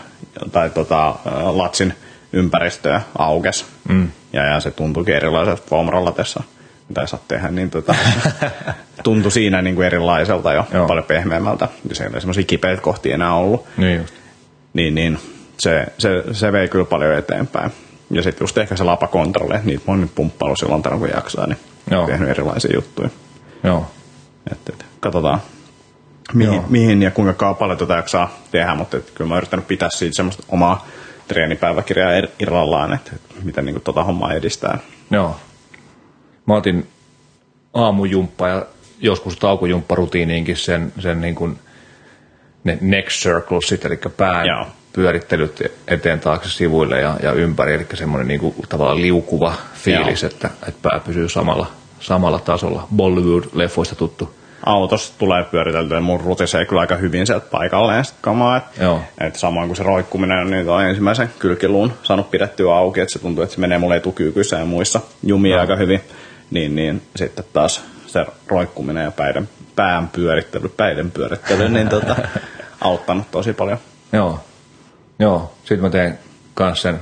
tai 0.52 0.70
tota, 0.70 1.14
latsin 1.44 1.94
ympäristöä 2.32 3.02
aukes. 3.18 3.66
Mm. 3.88 4.08
Ja, 4.32 4.44
ja 4.44 4.60
se 4.60 4.70
tuntuikin 4.70 5.14
erilaiselta 5.14 5.62
foam-rollatessa, 5.70 6.42
mitä 6.88 7.06
saa 7.06 7.20
tehdä, 7.28 7.48
niin 7.48 7.70
tota, 7.70 7.94
tuntui 9.04 9.32
siinä 9.32 9.62
niin 9.62 9.74
kuin 9.74 9.86
erilaiselta 9.86 10.52
jo, 10.52 10.66
Joo. 10.74 10.86
paljon 10.86 11.04
pehmeämmältä. 11.04 11.68
Ja 11.88 11.94
siellä 11.94 12.14
ei 12.14 12.20
semmoisia 12.20 12.44
kipeitä 12.44 12.82
kohtia 12.82 13.14
enää 13.14 13.34
ollut 13.34 13.66
niin 13.76 14.00
just. 14.00 14.14
niin, 14.74 14.94
niin 14.94 15.18
se, 15.58 15.86
se, 15.98 16.08
se 16.32 16.52
vei 16.52 16.68
kyllä 16.68 16.84
paljon 16.84 17.18
eteenpäin. 17.18 17.70
Ja 18.10 18.22
sitten 18.22 18.44
just 18.44 18.58
ehkä 18.58 18.76
se 18.76 18.84
lapakontrolli, 18.84 19.54
että 19.54 19.66
niitä 19.66 19.84
on 19.86 20.00
nyt 20.00 20.14
pumppailu 20.14 20.56
silloin 20.56 20.82
tällä 20.82 20.98
kun 20.98 21.08
jaksaa, 21.08 21.46
niin 21.46 21.58
Joo. 21.90 22.06
tehnyt 22.06 22.28
erilaisia 22.28 22.74
juttuja. 22.74 23.08
Joo, 23.64 23.86
Et, 24.52 24.58
et, 24.68 24.86
katsotaan, 25.00 25.40
mihin, 26.34 26.54
Joo. 26.54 26.64
mihin 26.68 27.02
ja 27.02 27.10
kuinka 27.10 27.32
kauan 27.32 27.56
paljon 27.56 27.78
tätä 27.78 27.94
jaksaa 27.94 28.38
tehdä, 28.50 28.74
mutta 28.74 28.96
et, 28.96 29.10
kyllä 29.10 29.28
mä 29.28 29.34
oon 29.34 29.38
yrittänyt 29.38 29.68
pitää 29.68 29.88
siitä 29.90 30.16
semmoista 30.16 30.42
omaa 30.48 30.86
treenipäiväkirjaa 31.28 32.12
er, 32.12 32.28
irrallaan, 32.38 32.94
että 32.94 33.10
et, 33.14 33.44
miten 33.44 33.64
niin 33.64 33.80
tota 33.80 34.04
hommaa 34.04 34.32
edistää. 34.32 34.78
joo. 35.10 35.36
Mä 36.46 36.54
otin 36.54 36.88
aamujumppa 37.74 38.48
ja 38.48 38.66
joskus 39.00 39.36
taukojumpparutiiniinkin 39.36 40.56
sen, 40.56 40.92
sen 40.98 41.20
niin 41.20 41.34
kuin 41.34 41.58
ne 42.64 42.78
neck 42.80 43.08
circlesit, 43.08 43.84
eli 43.84 43.98
pään 44.16 44.46
Joo. 44.46 44.66
Pyörittelyt 44.94 45.62
eteen 45.88 46.20
taakse 46.20 46.50
sivuille 46.50 47.00
ja, 47.00 47.16
ja 47.22 47.32
ympäri, 47.32 47.74
eli 47.74 47.86
semmoinen 47.94 48.28
niin 48.28 48.40
kuin 48.40 48.54
tavallaan 48.68 49.02
liukuva 49.02 49.54
fiilis, 49.74 50.22
Joo. 50.22 50.30
että, 50.32 50.50
että 50.68 50.88
pää 50.88 51.00
pysyy 51.06 51.28
samalla, 51.28 51.66
samalla 52.00 52.38
tasolla. 52.38 52.88
Bollywood-leffoista 52.96 53.94
tuttu. 53.96 54.34
autossa 54.66 55.12
tulee 55.18 55.44
pyöriteltyä, 55.44 56.00
mun 56.00 56.20
rutisee 56.20 56.64
kyllä 56.64 56.80
aika 56.80 56.96
hyvin 56.96 57.26
sieltä 57.26 57.46
paikalleen 57.50 58.04
sit 58.04 58.14
kamaa. 58.20 58.56
Et, 58.56 58.64
Joo. 58.80 59.00
et 59.20 59.36
samoin 59.36 59.68
kuin 59.68 59.76
se 59.76 59.82
roikkuminen, 59.82 60.50
niin 60.50 60.68
on 60.68 60.84
ensimmäisen 60.84 61.30
kylkiluun 61.38 61.92
saanut 62.02 62.30
pidettyä 62.30 62.76
auki, 62.76 63.00
että 63.00 63.12
se 63.12 63.18
tuntuu, 63.18 63.44
että 63.44 63.54
se 63.54 63.60
menee 63.60 63.78
mulle 63.78 63.96
etukyykyssä 63.96 64.56
ja 64.56 64.64
muissa 64.64 65.00
jumia 65.22 65.60
aika 65.60 65.76
hyvin. 65.76 66.00
Niin, 66.50 66.76
niin 66.76 67.02
sitten 67.16 67.44
taas 67.52 67.84
se 68.06 68.26
roikkuminen 68.46 69.04
ja 69.04 69.10
päiden, 69.10 69.48
pään 69.76 70.08
pyörittely, 70.08 70.68
päiden 70.68 71.10
pyörittely, 71.10 71.68
niin 71.68 71.88
tota, 71.88 72.16
auttanut 72.80 73.30
tosi 73.30 73.52
paljon. 73.52 73.78
Joo. 74.12 74.40
Joo. 75.18 75.54
Sitten 75.58 75.80
mä 75.80 75.90
teen 75.90 76.18
kans 76.54 76.82
sen 76.82 77.00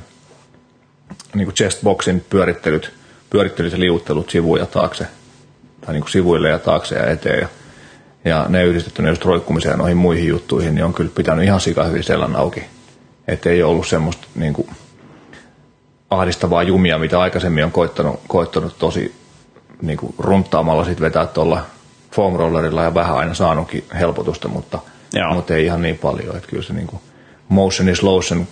niin 1.34 1.46
kuin 1.46 1.54
chestboxin 1.54 2.24
pyörittelyt, 2.30 2.92
pyörittelyt 3.30 3.72
ja 3.72 3.80
liuttelut 3.80 4.30
sivuja 4.30 4.66
taakse. 4.66 5.06
Tai 5.80 5.94
niin 5.94 6.02
kuin 6.02 6.10
sivuille 6.10 6.48
ja 6.48 6.58
taakse 6.58 6.94
ja 6.94 7.06
eteen. 7.06 7.40
Ja, 7.40 7.48
ja 8.24 8.46
ne 8.48 8.64
yhdistettynä 8.64 9.08
just 9.08 9.24
roikkumiseen 9.24 9.72
ja 9.72 9.76
noihin 9.76 9.96
muihin 9.96 10.28
juttuihin, 10.28 10.74
niin 10.74 10.84
on 10.84 10.94
kyllä 10.94 11.10
pitänyt 11.14 11.44
ihan 11.44 11.60
sika 11.60 11.84
hyvin 11.84 12.04
selän 12.04 12.36
auki. 12.36 12.64
Että 13.28 13.50
ei 13.50 13.62
ollut 13.62 13.86
semmoista 13.86 14.26
niin 14.34 14.52
kuin 14.52 14.70
ahdistavaa 16.10 16.62
jumia, 16.62 16.98
mitä 16.98 17.20
aikaisemmin 17.20 17.64
on 17.64 17.72
koittanut, 17.72 18.20
koittanut 18.28 18.78
tosi 18.78 19.14
niin 19.82 19.98
kuin 19.98 20.14
runttaamalla 20.18 20.84
sit 20.84 21.00
vetää 21.00 21.26
tuolla 21.26 21.66
foam 22.12 22.36
rollerilla 22.36 22.82
ja 22.82 22.94
vähän 22.94 23.16
aina 23.16 23.34
saanutkin 23.34 23.84
helpotusta, 23.94 24.48
mutta, 24.48 24.78
Joo. 25.12 25.34
mutta 25.34 25.54
ei 25.54 25.64
ihan 25.64 25.82
niin 25.82 25.98
paljon. 25.98 26.36
Että 26.36 26.48
kyllä 26.48 26.62
se 26.62 26.72
niin 26.72 26.86
kuin 26.86 27.02
motion 27.48 27.88
is 27.88 28.02
lotion 28.02 28.46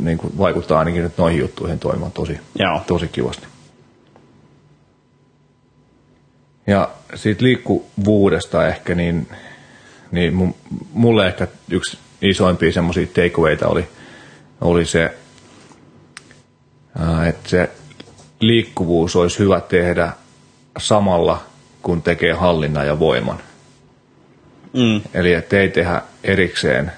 niin 0.00 0.18
kuin 0.18 0.38
vaikuttaa 0.38 0.78
ainakin 0.78 1.02
nyt 1.02 1.18
noihin 1.18 1.40
juttuihin 1.40 1.78
toimimaan 1.78 2.12
tosi, 2.12 2.38
Joo. 2.58 2.80
tosi 2.86 3.08
kivasti. 3.08 3.46
Ja 6.66 6.90
siitä 7.14 7.44
liikkuvuudesta 7.44 8.68
ehkä, 8.68 8.94
niin, 8.94 9.28
niin 10.10 10.32
mu- 10.40 10.76
mulle 10.92 11.26
ehkä 11.26 11.46
yksi 11.70 11.98
isoimpia 12.22 12.72
semmoisia 12.72 13.06
takeawayta 13.06 13.68
oli, 13.68 13.88
oli 14.60 14.84
se, 14.84 15.14
että 17.28 17.48
se 17.48 17.70
liikkuvuus 18.40 19.16
olisi 19.16 19.38
hyvä 19.38 19.60
tehdä 19.60 20.12
samalla, 20.78 21.42
kun 21.82 22.02
tekee 22.02 22.32
hallinnan 22.32 22.86
ja 22.86 22.98
voiman. 22.98 23.38
Mm. 24.72 25.00
Eli 25.14 25.32
että 25.32 25.60
ei 25.60 25.68
tehdä 25.68 26.02
erikseen 26.24 26.92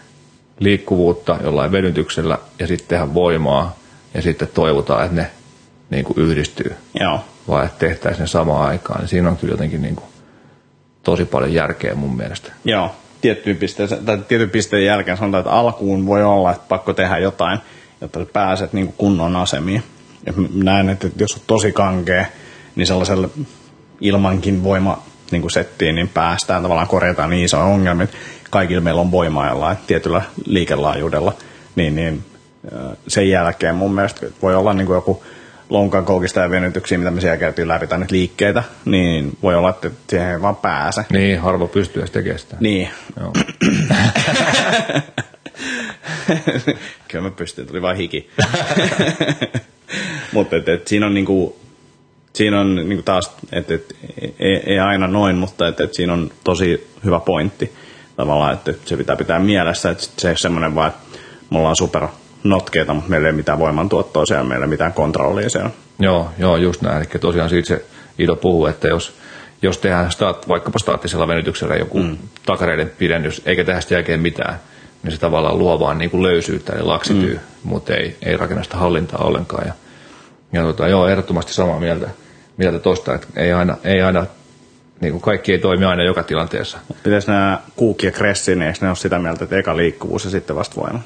liikkuvuutta 0.61 1.39
jollain 1.45 1.73
venytyksellä 1.73 2.39
ja 2.59 2.67
sitten 2.67 2.89
tehdä 2.89 3.15
voimaa 3.15 3.77
ja 4.15 4.23
sitten 4.23 4.49
toivotaan, 4.55 5.05
että 5.05 5.17
ne 5.17 5.31
niin 5.91 6.05
kuin 6.05 6.19
yhdistyy, 6.19 6.75
Joo. 7.01 7.25
vaan 7.49 7.67
että 7.67 7.79
tehtäisiin 7.79 8.21
ne 8.21 8.27
samaan 8.27 8.69
aikaan. 8.69 9.01
Niin 9.01 9.09
siinä 9.09 9.29
on 9.29 9.37
kyllä 9.37 9.53
jotenkin 9.53 9.83
niin 9.83 9.97
kuin 9.97 10.07
tosi 11.03 11.25
paljon 11.25 11.55
järkeä 11.55 11.95
mun 11.95 12.17
mielestä. 12.17 12.53
Joo, 12.65 12.91
tiettyyn 13.21 13.57
pisteeseen, 13.57 14.05
tai 14.05 14.19
tietyn 14.29 14.51
pisteen 14.51 14.85
jälkeen 14.85 15.17
sanotaan, 15.17 15.41
että 15.41 15.53
alkuun 15.53 16.07
voi 16.07 16.25
olla, 16.25 16.51
että 16.51 16.65
pakko 16.69 16.93
tehdä 16.93 17.19
jotain, 17.19 17.59
jotta 18.01 18.27
pääset 18.33 18.73
niin 18.73 18.95
kunnon 18.99 19.37
asemiin. 19.37 19.83
Ja 20.27 20.33
näen, 20.55 20.89
että 20.89 21.09
jos 21.17 21.35
on 21.35 21.41
tosi 21.47 21.73
kankea, 21.73 22.25
niin 22.77 22.87
sellaisella 22.87 23.29
ilmankin 24.01 24.65
voima 24.65 25.03
niin 25.31 25.43
kuin 25.43 25.51
settiin, 25.51 25.95
niin 25.95 26.09
päästään 26.09 26.63
tavallaan 26.63 26.89
korjataan 26.89 27.31
niin 27.31 27.45
isoja 27.45 27.65
ongelmia. 27.65 28.07
Kaikilla 28.51 28.81
meillä 28.81 29.01
on 29.01 29.11
voimaa 29.11 29.49
jollain 29.49 29.77
tietyllä 29.87 30.23
liikelaajuudella, 30.47 31.35
niin, 31.77 31.95
niin 31.95 32.25
sen 33.09 33.29
jälkeen 33.29 33.75
mun 33.75 33.95
mielestä 33.95 34.27
voi 34.43 34.55
olla 34.55 34.75
niin 34.75 34.87
kuin 34.87 34.95
joku 34.95 35.23
lonkan 35.71 36.05
koukista 36.05 36.41
ja 36.41 36.51
venytyksiä, 36.51 36.99
mitä 36.99 37.11
me 37.11 37.21
siellä 37.21 37.37
käytiin 37.37 37.69
läpi, 37.69 37.87
tai 37.87 37.99
nyt 37.99 38.11
liikkeitä, 38.11 38.63
niin 38.85 39.39
voi 39.43 39.55
olla, 39.55 39.71
että 39.71 39.91
siihen 40.09 40.29
ei 40.29 40.43
vaan 40.43 40.57
pääse. 40.57 41.05
Niin, 41.13 41.41
harva 41.41 41.67
pystyy 41.67 42.03
edes 42.03 42.11
tekemään 42.11 42.39
sitä. 42.39 42.57
Niin. 42.61 42.89
Joo. 43.21 43.33
Kyllä 47.09 47.25
mä 47.25 47.31
pystyn, 47.31 47.67
tuli 47.67 47.83
vaan 47.83 47.97
hiki. 47.97 48.31
mutta 50.33 50.57
et, 50.57 50.69
et, 50.69 50.89
siinä 50.89 51.07
on 51.07 51.15
niinku, 51.15 51.57
siinä 52.33 52.61
on 52.61 52.75
niinku 52.75 53.03
taas, 53.03 53.33
että 53.53 53.75
et, 53.75 53.97
ei, 54.39 54.63
ei, 54.67 54.79
aina 54.79 55.07
noin, 55.07 55.37
mutta 55.37 55.69
et, 55.69 55.81
et, 55.81 55.95
siinä 55.95 56.13
on 56.13 56.31
tosi 56.45 56.87
hyvä 57.05 57.21
pointti 57.21 57.73
tavallaan, 58.21 58.55
että 58.55 58.71
et 58.71 58.89
se 58.89 58.97
pitää 58.97 59.17
pitää 59.17 59.39
mielessä, 59.39 59.91
että 59.91 60.05
se 60.19 60.29
ei 60.29 60.31
ole 60.31 60.39
semmoinen 60.39 60.75
vaan, 60.75 60.89
että 60.89 61.19
me 61.51 61.59
ollaan 61.59 61.77
super 61.77 62.09
notkeita, 62.45 62.95
mutta 62.95 63.11
meillä 63.11 63.27
ei 63.29 63.31
ole 63.31 63.37
mitään 63.37 63.59
voimantuottoa 63.59 64.27
siellä, 64.27 64.45
meillä 64.45 64.65
ei 64.65 64.67
ole 64.67 64.75
mitään 64.75 64.93
kontrollia 64.93 65.51
siellä. 65.51 65.71
Joo, 65.99 66.31
joo, 66.39 66.57
just 66.57 66.83
näin. 66.83 66.97
Eli 66.97 67.21
tosiaan 67.21 67.51
siitä 67.51 67.69
se 67.69 67.85
Ido 68.19 68.37
puhuu, 68.37 68.67
että 68.67 68.89
jos, 68.89 69.15
jos 69.63 69.79
tehdään 69.79 70.13
staat, 70.13 70.49
vaikkapa 70.49 70.79
staattisella 70.79 71.29
venytyksellä 71.29 71.77
joku 71.77 71.99
mm. 72.03 72.19
takareiden 72.47 72.93
pidennys, 72.99 73.43
eikä 73.47 73.65
tehdä 73.65 73.81
sitä 73.81 73.95
jälkeen 73.95 74.21
mitään, 74.21 74.61
niin 75.03 75.13
se 75.13 75.19
tavallaan 75.19 75.59
luo 75.59 75.81
vaan 75.81 75.99
niin 75.99 76.11
kuin 76.11 76.23
löysyyttä 76.23 76.73
ja 76.77 76.87
laksityy, 76.87 77.35
mm. 77.35 77.71
mutta 77.71 77.95
ei, 77.95 78.17
ei 78.23 78.37
rakenna 78.37 78.63
sitä 78.63 78.77
hallintaa 78.77 79.25
ollenkaan. 79.25 79.67
Ja, 79.67 79.73
ja 80.53 80.63
tota, 80.63 80.89
joo, 80.89 81.09
ehdottomasti 81.09 81.55
samaa 81.55 81.81
mieltä, 81.81 82.09
mieltä 82.57 82.79
tosta, 82.79 83.15
että 83.15 83.27
ei 83.37 83.53
aina, 83.53 83.77
ei 83.85 84.03
aina 84.03 84.27
niin 85.01 85.13
kuin 85.13 85.23
kaikki 85.23 85.53
ei 85.53 85.59
toimi 85.59 85.85
aina 85.85 86.03
joka 86.03 86.23
tilanteessa. 86.23 86.79
Pitäisi 87.03 87.29
nämä 87.29 87.59
Cook 87.79 88.03
ja 88.03 88.11
Kressi, 88.11 88.55
niin 88.55 88.63
eikö 88.63 88.79
ne 88.81 88.89
ole 88.89 88.97
sitä 88.97 89.19
mieltä, 89.19 89.45
että 89.45 89.57
eka 89.57 89.77
liikkuvuus 89.77 90.25
ja 90.25 90.31
sitten 90.31 90.57
vasta 90.57 90.81
voima? 90.81 91.01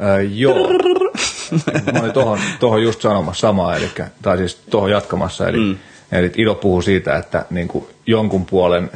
Öö, 0.00 0.22
joo. 0.22 0.68
Mä 1.92 2.00
olin 2.00 2.12
tohon, 2.12 2.38
tohon 2.60 2.82
just 2.82 3.00
sanomassa 3.00 3.40
samaa, 3.40 3.76
eli, 3.76 3.90
tai 4.22 4.38
siis 4.38 4.54
tohon 4.54 4.90
jatkamassa. 4.90 5.48
Eli, 5.48 5.58
mm. 5.58 5.76
eli 6.12 6.32
Ido 6.36 6.54
puhuu 6.54 6.82
siitä, 6.82 7.16
että 7.16 7.46
niin 7.50 7.68
kuin 7.68 7.86
jonkun 8.06 8.46
puolen, 8.46 8.90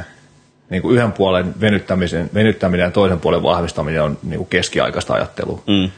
niin 0.70 0.82
kuin 0.82 0.94
yhden 0.96 1.12
puolen 1.12 1.54
venyttämisen, 1.60 2.30
venyttäminen 2.34 2.84
ja 2.84 2.90
toisen 2.90 3.20
puolen 3.20 3.42
vahvistaminen 3.42 4.02
on 4.02 4.18
niin 4.22 4.38
kuin 4.38 4.48
keskiaikaista 4.48 5.14
ajattelua. 5.14 5.62
Mm. 5.66 5.90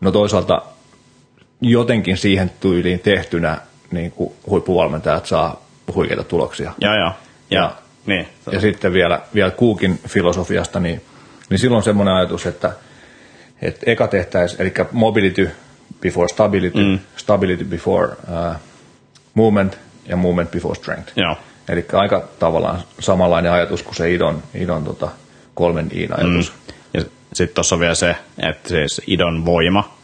No 0.00 0.12
toisaalta 0.12 0.62
jotenkin 1.60 2.16
siihen 2.16 2.50
tyyliin 2.60 3.00
tehtynä 3.00 3.58
niin 3.90 4.10
kuin 4.10 4.32
huippuvalmentajat 4.46 5.26
saa 5.26 5.62
huikeita 5.94 6.24
tuloksia. 6.24 6.72
Joo, 6.80 6.94
joo. 6.94 7.04
Ja, 7.04 7.12
ja, 7.50 7.76
niin, 8.06 8.28
ja 8.52 8.60
sitten 8.60 8.92
vielä, 8.92 9.20
vielä 9.34 9.50
Kuukin 9.50 10.00
filosofiasta, 10.08 10.80
niin, 10.80 11.02
niin 11.50 11.58
silloin 11.58 11.82
semmoinen 11.82 12.14
ajatus, 12.14 12.46
että, 12.46 12.72
että 13.62 13.90
eka 13.90 14.06
tehtäisiin, 14.06 14.62
eli 14.62 14.72
mobility 14.92 15.50
before 16.00 16.28
stability, 16.28 16.84
mm. 16.84 16.98
stability 17.16 17.64
before 17.64 18.08
uh, 18.08 18.56
movement 19.34 19.78
ja 20.06 20.16
movement 20.16 20.50
before 20.50 20.74
strength. 20.74 21.12
Joo. 21.16 21.36
Eli 21.68 21.86
aika 21.92 22.28
tavallaan 22.38 22.82
samanlainen 23.00 23.52
ajatus 23.52 23.82
kuin 23.82 23.96
se 23.96 24.12
idon, 24.12 24.42
idon 24.54 24.84
tota, 24.84 25.08
kolmen 25.54 25.90
iin 25.94 26.18
ajatus. 26.18 26.52
Mm. 26.52 26.74
Ja 26.94 27.04
sitten 27.32 27.54
tuossa 27.54 27.74
on 27.74 27.80
vielä 27.80 27.94
se, 27.94 28.16
että 28.48 28.68
siis 28.68 29.00
idon 29.06 29.44
voima, 29.44 29.96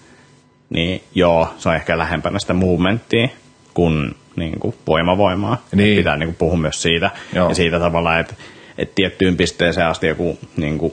niin 0.70 1.03
joo, 1.14 1.55
se 1.59 1.68
on 1.68 1.74
ehkä 1.74 1.99
lähempänä 1.99 2.38
sitä 2.38 2.55
movementtia 2.55 3.28
kuin 3.77 4.14
niin 4.37 4.61
kuin 4.61 4.74
voimavoimaa. 4.87 5.62
Niin. 5.74 5.97
Pitää 5.97 6.16
niin 6.16 6.27
kuin 6.27 6.37
puhua 6.37 6.57
myös 6.57 6.83
siitä. 6.83 7.11
Joo. 7.35 7.49
Ja 7.49 7.55
siitä 7.55 7.79
tavalla, 7.79 8.18
että, 8.18 8.35
että 8.79 8.95
tiettyyn 8.95 9.37
pisteeseen 9.37 9.87
asti 9.87 10.07
joku 10.07 10.39
niin 10.57 10.79
kuin, 10.79 10.93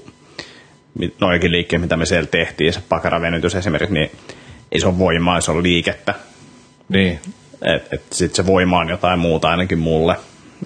noikin 1.22 1.52
liikkeet, 1.52 1.82
mitä 1.82 1.98
me 1.98 2.06
siellä 2.06 2.28
tehtiin, 2.28 2.74
se 2.74 2.82
pakaravenytys 2.90 3.56
esimerkiksi, 3.56 3.94
niin 3.94 4.12
ei 4.72 4.80
se 4.80 4.88
ole 4.88 5.00
voimaa, 5.00 5.42
se 5.42 5.52
on 5.52 5.64
liikettä. 5.64 6.14
Niin. 6.90 7.20
Et, 7.62 7.94
et 7.94 8.04
sitten 8.12 8.36
se 8.36 8.46
voima 8.46 8.80
on 8.80 8.90
jotain 8.90 9.20
muuta 9.20 9.50
ainakin 9.50 9.80
mulle. 9.80 10.16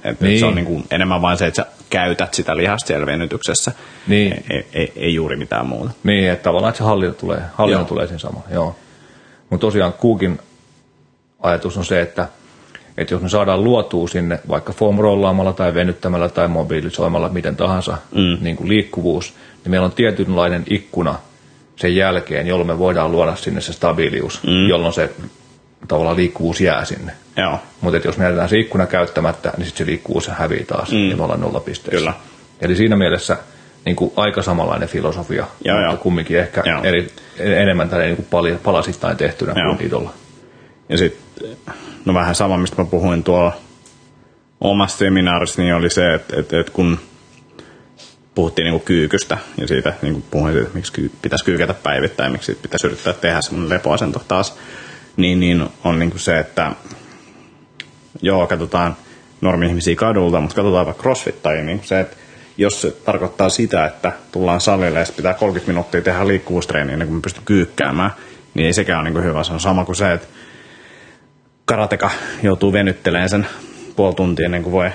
Et, 0.04 0.22
niin. 0.22 0.34
et 0.34 0.40
se 0.40 0.46
on 0.46 0.56
niin 0.56 0.66
kuin 0.66 0.84
enemmän 0.92 1.22
vain 1.22 1.38
se, 1.38 1.48
että 1.48 1.64
sä 1.64 1.70
käytät 1.90 2.34
sitä 2.34 2.58
lihasta 2.58 2.88
siellä 2.88 3.06
venytyksessä. 3.06 3.72
Niin. 4.08 4.44
Ei, 4.50 4.68
ei, 4.74 4.92
ei, 4.96 5.14
juuri 5.14 5.36
mitään 5.36 5.66
muuta. 5.66 5.92
Niin, 6.04 6.32
että 6.32 6.44
tavallaan 6.44 6.70
että 6.70 6.78
se 6.78 6.84
hallinto 6.84 7.20
tulee, 7.20 7.42
hallinto 7.54 7.84
tulee 7.84 8.08
siinä 8.08 8.20
sama. 8.20 8.42
Joo. 8.52 8.76
Mutta 9.50 9.68
tosiaan 9.68 9.94
Kuukin 9.94 10.40
ajatus 11.48 11.78
on 11.78 11.86
se, 11.86 12.02
että, 12.02 12.28
että 12.98 13.14
jos 13.14 13.22
me 13.22 13.30
saadaan 13.30 13.64
luotua 13.64 14.08
sinne 14.08 14.40
vaikka 14.50 14.74
foam 14.74 15.00
rollaamalla 15.00 15.54
tai 15.54 15.74
venyttämällä 15.74 16.30
tai 16.30 16.48
mobiilisoimalla, 16.48 17.30
miten 17.30 17.56
tahansa 17.56 17.98
mm. 18.16 18.38
niin 18.42 18.56
kuin 18.56 18.70
liikkuvuus, 18.70 19.34
niin 19.64 19.72
meillä 19.72 19.86
on 19.86 19.92
tietynlainen 19.92 20.64
ikkuna 20.70 21.16
sen 21.76 21.96
jälkeen, 21.96 22.48
jolloin 22.48 22.68
me 22.68 22.80
voidaan 22.80 23.12
luoda 23.12 23.36
sinne 23.36 23.62
se 23.62 23.74
stabiilius, 23.74 24.44
mm. 24.44 24.68
jolloin 24.68 24.94
se 24.94 25.10
tavallaan 25.88 26.16
liikkuvuus 26.16 26.62
jää 26.62 26.86
sinne. 26.86 27.12
Mutta 27.82 28.08
jos 28.08 28.18
me 28.18 28.24
jätetään 28.24 28.50
se 28.50 28.58
ikkuna 28.58 28.86
käyttämättä, 28.86 29.54
niin 29.58 29.66
sitten 29.66 29.86
se 29.86 29.92
liikkuvuus 29.92 30.28
hävii 30.28 30.66
taas, 30.66 30.92
mm. 30.92 31.10
ja 31.10 31.18
me 31.18 31.24
ollaan 31.24 31.42
nollapisteessä. 31.42 31.98
Kyllä. 32.00 32.14
Eli 32.62 32.76
siinä 32.76 32.96
mielessä 32.96 33.38
niin 33.86 33.96
kuin 33.96 34.12
aika 34.16 34.42
samanlainen 34.42 34.90
filosofia, 34.90 35.48
joo, 35.66 35.78
mutta 35.78 35.92
joo. 35.92 35.98
kumminkin 35.98 36.40
ehkä 36.40 36.64
eri, 36.84 37.08
enemmän 37.40 37.90
tällainen 37.90 38.18
niin 38.18 38.28
kuin 38.30 38.60
palasittain 38.64 39.18
tehtynä 39.18 39.54
joo. 39.56 39.76
kuin 39.76 39.88
idolla. 39.88 40.14
Ja 40.90 40.98
sitten, 40.98 41.27
no 42.06 42.14
vähän 42.14 42.36
sama, 42.36 42.58
mistä 42.58 42.82
mä 42.82 42.90
puhuin 42.90 43.24
tuolla 43.24 43.54
omassa 44.62 44.98
seminaarissa, 44.98 45.62
niin 45.62 45.76
oli 45.76 45.90
se, 45.90 46.14
että, 46.14 46.40
että, 46.40 46.60
että 46.60 46.72
kun 46.72 47.00
puhuttiin 48.36 48.64
niin 48.64 48.74
kuin 48.74 48.86
kyykystä 48.86 49.38
ja 49.58 49.68
siitä 49.68 49.94
niin 50.02 50.14
kuin 50.14 50.26
puhuin 50.32 50.54
siitä, 50.54 50.68
että 50.68 50.78
miksi 50.78 51.12
pitäisi 51.22 51.46
kyykätä 51.46 51.74
päivittäin, 51.74 52.32
miksi 52.32 52.60
pitäisi 52.62 52.88
yrittää 52.88 53.14
tehdä 53.14 53.42
semmoinen 53.42 53.70
lepoasento 53.70 54.22
taas, 54.28 54.58
niin, 55.18 55.40
niin 55.40 55.70
on 55.84 56.00
niin 56.00 56.10
kuin 56.10 56.22
se, 56.22 56.40
että 56.40 56.72
joo, 58.22 58.48
katsotaan 58.48 58.98
normi-ihmisiä 59.42 59.96
kadulta, 59.96 60.42
mutta 60.42 60.56
katsotaan 60.56 60.86
vaikka 60.86 61.02
crossfittajia, 61.02 61.64
niin 61.64 61.82
se, 61.84 62.00
että 62.00 62.18
jos 62.58 62.82
se 62.82 62.92
tarkoittaa 62.92 63.50
sitä, 63.50 63.86
että 63.86 64.12
tullaan 64.32 64.62
salille 64.62 65.00
ja 65.00 65.06
pitää 65.16 65.34
30 65.34 65.72
minuuttia 65.72 66.02
tehdä 66.02 66.28
liikkuvuustreeniä 66.28 66.94
ennen 66.94 67.08
kuin 67.08 67.18
me 67.18 67.22
pystyn 67.22 67.44
kyykkäämään, 67.46 68.12
niin 68.54 68.66
ei 68.66 68.74
sekään 68.74 69.02
ole 69.02 69.10
niin 69.10 69.24
hyvä. 69.24 69.44
Se 69.44 69.54
on 69.54 69.60
sama 69.60 69.86
kuin 69.86 69.96
se, 69.96 70.14
että 70.14 70.28
karateka 71.68 72.10
joutuu 72.44 72.74
venyttelemään 72.74 73.30
sen 73.30 73.48
puoli 73.96 74.16
tuntia 74.16 74.46
ennen 74.46 74.64
kuin 74.64 74.74
voi 74.74 74.90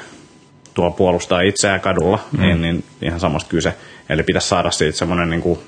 tuo 0.75 0.91
puolustaa 0.91 1.41
itseään 1.41 1.81
kadulla, 1.81 2.18
mm. 2.33 2.41
niin, 2.41 2.62
niin 2.62 2.85
ihan 3.03 3.20
samasta 3.20 3.51
kyse. 3.51 3.75
Eli 4.09 4.23
pitäisi 4.23 4.49
saada 4.49 4.70
siitä 4.70 4.99
semmoinen 4.99 5.31
niin 5.31 5.41
kuin 5.41 5.59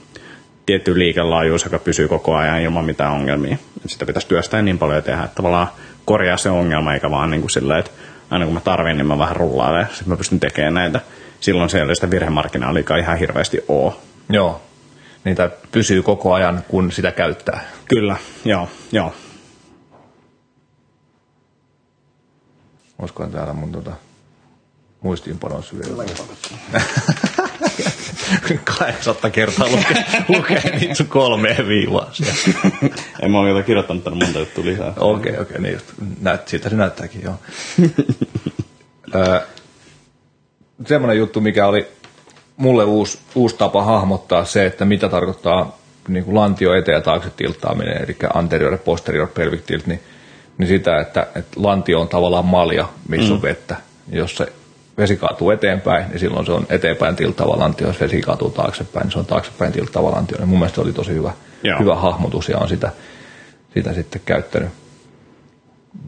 tietty 0.66 0.98
liikelaajuus, 0.98 1.64
joka 1.64 1.78
pysyy 1.78 2.08
koko 2.08 2.36
ajan 2.36 2.60
ilman 2.60 2.84
mitään 2.84 3.12
ongelmia. 3.12 3.56
Sitä 3.86 4.06
pitäisi 4.06 4.28
työstää 4.28 4.62
niin 4.62 4.78
paljon 4.78 5.02
tehdä, 5.02 5.24
että 5.24 5.34
tavallaan 5.34 5.68
korjaa 6.04 6.36
se 6.36 6.50
ongelma, 6.50 6.94
eikä 6.94 7.10
vaan 7.10 7.30
niin 7.30 7.40
kuin 7.40 7.50
silleen, 7.50 7.78
että 7.78 7.90
aina 8.30 8.44
kun 8.44 8.54
mä 8.54 8.60
tarvin, 8.60 8.96
niin 8.96 9.06
mä 9.06 9.18
vähän 9.18 9.36
rullaan 9.36 9.80
ja 9.80 9.86
sitten 9.86 10.08
mä 10.08 10.16
pystyn 10.16 10.40
tekemään 10.40 10.74
näitä. 10.74 11.00
Silloin 11.40 11.70
siellä 11.70 11.94
sitä 11.94 12.10
virhemarginaalia 12.10 12.96
ihan 13.00 13.18
hirveästi 13.18 13.64
oo. 13.68 14.00
Joo, 14.28 14.62
niitä 15.24 15.50
pysyy 15.72 16.02
koko 16.02 16.34
ajan, 16.34 16.64
kun 16.68 16.92
sitä 16.92 17.12
käyttää. 17.12 17.60
Kyllä, 17.88 18.16
joo, 18.44 18.68
joo. 18.92 19.14
Olisikohan 22.98 23.32
täällä 23.32 23.52
mun 23.52 23.72
tota, 23.72 23.92
muistiinpanon 25.00 25.62
syöllä. 25.62 26.04
800 28.64 29.30
kertaa 29.40 29.68
lukee, 29.68 30.04
lukee 30.28 30.78
niitä 30.78 30.94
sun 30.94 31.06
kolmeen 31.06 31.68
viivaa 31.68 32.10
En 33.22 33.30
mä 33.30 33.38
ole 33.38 33.62
kirjoittanut 33.62 34.04
tänne 34.04 34.24
monta 34.24 34.38
juttua 34.38 34.64
lisää. 34.64 34.92
Okei, 34.96 35.32
okay, 35.32 35.42
okei, 35.42 35.42
okay, 35.42 35.58
niin 35.58 35.72
just. 35.72 35.86
Näet, 36.20 36.48
siitä 36.48 36.68
se 36.68 36.76
näyttääkin, 36.76 37.22
joo. 37.22 37.34
semmoinen 40.86 41.18
juttu, 41.18 41.40
mikä 41.40 41.66
oli 41.66 41.86
mulle 42.56 42.84
uusi, 42.84 43.18
uusi 43.34 43.56
tapa 43.56 43.84
hahmottaa 43.84 44.44
se, 44.44 44.66
että 44.66 44.84
mitä 44.84 45.08
tarkoittaa 45.08 45.78
niin 46.08 46.24
kuin 46.24 46.34
lantio 46.34 46.74
eteen 46.74 46.96
ja 46.96 47.00
taakse 47.00 47.30
tilttaaminen, 47.30 48.04
eli 48.04 48.16
anterior 48.34 48.78
posterior 48.78 49.28
pelvic 49.28 49.66
tilt, 49.66 49.86
niin, 49.86 50.00
niin 50.58 50.68
sitä, 50.68 51.00
että, 51.00 51.26
että 51.34 51.62
lantio 51.62 52.00
on 52.00 52.08
tavallaan 52.08 52.44
malja, 52.44 52.88
missä 53.08 53.28
mm. 53.28 53.34
on 53.34 53.42
vettä. 53.42 53.76
Jos 54.12 54.36
se 54.36 54.52
vesi 54.98 55.16
kaatuu 55.16 55.50
eteenpäin, 55.50 56.08
niin 56.08 56.18
silloin 56.18 56.46
se 56.46 56.52
on 56.52 56.66
eteenpäin 56.68 57.16
tilttava 57.16 57.58
lantio. 57.58 57.86
Jos 57.86 58.00
vesi 58.00 58.20
kaatuu 58.20 58.50
taaksepäin, 58.50 59.04
niin 59.04 59.12
se 59.12 59.18
on 59.18 59.26
taaksepäin 59.26 59.72
tilttava 59.72 60.10
lantio. 60.10 60.38
Ja 60.40 60.46
mun 60.46 60.58
mielestä 60.58 60.74
se 60.74 60.80
oli 60.80 60.92
tosi 60.92 61.12
hyvä, 61.12 61.32
hyvä 61.78 61.94
hahmotus 61.94 62.48
ja 62.48 62.58
on 62.58 62.68
sitä, 62.68 62.92
sitä 63.74 63.92
sitten 63.92 64.22
käyttänyt 64.24 64.68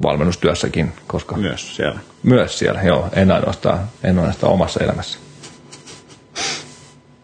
valmennustyössäkin. 0.02 0.92
Koska 1.06 1.36
myös 1.36 1.76
siellä. 1.76 2.00
Myös 2.22 2.58
siellä, 2.58 2.82
joo. 2.82 3.08
En 3.12 3.30
ainoastaan, 3.30 3.80
en 4.04 4.18
ainoastaan 4.18 4.52
omassa 4.52 4.84
elämässä. 4.84 5.18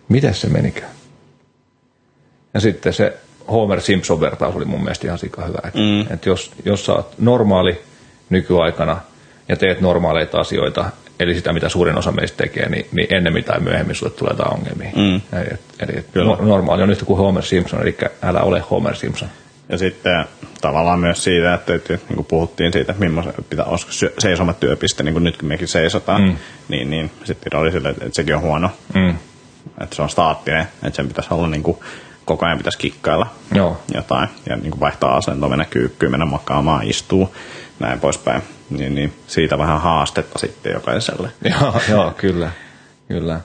Miten 0.08 0.34
se 0.34 0.48
menikään? 0.48 0.90
Ja 2.54 2.60
sitten 2.60 2.92
se 2.92 3.16
Homer 3.50 3.80
Simpson-vertaus 3.80 4.56
oli 4.56 4.64
mun 4.64 4.82
mielestä 4.82 5.06
ihan 5.06 5.18
sika 5.18 5.44
hyvä. 5.44 5.58
Että, 5.64 5.78
mm. 5.78 6.00
että 6.00 6.28
jos, 6.28 6.50
jos 6.64 6.86
sä 6.86 6.92
oot 6.92 7.14
normaali 7.18 7.80
nykyaikana 8.30 9.00
ja 9.48 9.56
teet 9.56 9.80
normaaleita 9.80 10.40
asioita, 10.40 10.84
eli 11.20 11.34
sitä, 11.34 11.52
mitä 11.52 11.68
suurin 11.68 11.98
osa 11.98 12.12
meistä 12.12 12.36
tekee, 12.36 12.68
niin, 12.68 12.86
niin 12.92 13.14
ennen 13.14 13.44
tai 13.44 13.60
myöhemmin 13.60 13.96
sulle 13.96 14.12
tulee 14.12 14.32
jotain 14.32 14.54
ongelmia. 14.54 14.90
Mm. 14.96 15.20
Eli, 15.38 15.58
eli 15.80 16.04
normaali 16.40 16.82
on 16.82 16.90
yhtä 16.90 17.04
kuin 17.04 17.18
Homer 17.18 17.44
Simpson, 17.44 17.82
eli 17.82 17.96
älä 18.22 18.40
ole 18.40 18.62
Homer 18.70 18.96
Simpson. 18.96 19.28
Ja 19.68 19.78
sitten 19.78 20.24
tavallaan 20.60 21.00
myös 21.00 21.24
siitä, 21.24 21.54
että, 21.54 21.74
että 21.74 21.94
niin 21.94 22.16
kuin 22.16 22.26
puhuttiin 22.26 22.72
siitä, 22.72 22.92
että 22.92 23.04
millaisen 23.04 23.34
pitää 23.50 23.64
olla 23.64 23.78
seisoma 24.18 24.52
työpiste, 24.52 25.02
niin 25.02 25.12
kuin 25.12 25.24
nytkin 25.24 25.48
mekin 25.48 25.68
seisotaan, 25.68 26.22
mm. 26.22 26.36
niin, 26.68 26.90
niin 26.90 27.10
sitten 27.24 27.60
oli 27.60 27.72
sille, 27.72 27.88
että 27.88 28.08
sekin 28.12 28.34
on 28.34 28.42
huono. 28.42 28.70
Mm. 28.94 29.14
Että 29.80 29.96
se 29.96 30.02
on 30.02 30.10
staattinen, 30.10 30.66
että 30.82 30.96
sen 30.96 31.08
pitäisi 31.08 31.34
olla 31.34 31.48
niin 31.48 31.62
kuin, 31.62 31.78
koko 32.24 32.46
ajan 32.46 32.58
pitäisi 32.58 32.78
kikkailla 32.78 33.26
Joo. 33.54 33.80
jotain 33.94 34.28
ja 34.48 34.56
niin 34.56 34.70
kuin 34.70 34.80
vaihtaa 34.80 35.16
asentoa, 35.16 35.48
mennä 35.48 35.64
kyykkyyn, 35.64 36.12
mennä 36.12 36.26
makaamaan, 36.26 36.86
istuu, 36.86 37.34
näin 37.80 38.00
poispäin. 38.00 38.42
Niin, 38.70 38.94
niin 38.94 39.12
siitä 39.26 39.58
vähän 39.58 39.80
haastetta 39.80 40.38
sitten 40.38 40.72
jokaiselle. 40.72 41.30
joo, 41.60 41.80
joo, 41.88 42.12
kyllä. 42.16 42.50
kyllä. 43.08 43.40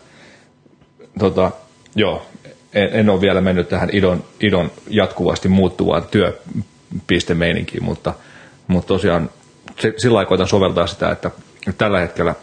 Tota, 1.19 1.51
joo, 1.95 2.25
en, 2.73 2.89
en 2.91 3.09
ole 3.09 3.21
vielä 3.21 3.41
mennyt 3.41 3.69
tähän 3.69 3.89
idon, 3.91 4.23
idon 4.39 4.71
jatkuvasti 4.89 5.49
muuttuvaan 5.49 6.03
työpistemeininkiin, 6.11 7.83
mutta, 7.83 8.13
mutta 8.67 8.87
tosiaan 8.87 9.29
se, 9.79 9.93
sillä 9.97 10.25
koitan 10.25 10.47
soveltaa 10.47 10.87
sitä, 10.87 11.11
että 11.11 11.31
tällä 11.77 11.99
hetkellä 11.99 12.35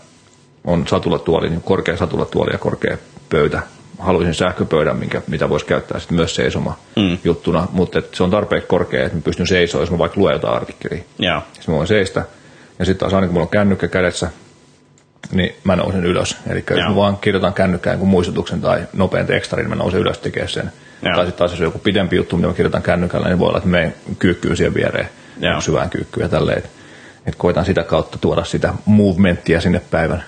on 0.65 0.87
satulatuoli, 0.89 1.51
niin 1.51 1.63
korkea 1.63 1.97
satulatuoli 1.97 2.53
ja 2.53 2.59
korkea 2.59 2.97
pöytä 3.31 3.63
haluaisin 3.99 4.35
sähköpöydän, 4.35 4.97
minkä, 4.97 5.23
mitä 5.27 5.49
voisi 5.49 5.67
käyttää 5.67 6.01
sitten 6.01 6.17
myös 6.17 6.35
seisoma 6.35 6.79
mm. 6.97 7.19
juttuna, 7.25 7.69
mutta 7.73 8.03
se 8.13 8.23
on 8.23 8.31
tarpeeksi 8.31 8.69
korkea, 8.69 9.05
että 9.05 9.17
mä 9.17 9.23
pystyn 9.23 9.47
seisomaan, 9.47 9.83
jos 9.83 9.91
mä 9.91 9.99
vaikka 9.99 10.21
luen 10.21 10.33
jotain 10.33 10.57
artikkelia. 10.57 11.03
Joo. 11.19 11.43
Sitten 11.53 11.75
mä 11.75 11.77
voin 11.77 11.89
seistä. 11.89 12.25
Ja 12.79 12.85
sitten 12.85 13.01
taas 13.01 13.15
aina 13.15 13.27
kun 13.27 13.35
mulla 13.35 13.45
on 13.45 13.51
kännykkä 13.51 13.89
kädessä, 13.89 14.31
niin 15.33 15.57
mä 15.65 15.77
nousen 15.77 16.05
ylös. 16.05 16.37
Eli 16.47 16.65
jos 16.71 16.89
mä 16.89 16.97
vaan 16.97 17.17
kirjoitan 17.17 17.55
kännykkään 17.55 17.95
jonkun 17.95 18.09
muistutuksen 18.09 18.61
tai 18.61 18.87
nopean 18.93 19.27
tekstarin, 19.27 19.65
niin 19.65 19.79
mä 19.79 19.83
nousen 19.83 20.01
ylös 20.01 20.19
tekemään 20.19 20.49
sen. 20.49 20.73
Joo. 21.03 21.15
Tai 21.15 21.27
sitten 21.27 21.39
taas 21.39 21.51
jos 21.51 21.61
on 21.61 21.67
joku 21.67 21.79
pidempi 21.79 22.17
juttu, 22.17 22.37
mitä 22.37 22.49
mä 22.49 22.55
kirjoitan 22.55 22.83
kännykällä, 22.83 23.29
niin 23.29 23.39
voi 23.39 23.49
olla, 23.49 23.59
että 23.59 23.71
menen 23.71 23.95
kyykkyyn 24.19 24.57
siihen 24.57 24.75
viereen, 24.75 25.09
Joo. 25.41 25.53
Joo. 25.53 25.61
syvään 25.61 25.91
kyykkyyn 25.91 26.25
ja 26.25 26.29
tälleen. 26.29 26.59
Et, 26.59 26.71
et 27.27 27.35
koitan 27.37 27.65
sitä 27.65 27.83
kautta 27.83 28.19
tuoda 28.19 28.45
sitä 28.45 28.75
movementtia 28.85 29.61
sinne 29.61 29.83
päivän, 29.91 30.25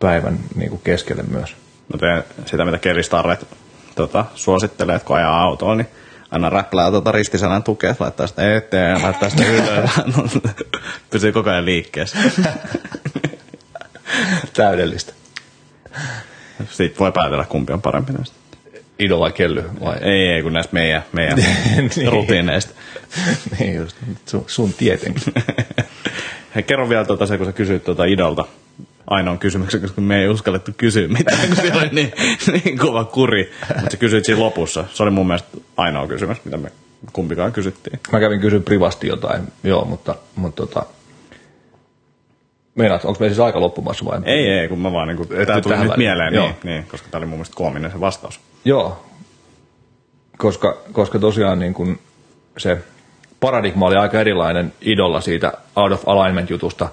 päivän 0.00 0.38
niin 0.54 0.70
kuin 0.70 0.80
keskelle 0.84 1.22
myös. 1.22 1.56
Mä 1.92 1.98
teen 1.98 2.24
sitä, 2.46 2.64
mitä 2.64 2.78
Keri 2.78 3.02
Starret 3.02 3.46
tota, 3.94 4.24
suosittelee, 4.34 4.96
että 4.96 5.06
kun 5.06 5.16
ajaa 5.16 5.42
autolla, 5.42 5.74
niin 5.74 5.88
aina 6.30 6.50
räplää 6.50 6.90
tota 6.90 7.12
ristisanan 7.12 7.62
tukea, 7.62 7.94
laittaa 8.00 8.26
sitä 8.26 8.56
eteen, 8.56 9.02
laittaa 9.02 9.30
sitä 9.30 9.44
ylös. 9.46 9.90
Pysyy 11.10 11.32
koko 11.32 11.50
ajan 11.50 11.64
liikkeessä. 11.64 12.18
Täydellistä. 14.56 15.12
Siitä 16.70 16.98
voi 16.98 17.12
päätellä, 17.12 17.44
kumpi 17.44 17.72
on 17.72 17.82
parempi 17.82 18.12
näistä. 18.12 18.36
Ido 18.98 19.20
vai 19.20 19.32
kelly? 19.32 19.64
Vai? 19.80 19.98
Ei, 20.00 20.28
ei, 20.28 20.42
kun 20.42 20.52
näistä 20.52 20.74
meidän, 20.74 21.04
meidän 21.12 21.38
Niin. 21.96 22.12
rutiineista. 22.12 22.74
niin 23.58 23.74
just, 23.74 23.96
sun, 24.26 24.44
sun 24.46 24.72
tietenkin. 24.72 25.22
Hei, 26.54 26.62
kerro 26.62 26.88
vielä 26.88 27.04
tota 27.04 27.26
se, 27.26 27.36
kun 27.36 27.46
sä 27.46 27.52
kysyit 27.52 27.84
tuota 27.84 28.04
idolta 28.04 28.44
ainoan 29.06 29.38
kysymyksen, 29.38 29.80
koska 29.80 30.00
me 30.00 30.20
ei 30.22 30.28
uskallettu 30.28 30.70
kysyä 30.76 31.08
mitään, 31.08 31.48
kun 31.48 31.56
siellä 31.56 31.80
oli 31.80 31.88
niin, 31.92 32.12
niin 32.64 32.78
kova 32.78 33.04
kuri. 33.04 33.52
Mutta 33.74 33.90
sä 33.90 33.96
kysyit 33.96 34.24
siinä 34.24 34.40
lopussa. 34.40 34.84
Se 34.92 35.02
oli 35.02 35.10
mun 35.10 35.26
mielestä 35.26 35.58
ainoa 35.76 36.06
kysymys, 36.06 36.44
mitä 36.44 36.56
me 36.56 36.72
kumpikaan 37.12 37.52
kysyttiin. 37.52 38.00
Mä 38.12 38.20
kävin 38.20 38.40
kysyä 38.40 38.60
privasti 38.60 39.06
jotain, 39.06 39.42
joo, 39.64 39.84
mutta, 39.84 40.14
mutta 40.36 40.66
tota, 40.66 40.86
meinaat, 42.74 43.04
onko 43.04 43.20
meillä 43.20 43.34
siis 43.34 43.46
aika 43.46 43.60
loppumassa 43.60 44.04
vai? 44.04 44.20
Ei, 44.24 44.48
ei, 44.48 44.68
kun 44.68 44.78
mä 44.78 44.92
vaan 44.92 45.08
niin 45.08 45.16
kuin, 45.16 45.28
tää 45.28 45.60
tuli 45.60 45.74
nyt 45.74 45.84
väliin. 45.84 45.98
mieleen, 45.98 46.34
Joo. 46.34 46.46
niin, 46.46 46.56
niin, 46.64 46.86
koska 46.90 47.08
tää 47.10 47.18
oli 47.18 47.26
mun 47.26 47.38
mielestä 47.38 47.56
koominen 47.56 47.90
se 47.90 48.00
vastaus. 48.00 48.40
Joo, 48.64 49.04
koska, 50.38 50.76
koska 50.92 51.18
tosiaan 51.18 51.58
niin 51.58 51.74
kun 51.74 51.98
se 52.58 52.78
paradigma 53.40 53.86
oli 53.86 53.96
aika 53.96 54.20
erilainen 54.20 54.72
idolla 54.80 55.20
siitä 55.20 55.52
out 55.76 55.92
of 55.92 56.08
alignment 56.08 56.50
jutusta, 56.50 56.88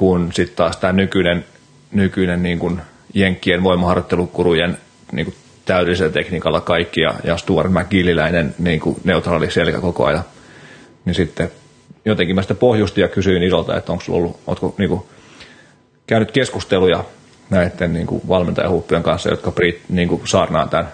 kuin 0.00 0.32
sitten 0.32 0.56
taas 0.56 0.76
tämä 0.76 0.92
nykyinen, 0.92 1.44
nykyinen 1.92 2.42
niin 2.42 2.58
kun 2.58 2.80
jenkkien 3.14 3.62
voimaharjoittelukurujen 3.62 4.78
niin 5.12 5.24
kun 5.24 5.34
täydellisellä 5.64 6.12
tekniikalla 6.12 6.60
kaikki 6.60 7.00
ja, 7.00 7.14
ja 7.24 7.36
Stuart 7.36 7.72
McGilliläinen 7.72 8.54
niin 8.58 8.80
kun 8.80 8.96
neutraali 9.04 9.50
selkä 9.50 9.80
koko 9.80 10.04
ajan. 10.04 10.24
Niin 11.04 11.14
sitten 11.14 11.50
jotenkin 12.04 12.36
mä 12.36 12.42
sitä 12.42 12.54
pohjustin 12.54 13.02
ja 13.02 13.08
kysyin 13.08 13.42
idolta, 13.42 13.76
että 13.76 13.92
onko 13.92 14.04
sulla 14.04 14.18
ollut, 14.18 14.40
ootko 14.46 14.74
niin 14.78 14.88
kun, 14.88 15.06
käynyt 16.06 16.32
keskusteluja 16.32 17.04
näiden 17.50 17.92
niin 17.92 18.06
kuin 18.06 18.22
valmentajahuippujen 18.28 19.02
kanssa, 19.02 19.30
jotka 19.30 19.50
Brit, 19.50 19.82
niin 19.88 20.08
kuin 20.08 20.22
saarnaa 20.24 20.66
tämän, 20.66 20.88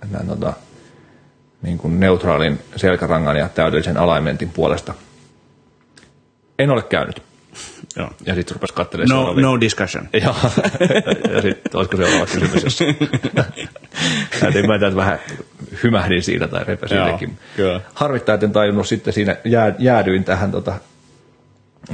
tämän 0.00 0.26
tota, 0.26 0.52
niin 1.62 1.78
kuin 1.78 2.00
neutraalin 2.00 2.58
selkärangan 2.76 3.36
ja 3.36 3.48
täydellisen 3.48 3.96
alignmentin 3.96 4.50
puolesta. 4.50 4.94
En 6.58 6.70
ole 6.70 6.82
käynyt. 6.82 7.29
Joo. 7.96 8.10
Ja 8.26 8.34
sitten 8.34 8.54
rupesi 8.54 8.74
katselemaan 8.74 9.24
No, 9.24 9.32
no 9.32 9.60
discussion. 9.60 10.08
Joo. 10.24 10.34
ja 11.34 11.42
sitten 11.42 11.70
olisiko 11.74 11.96
seuraava 11.96 12.26
kysymys, 12.26 12.64
jos... 12.64 12.78
Täytyy 14.40 14.66
mä 14.66 14.78
täältä 14.78 14.96
vähän 14.96 15.18
hymähdin 15.82 16.22
siinä 16.22 16.48
tai 16.48 16.64
repesin 16.64 16.96
Joo, 16.96 17.06
jotenkin. 17.06 17.38
että 18.16 18.38
en 18.42 18.52
tajunnut 18.52 18.86
sitten 18.86 19.12
siinä, 19.12 19.36
jää, 19.44 19.74
jäädyin 19.78 20.24
tähän, 20.24 20.50
tota, 20.50 20.74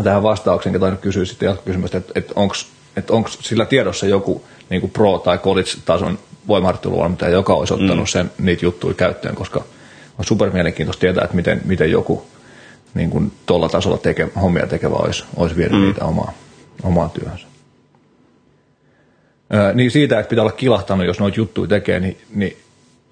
tähän 0.04 0.22
vastaukseen, 0.22 0.70
enkä 0.70 0.80
tainnut 0.80 1.00
kysyä 1.00 1.24
sitten 1.24 1.46
jatkokysymystä, 1.46 1.98
että, 1.98 2.12
että 2.14 2.32
onko 2.36 2.54
että 2.96 3.12
onks 3.12 3.38
sillä 3.42 3.64
tiedossa 3.64 4.06
joku 4.06 4.44
niin 4.70 4.80
kuin 4.80 4.90
pro- 4.90 5.18
tai 5.18 5.38
college-tason 5.38 6.18
voimaharjoitteluvalmentaja, 6.48 7.30
joka 7.30 7.54
olisi 7.54 7.74
ottanut 7.74 7.96
mm. 7.96 8.06
sen, 8.06 8.30
niitä 8.38 8.64
juttuja 8.64 8.94
käyttöön, 8.94 9.34
koska 9.34 9.64
on 10.18 10.24
super 10.24 10.50
mielenkiintoista 10.50 11.00
tietää, 11.00 11.24
että 11.24 11.36
miten, 11.36 11.60
miten 11.64 11.90
joku 11.90 12.26
niin 12.96 13.10
kuin 13.10 13.32
tuolla 13.46 13.68
tasolla 13.68 13.98
teke, 13.98 14.28
hommia 14.42 14.66
tekevä 14.66 14.94
olisi, 14.94 15.24
olisi 15.36 15.56
vienyt 15.56 15.80
mm. 15.80 15.86
niitä 15.86 16.04
omaa, 16.04 16.32
omaa 16.82 17.08
työhönsä. 17.08 17.46
Ö, 19.54 19.74
niin 19.74 19.90
siitä, 19.90 20.18
että 20.20 20.30
pitää 20.30 20.42
olla 20.42 20.52
kilahtanut, 20.52 21.06
jos 21.06 21.20
noita 21.20 21.40
juttuja 21.40 21.68
tekee, 21.68 22.00
niin, 22.00 22.18
niin 22.34 22.56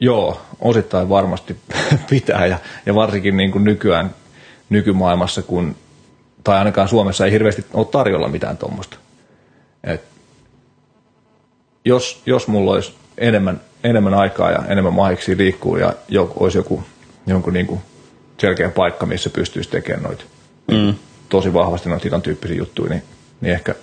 joo, 0.01 0.41
osittain 0.61 1.09
varmasti 1.09 1.57
pitää. 2.11 2.47
Ja, 2.47 2.59
ja 2.87 2.95
varsinkin 2.95 3.37
niin 3.37 3.53
kuin 3.53 3.64
nykyään, 3.64 4.14
nykymaailmassa, 4.70 5.43
kun, 5.43 5.76
tai 6.45 6.59
ainakaan 6.59 6.89
Suomessa 6.89 7.24
ei 7.24 7.32
hirveästi 7.32 7.64
ole 7.74 7.87
tarjolla 7.87 8.28
mitään 8.28 8.59
tuommoista. 8.59 8.97
Jos, 11.85 12.22
jos 12.26 12.49
mulla 12.49 12.72
olisi 12.72 12.95
enemmän, 13.18 13.61
enemmän 13.85 14.14
aikaa 14.14 14.51
ja 14.51 14.62
enemmän 14.68 14.93
mahiksi 14.93 15.39
liikkuu 15.39 15.76
ja 15.76 15.93
joku, 16.09 16.45
olisi 16.45 16.59
joku 16.59 16.85
jonkun 17.26 17.53
niin 17.53 17.66
kuin 17.66 17.80
selkeä 18.39 18.68
paikka, 18.68 19.07
missä 19.07 19.30
pystyisi 19.30 19.70
tekemään 19.70 20.03
noita 20.03 20.24
mm. 20.70 20.95
tosi 21.28 21.53
vahvasti 21.53 21.89
noita 21.89 22.09
idon 22.09 22.22
tyyppisiä 22.22 22.57
juttuja, 22.57 22.91
niin, 22.91 23.03
niin 23.41 23.55
ehkä 23.55 23.74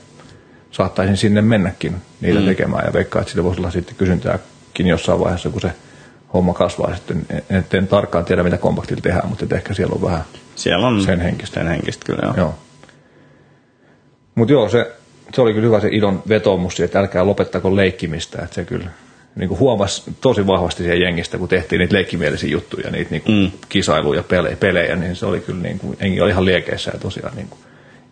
saattaisin 0.72 1.18
sinne 1.18 1.42
mennäkin 1.42 1.96
niitä 2.22 2.40
mm. 2.40 2.46
tekemään 2.46 2.86
ja 2.86 2.94
veikkaa, 2.94 3.22
että 3.22 3.32
sillä 3.32 3.44
voisi 3.44 3.62
olla 3.62 3.72
sitten 3.72 3.96
kysyntääkin 3.96 4.88
jossain 4.88 5.20
vaiheessa, 5.20 5.50
kun 5.50 5.62
se 5.62 5.72
homma 6.34 6.54
kasvaa. 6.54 6.96
Sitten 6.96 7.26
en, 7.50 7.66
en 7.74 7.88
tarkkaan 7.88 8.26
tiedä, 8.26 8.44
mitä 8.44 8.58
kompaktilla 8.58 9.02
tehdään, 9.02 9.30
mutta 9.30 9.56
ehkä 9.56 9.74
siellä 9.74 9.96
on 9.96 10.02
vähän 10.02 10.24
Siellä 10.56 10.88
on 10.88 11.02
sen 11.02 11.20
henkistä. 11.20 11.54
sen 11.54 11.68
henkistä 11.68 12.06
kyllä, 12.06 12.22
joo. 12.24 12.34
Joo. 12.38 12.56
Mutta 14.36 14.54
joo, 14.54 14.70
se, 14.70 14.92
se 15.36 15.42
oli 15.42 15.54
kyllä 15.54 15.66
hyvä 15.66 15.80
se 15.80 15.90
idon 15.92 16.24
vetoomus, 16.30 16.80
että 16.80 17.00
älkää 17.00 17.26
lopettako 17.26 17.76
leikkimistä. 17.76 18.42
Että 18.42 18.56
se 18.56 18.66
kyllä 18.66 18.90
niin 19.36 19.48
kuin 19.48 19.60
huomasi 19.60 20.04
tosi 20.22 20.48
vahvasti 20.48 20.84
siihen 20.84 21.02
jengistä, 21.02 21.38
kun 21.38 21.48
tehtiin 21.48 21.80
niitä 21.80 21.96
leikkimielisiä 21.96 22.50
juttuja, 22.50 22.92
niitä 22.92 23.12
niin 23.12 23.22
kuin 23.22 23.38
mm. 23.38 23.52
kisailuja, 23.70 24.24
pelejä, 24.24 24.58
pelejä, 24.58 24.96
niin 24.96 25.16
se 25.16 25.26
oli 25.26 25.40
kyllä, 25.40 25.62
niin 25.62 25.80
kuin, 25.80 25.98
jengi 26.02 26.22
oli 26.22 26.30
ihan 26.30 26.46
liekeissä 26.46 26.92
ja 26.94 27.00
tosiaan 27.00 27.36
niin 27.36 27.48
kuin 27.48 27.60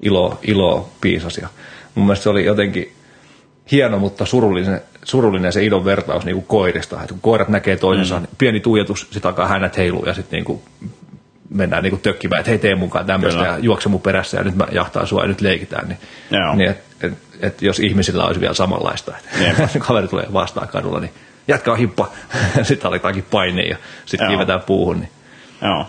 ilo, 0.02 0.40
ilo 0.42 0.90
piisasi. 1.02 1.42
Ja 1.42 1.48
mun 1.96 2.06
mielestä 2.06 2.24
se 2.24 2.30
oli 2.30 2.46
jotenkin 2.46 2.92
hieno, 3.72 4.00
mutta 4.00 4.26
surullinen, 4.26 4.82
surullinen 5.04 5.54
se 5.54 5.64
idon 5.64 5.86
vertaus 5.86 6.26
niin 6.26 6.36
kuin 6.36 6.46
koirista. 6.46 6.96
Että 6.96 7.14
kun 7.14 7.22
koirat 7.22 7.50
näkee 7.50 7.78
toisensa, 7.78 8.16
mm. 8.16 8.22
niin 8.22 8.30
pieni 8.38 8.60
tuijotus, 8.60 9.08
sitten 9.12 9.30
alkaa 9.30 9.48
hänet 9.48 9.78
heilua 9.78 10.04
ja 10.06 10.14
sitten 10.14 10.38
niin 10.38 10.46
kuin 10.46 10.62
mennään 11.50 11.84
niin 11.84 11.92
kuin 11.92 12.02
tökkimään, 12.02 12.40
että 12.40 12.50
hei 12.50 12.60
tee 12.60 12.76
mukaan 12.76 13.06
tämmöistä 13.06 13.42
Kyllä. 13.42 13.54
ja 13.54 13.60
juokse 13.60 13.90
mun 13.90 14.02
perässä 14.02 14.38
ja 14.38 14.44
nyt 14.44 14.56
mä 14.56 14.68
jahtaan 14.72 15.08
sua 15.08 15.22
ja 15.22 15.28
nyt 15.28 15.42
leikitään. 15.42 15.88
Niin, 15.88 16.00
Joo. 16.32 16.56
niin 16.56 16.70
et, 16.70 16.84
et, 17.02 17.14
et, 17.40 17.62
jos 17.62 17.80
ihmisillä 17.80 18.26
olisi 18.26 18.42
vielä 18.42 18.54
samanlaista, 18.54 19.14
että 19.42 19.80
kaveri 19.88 20.08
tulee 20.08 20.26
vastaan 20.34 20.68
kadulla, 20.68 21.00
niin 21.00 21.14
jatkaa 21.48 21.76
hippa, 21.76 22.12
sitten 22.64 22.88
aletaankin 22.88 23.26
paine 23.32 23.62
ja 23.62 23.78
sitten 24.06 24.28
kiivetään 24.28 24.62
puuhun. 24.62 25.00
Niin. 25.00 25.10
Joo, 25.62 25.86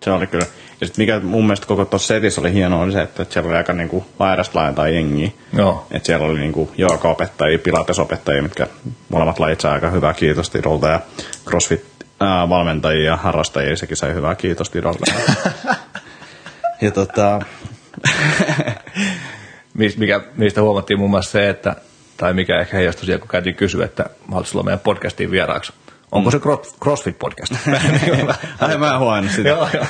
se 0.00 0.10
oli 0.10 0.26
kyllä. 0.26 0.46
Ja 0.80 0.86
sitten 0.86 1.02
mikä 1.02 1.20
mun 1.20 1.44
mielestä 1.44 1.66
koko 1.66 1.84
tuossa 1.84 2.08
setissä 2.08 2.40
oli 2.40 2.52
hienoa, 2.52 2.82
oli 2.82 2.92
se, 2.92 3.02
että 3.02 3.26
siellä 3.30 3.48
oli 3.48 3.56
aika 3.56 3.72
niinku 3.72 4.06
laidasta 4.18 4.58
laajentaa 4.58 4.88
jengiä. 4.88 5.30
Joo. 5.52 5.86
Että 5.90 6.06
siellä 6.06 6.26
oli 6.26 6.40
niinku 6.40 6.70
joogaopettajia, 6.76 7.58
pilatesopettajia, 7.58 8.42
mitkä 8.42 8.66
molemmat 9.08 9.38
lajit 9.38 9.60
sai 9.60 9.72
aika 9.72 9.90
hyvää 9.90 10.14
kiitosta 10.14 10.58
Idolta 10.58 10.88
ja 10.88 11.00
CrossFit-valmentajia 12.20 13.04
ja 13.04 13.16
harrastajia, 13.16 13.76
sekin 13.76 13.96
sai 13.96 14.14
hyvää 14.14 14.34
kiitosta 14.34 14.78
Idolta. 14.78 15.12
ja 16.82 16.90
tota, 16.90 17.40
mikä, 19.96 20.20
mistä 20.36 20.62
huomattiin 20.62 20.98
muun 20.98 21.10
muassa 21.10 21.30
se, 21.30 21.48
että, 21.48 21.76
tai 22.16 22.32
mikä 22.32 22.60
ehkä 22.60 22.76
heijastui 22.76 23.04
siihen, 23.04 23.20
kun 23.20 23.28
käytiin 23.28 23.56
kysyä, 23.56 23.84
että 23.84 24.06
haluaisi 24.28 24.52
tulla 24.52 24.64
meidän 24.64 24.80
podcastiin 24.80 25.30
vieraaksi. 25.30 25.72
Onko 26.12 26.30
se 26.30 26.38
Cro- 26.38 26.74
CrossFit-podcast? 26.84 27.56
ai 28.60 28.78
mä 28.78 28.92
en 28.92 28.98
huomannut 28.98 29.32
sitä. 29.32 29.48
joo, 29.48 29.68
joo. 29.74 29.86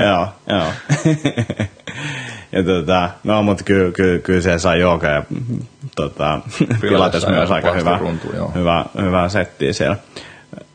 joo, 0.00 0.28
joo. 0.46 0.72
Ja 2.52 2.62
tota, 2.62 3.10
no 3.24 3.42
mutta 3.42 3.64
kyllä, 3.64 3.92
kyllä, 3.92 4.18
kyllä 4.18 4.40
se 4.40 4.58
sai 4.58 4.80
jooga 4.80 5.06
ja 5.06 5.22
tota, 5.96 6.40
pilates 6.80 7.26
myös 7.36 7.50
aika 7.50 7.72
hyvä, 7.72 7.98
runtua, 7.98 8.32
joo. 8.36 8.52
hyvä, 8.54 8.84
hyvä 9.02 9.28
settiä 9.28 9.72
siellä. 9.72 9.96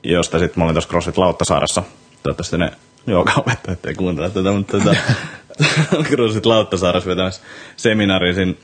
Josta 0.04 0.40
sitten 0.40 0.60
mä 0.60 0.64
olin 0.64 0.74
tuossa 0.74 0.90
CrossFit 0.90 1.18
Lauttasaaressa, 1.18 1.84
toivottavasti 2.24 2.58
ne 2.58 2.72
joogaopettajat 3.08 3.86
ei 3.86 3.94
kuuntele 3.94 4.30
tätä, 4.30 4.52
mutta 4.52 4.78
tota, 4.78 4.96
CrossFit 6.10 6.46
Lauttasaaressa 6.46 7.10
vetämässä 7.10 7.42
seminaariin 7.78 8.58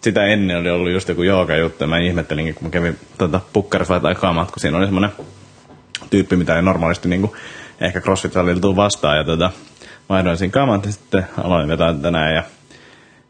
sitä 0.00 0.24
ennen 0.24 0.58
oli 0.58 0.70
ollut 0.70 0.92
just 0.92 1.08
joku 1.08 1.22
jooga-juttu, 1.22 1.84
ja 1.84 1.88
mä 1.88 1.98
ihmettelinkin, 1.98 2.54
kun 2.54 2.64
mä 2.64 2.70
kävin 2.70 2.98
tota, 3.18 3.40
pukkarissa 3.52 4.02
vai 4.02 4.14
kamat, 4.14 4.50
kun 4.50 4.60
siinä 4.60 4.78
oli 4.78 4.86
semmoinen 4.86 5.10
tyyppi, 6.10 6.36
mitä 6.36 6.56
ei 6.56 6.62
normaalisti 6.62 7.08
niin 7.08 7.20
kuin, 7.20 7.32
ehkä 7.80 8.00
crossfit 8.00 8.32
salilla 8.32 8.60
tuu 8.60 8.76
vastaan. 8.76 9.16
Ja 9.16 9.24
tota, 9.24 9.50
vaihdoin 10.08 10.38
siinä 10.38 10.52
kamat 10.52 10.86
ja 10.86 10.92
sitten 10.92 11.26
aloin 11.44 11.68
vetää 11.68 11.94
tänään. 11.94 12.34
Ja 12.34 12.42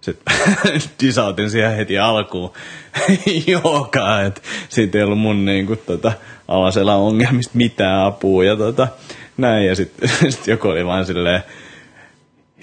sitten 0.01 0.37
disautin 1.01 1.51
siihen 1.51 1.77
heti 1.77 1.99
alkuun 1.99 2.53
joogaa, 3.47 4.23
että 4.23 4.41
siitä 4.69 4.99
ei 4.99 5.05
ollut 5.05 5.19
mun 5.19 5.45
niin 5.45 5.67
kuin, 5.67 5.79
tota, 5.87 6.13
alaselän 6.49 6.97
ongelmista 6.97 7.53
mitään 7.55 8.05
apua 8.05 8.45
ja 8.45 8.57
tota, 8.57 8.89
näin. 9.37 9.67
Ja 9.67 9.75
sitten 9.75 10.09
sit 10.33 10.47
joku 10.47 10.69
oli 10.69 10.87
vaan 10.87 11.07
silleen, 11.07 11.43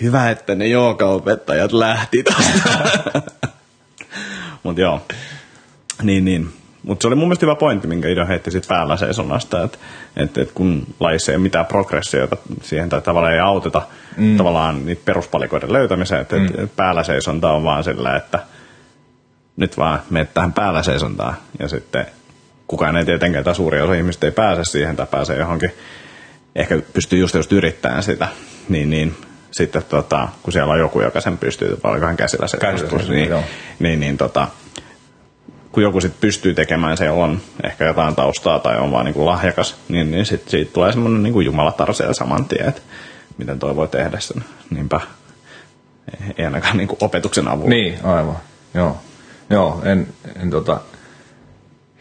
hyvä, 0.01 0.30
että 0.30 0.55
ne 0.55 0.68
joogaopettajat 0.68 1.74
lähti 1.74 2.24
tosta. 2.24 3.22
Mutta 4.64 4.82
joo, 4.82 5.01
niin 6.01 6.26
niin. 6.26 6.53
Mutta 6.84 7.03
se 7.03 7.07
oli 7.07 7.15
mun 7.15 7.27
mielestä 7.27 7.45
hyvä 7.45 7.55
pointti, 7.55 7.88
minkä 7.88 8.09
Ido 8.09 8.27
heitti 8.27 8.51
sit 8.51 8.67
päällä 8.67 8.97
seisonnasta, 8.97 9.63
että 9.63 9.77
et, 10.17 10.38
et 10.38 10.51
kun 10.51 10.88
laissa 10.99 11.31
ei 11.31 11.36
ole 11.36 11.43
mitään 11.43 11.65
progressioita 11.65 12.38
siihen 12.61 12.89
tai 12.89 13.01
tavallaan 13.01 13.34
ei 13.34 13.39
auteta 13.39 13.81
mm. 14.17 14.38
tavallaan 14.38 14.86
niitä 14.86 15.01
peruspalikoiden 15.05 15.73
löytämiseen, 15.73 16.21
että 16.21 16.36
mm. 16.36 16.45
et 16.45 16.75
päällä 16.75 17.03
seisonta 17.03 17.51
on 17.51 17.63
vaan 17.63 17.84
sillä, 17.84 18.15
että 18.15 18.39
nyt 19.57 19.77
vaan 19.77 20.01
menet 20.09 20.34
tähän 20.34 20.53
päällä 20.53 20.84
seisontaan 20.84 21.36
ja 21.59 21.67
sitten 21.67 22.05
kukaan 22.67 22.97
ei 22.97 23.05
tietenkään, 23.05 23.43
tai 23.43 23.55
suuri 23.55 23.81
osa 23.81 23.93
ihmistä 23.93 24.27
ei 24.27 24.31
pääse 24.31 24.63
siihen 24.63 24.95
tai 24.95 25.07
pääsee 25.11 25.39
johonkin, 25.39 25.71
ehkä 26.55 26.79
pystyy 26.93 27.19
just 27.19 27.36
just 27.36 27.51
yrittämään 27.51 28.03
sitä, 28.03 28.27
niin, 28.69 28.89
niin 28.89 29.15
sitten 29.51 29.84
tota, 29.89 30.27
kun 30.43 30.53
siellä 30.53 30.73
on 30.73 30.79
joku, 30.79 31.01
joka 31.01 31.21
sen 31.21 31.38
pystyy 31.38 31.77
palikohan 31.81 32.17
käsillä 32.17 32.47
se, 32.47 32.57
Käsillä 32.57 33.03
niin, 33.09 33.29
joo. 33.29 33.43
niin, 33.79 33.99
niin 33.99 34.17
tota, 34.17 34.47
kun 35.74 35.84
joku 35.84 36.01
sitten 36.01 36.21
pystyy 36.21 36.53
tekemään, 36.53 36.97
se 36.97 37.09
on 37.09 37.41
ehkä 37.63 37.86
jotain 37.86 38.15
taustaa 38.15 38.59
tai 38.59 38.80
on 38.80 38.91
vaan 38.91 39.05
niin 39.05 39.13
kuin 39.13 39.26
lahjakas, 39.26 39.76
niin, 39.89 40.11
niin 40.11 40.26
sit, 40.26 40.49
siitä 40.49 40.74
tulee 40.74 40.91
semmoinen 40.91 41.24
niin 41.24 41.34
kuin 41.34 41.45
jumalatarse 41.45 42.05
saman 42.11 42.45
tien, 42.45 42.69
että 42.69 42.82
miten 43.38 43.59
toi 43.59 43.76
voi 43.76 43.88
tehdä 43.88 44.19
sen. 44.19 44.43
Niinpä 44.69 44.99
ei 46.38 46.45
ainakaan 46.45 46.78
niin 46.78 46.88
kuin 46.88 46.97
opetuksen 47.01 47.47
avulla. 47.47 47.69
Niin, 47.69 47.99
aivan. 48.03 48.38
Joo, 48.74 48.97
Joo 49.49 49.82
en, 49.86 50.07
en 50.41 50.49
tota, 50.49 50.80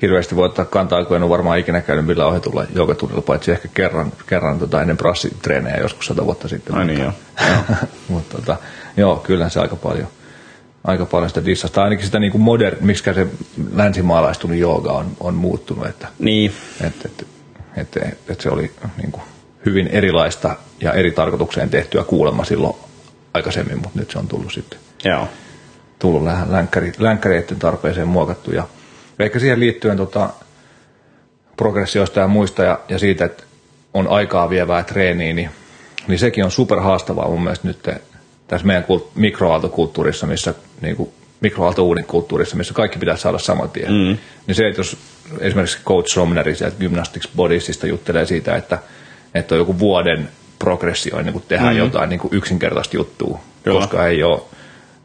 hirveästi 0.03 0.37
voi 0.37 0.47
ottaa 0.47 0.64
kantaa, 0.64 1.05
kun 1.05 1.16
en 1.16 1.23
ole 1.23 1.31
varmaan 1.31 1.59
ikinä 1.59 1.81
käynyt 1.81 2.07
millään 2.07 2.29
ohjatulla 2.29 2.64
joogatunnilla, 2.75 3.23
paitsi 3.23 3.53
ehkä 3.53 3.68
kerran, 3.75 4.12
kerran 4.27 4.59
tota, 4.59 4.81
ennen 4.81 4.97
brassitreenejä 4.97 5.77
joskus 5.77 6.07
sata 6.07 6.25
vuotta 6.25 6.49
sitten. 6.49 6.75
Ai 6.75 6.85
niin 6.85 7.01
joo. 7.01 7.12
mutta 8.09 8.37
tota, 8.37 8.57
joo, 8.97 9.16
kyllä 9.16 9.49
se 9.49 9.61
aika 9.61 9.77
paljon, 9.77 10.09
aika 10.85 11.07
paljon 11.07 11.30
sitä 11.30 11.45
dissasta. 11.45 11.83
Ainakin 11.83 12.07
sitä 12.07 12.18
niin 12.18 12.33
kuin 12.33 12.43
modern, 12.43 12.76
miksi 12.80 13.14
se 13.14 13.26
länsimaalaistunut 13.72 14.57
jooga 14.57 14.93
on, 14.93 15.16
on 15.20 15.35
muuttunut, 15.35 15.87
että, 15.87 16.09
Niin, 16.18 16.53
että, 16.80 17.09
että, 17.09 17.24
että, 17.76 18.01
että 18.28 18.43
se 18.43 18.51
oli 18.51 18.70
niin 18.97 19.12
kuin 19.12 19.22
hyvin 19.66 19.87
erilaista 19.87 20.57
ja 20.80 20.93
eri 20.93 21.11
tarkoitukseen 21.11 21.70
tehtyä 21.70 22.05
kuulemma 22.05 22.45
silloin 22.45 22.76
aikaisemmin, 23.35 23.78
mutta 23.78 23.99
nyt 23.99 24.11
se 24.11 24.18
on 24.18 24.28
tullut 24.28 24.53
sitten 24.53 24.78
joo. 25.05 25.28
tullut 25.99 26.24
vähän 26.24 26.53
länkkäri, 26.53 26.93
länkkäreiden 26.99 27.59
tarpeeseen 27.59 28.09
muokattu. 28.09 28.53
Ja 28.53 28.66
ehkä 29.18 29.39
siihen 29.39 29.61
liittyen 29.61 29.97
tota, 29.97 30.30
progressioista 31.57 32.20
ja 32.20 32.28
muista 32.28 32.62
ja, 32.62 32.80
ja 32.89 32.99
siitä, 32.99 33.24
että 33.24 33.43
on 33.95 34.09
aikaa 34.09 34.51
vievää 34.51 34.85
treeniä, 34.85 35.33
niin, 35.33 35.51
niin 36.09 36.18
sekin 36.18 36.45
on 36.45 36.51
superhaastavaa 36.51 37.28
mun 37.28 37.43
mielestä 37.43 37.68
nyt 37.68 37.89
tässä 38.53 38.66
meidän 38.66 38.84
kult, 38.84 39.11
mikroaaltokulttuurissa, 39.14 40.26
missä 40.26 40.55
niin 40.80 40.96
kuin 40.96 41.09
mikroaaltouuden 41.40 42.05
kulttuurissa, 42.05 42.57
missä 42.57 42.74
kaikki 42.74 42.98
pitää 42.98 43.16
saada 43.16 43.38
saman 43.38 43.70
tien. 43.70 43.92
Mm. 43.92 44.18
Niin 44.46 44.55
se, 44.55 44.68
että 44.68 44.80
jos 44.80 44.96
esimerkiksi 45.40 45.78
Coach 45.84 46.16
Romneri 46.16 46.55
sieltä 46.55 46.76
Gymnastics 46.80 47.28
Bodiesista 47.36 47.86
juttelee 47.86 48.26
siitä, 48.26 48.57
että, 48.57 48.78
että 49.34 49.55
on 49.55 49.59
joku 49.59 49.78
vuoden 49.78 50.28
progressio 50.59 51.18
ennen 51.18 51.32
kuin 51.32 51.44
tehdään 51.48 51.74
mm. 51.74 51.78
jotain 51.78 52.11
niin 52.11 52.20
kuin 52.20 52.34
yksinkertaista 52.34 52.96
juttua, 52.96 53.40
Kyllä. 53.62 53.80
koska 53.80 54.07
ei 54.07 54.22
ole 54.22 54.40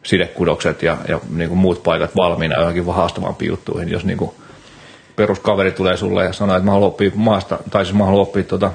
sidekudokset 0.03 0.83
ja, 0.83 0.97
ja 1.07 1.19
niin 1.29 1.49
kuin 1.49 1.59
muut 1.59 1.83
paikat 1.83 2.15
valmiina 2.15 2.59
johonkin 2.59 2.85
haastavampiin 2.85 3.49
juttuihin. 3.49 3.89
Jos 3.89 4.05
niin 4.05 4.17
kuin 4.17 4.31
peruskaveri 5.15 5.71
tulee 5.71 5.97
sulle 5.97 6.23
ja 6.23 6.33
sanoo, 6.33 6.55
että 6.55 6.65
mä 6.65 6.71
haluan 6.71 6.87
oppia 6.87 7.11
maasta, 7.15 7.59
tai 7.69 7.85
siis 7.85 7.97
mä 7.97 8.05
haluan 8.05 8.21
oppia 8.21 8.43
tuota, 8.43 8.71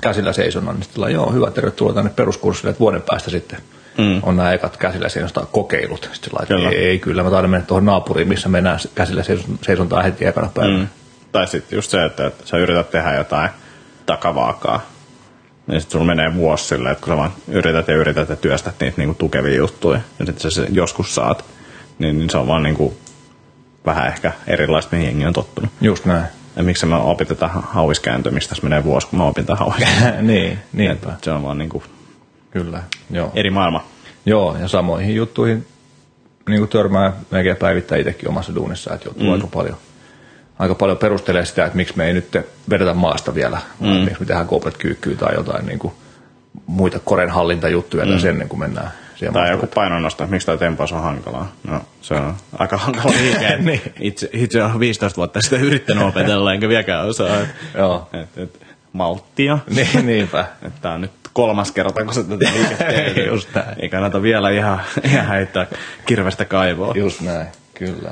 käsillä 0.00 0.32
seisonnan, 0.32 0.74
niin 0.74 0.82
sitten 0.82 1.12
joo, 1.12 1.32
hyvä, 1.32 1.50
tervetuloa 1.50 1.94
tänne 1.94 2.10
peruskurssille, 2.16 2.70
että 2.70 2.80
vuoden 2.80 3.02
päästä 3.02 3.30
sitten 3.30 3.58
mm. 3.98 4.20
on 4.22 4.36
nämä 4.36 4.52
ekat 4.52 4.76
käsillä 4.76 5.08
seisontaa 5.08 5.46
kokeilut. 5.46 6.10
Sitten 6.12 6.30
lailla, 6.32 6.68
että 6.68 6.78
ei, 6.80 6.98
kyllä, 6.98 7.22
mä 7.22 7.30
taidan 7.30 7.50
mennä 7.50 7.66
tuohon 7.66 7.84
naapuriin, 7.84 8.28
missä 8.28 8.48
mennään 8.48 8.78
käsillä 8.94 9.22
seison- 9.22 9.58
seisontaa 9.62 10.02
heti 10.02 10.26
ekana 10.26 10.50
päivänä. 10.54 10.78
Mm. 10.78 10.88
Tai 11.32 11.46
sitten 11.46 11.76
just 11.76 11.90
se, 11.90 12.04
että, 12.04 12.26
että 12.26 12.46
sä 12.46 12.56
yrität 12.56 12.90
tehdä 12.90 13.14
jotain 13.14 13.50
takavaakaa, 14.06 14.80
niin 15.66 15.80
sitten 15.80 15.92
sulla 15.92 16.14
menee 16.14 16.34
vuosi 16.34 16.64
silleen, 16.64 16.92
että 16.92 17.04
kun 17.04 17.12
sä 17.12 17.16
vaan 17.16 17.32
yrität 17.48 17.88
ja 17.88 17.94
yrität 17.94 18.28
ja 18.28 18.36
työstät 18.36 18.74
niitä 18.80 18.96
niinku 18.96 19.14
tukevia 19.14 19.56
juttuja, 19.56 20.00
ja 20.18 20.26
sitten 20.26 20.40
sä 20.40 20.50
se 20.50 20.66
joskus 20.70 21.14
saat, 21.14 21.44
niin, 21.98 22.18
niin 22.18 22.30
se 22.30 22.38
on 22.38 22.46
vaan 22.46 22.62
niinku 22.62 22.96
vähän 23.86 24.06
ehkä 24.06 24.32
erilaista, 24.46 24.96
mihin 24.96 25.06
jengi 25.08 25.26
on 25.26 25.32
tottunut. 25.32 25.70
Just 25.80 26.04
näin. 26.04 26.26
Ja 26.58 26.64
miksi 26.64 26.86
mä 26.86 26.98
opin 26.98 27.26
tätä 27.26 27.48
hauiskääntymistä, 27.48 28.48
tässä 28.48 28.62
menee 28.62 28.84
vuosi, 28.84 29.06
kun 29.06 29.18
mä 29.18 29.24
opin 29.24 29.46
tätä 29.46 29.58
hauiskääntymistä. 29.58 30.22
niin, 30.32 30.58
niinpä. 30.72 31.12
se 31.22 31.30
on 31.30 31.42
vaan 31.42 31.58
niinku 31.58 31.82
Kyllä, 32.50 32.82
joo. 33.10 33.32
eri 33.34 33.50
maailma. 33.50 33.84
Joo, 34.26 34.56
ja 34.60 34.68
samoihin 34.68 35.14
juttuihin 35.14 35.66
niin 36.48 36.58
kuin 36.58 36.68
törmää 36.68 37.12
melkein 37.30 37.56
päivittäin 37.56 38.00
itsekin 38.00 38.28
omassa 38.28 38.54
duunissa, 38.54 38.94
että 38.94 39.06
joutuu 39.06 39.24
mm. 39.24 39.32
aika 39.32 39.46
paljon 39.46 39.76
aika 40.58 40.74
paljon 40.74 40.98
perustelee 40.98 41.44
sitä, 41.44 41.64
että 41.64 41.76
miksi 41.76 41.96
me 41.96 42.06
ei 42.06 42.12
nyt 42.12 42.36
vedetä 42.70 42.94
maasta 42.94 43.34
vielä, 43.34 43.58
mm. 43.80 43.88
miksi 43.88 44.20
me 44.20 44.26
tehdään 44.26 44.48
kyykkyy 44.78 45.16
tai 45.16 45.34
jotain 45.34 45.66
niin 45.66 45.78
kuin 45.78 45.92
muita 46.66 46.98
koren 46.98 47.30
hallintajuttuja 47.30 48.04
mm. 48.04 48.12
tässä 48.12 48.28
ennen 48.28 48.48
kuin 48.48 48.60
mennään 48.60 48.90
Tai 49.32 49.50
joku 49.50 49.66
painonnosto, 49.66 50.26
miksi 50.26 50.46
tämä 50.46 50.58
tempaus 50.58 50.92
on 50.92 51.02
hankalaa. 51.02 51.52
No, 51.68 51.80
se 52.02 52.14
on 52.14 52.34
aika 52.58 52.76
hankala 52.76 53.12
liike. 53.20 53.56
Niin. 53.56 53.82
itse, 54.00 54.30
itse 54.32 54.64
olen 54.64 54.80
15 54.80 55.16
vuotta 55.16 55.42
sitä 55.42 55.56
yrittänyt 55.56 56.04
opetella, 56.04 56.52
enkä 56.52 56.68
vieläkään 56.68 57.06
osaa. 57.06 57.40
Et, 57.40 57.48
Joo. 57.74 58.08
et, 58.12 58.38
et, 58.38 58.66
malttia. 58.92 59.58
niin, 59.76 60.06
niinpä. 60.06 60.44
Tämä 60.80 60.94
on 60.94 61.00
nyt 61.00 61.10
kolmas 61.32 61.72
kerta, 61.72 62.04
kun 62.04 62.14
sä 62.14 62.22
tätä 62.22 62.46
liikettä. 62.54 63.20
Just 63.26 63.54
näin. 63.54 63.68
Ei 63.78 63.88
kannata 63.88 64.22
vielä 64.22 64.50
ihan, 64.50 64.80
ihan 65.04 65.26
heittää 65.26 65.66
kirvestä 66.06 66.44
kaivoa. 66.44 66.92
Just 66.96 67.20
näin, 67.20 67.46
kyllä. 67.74 68.10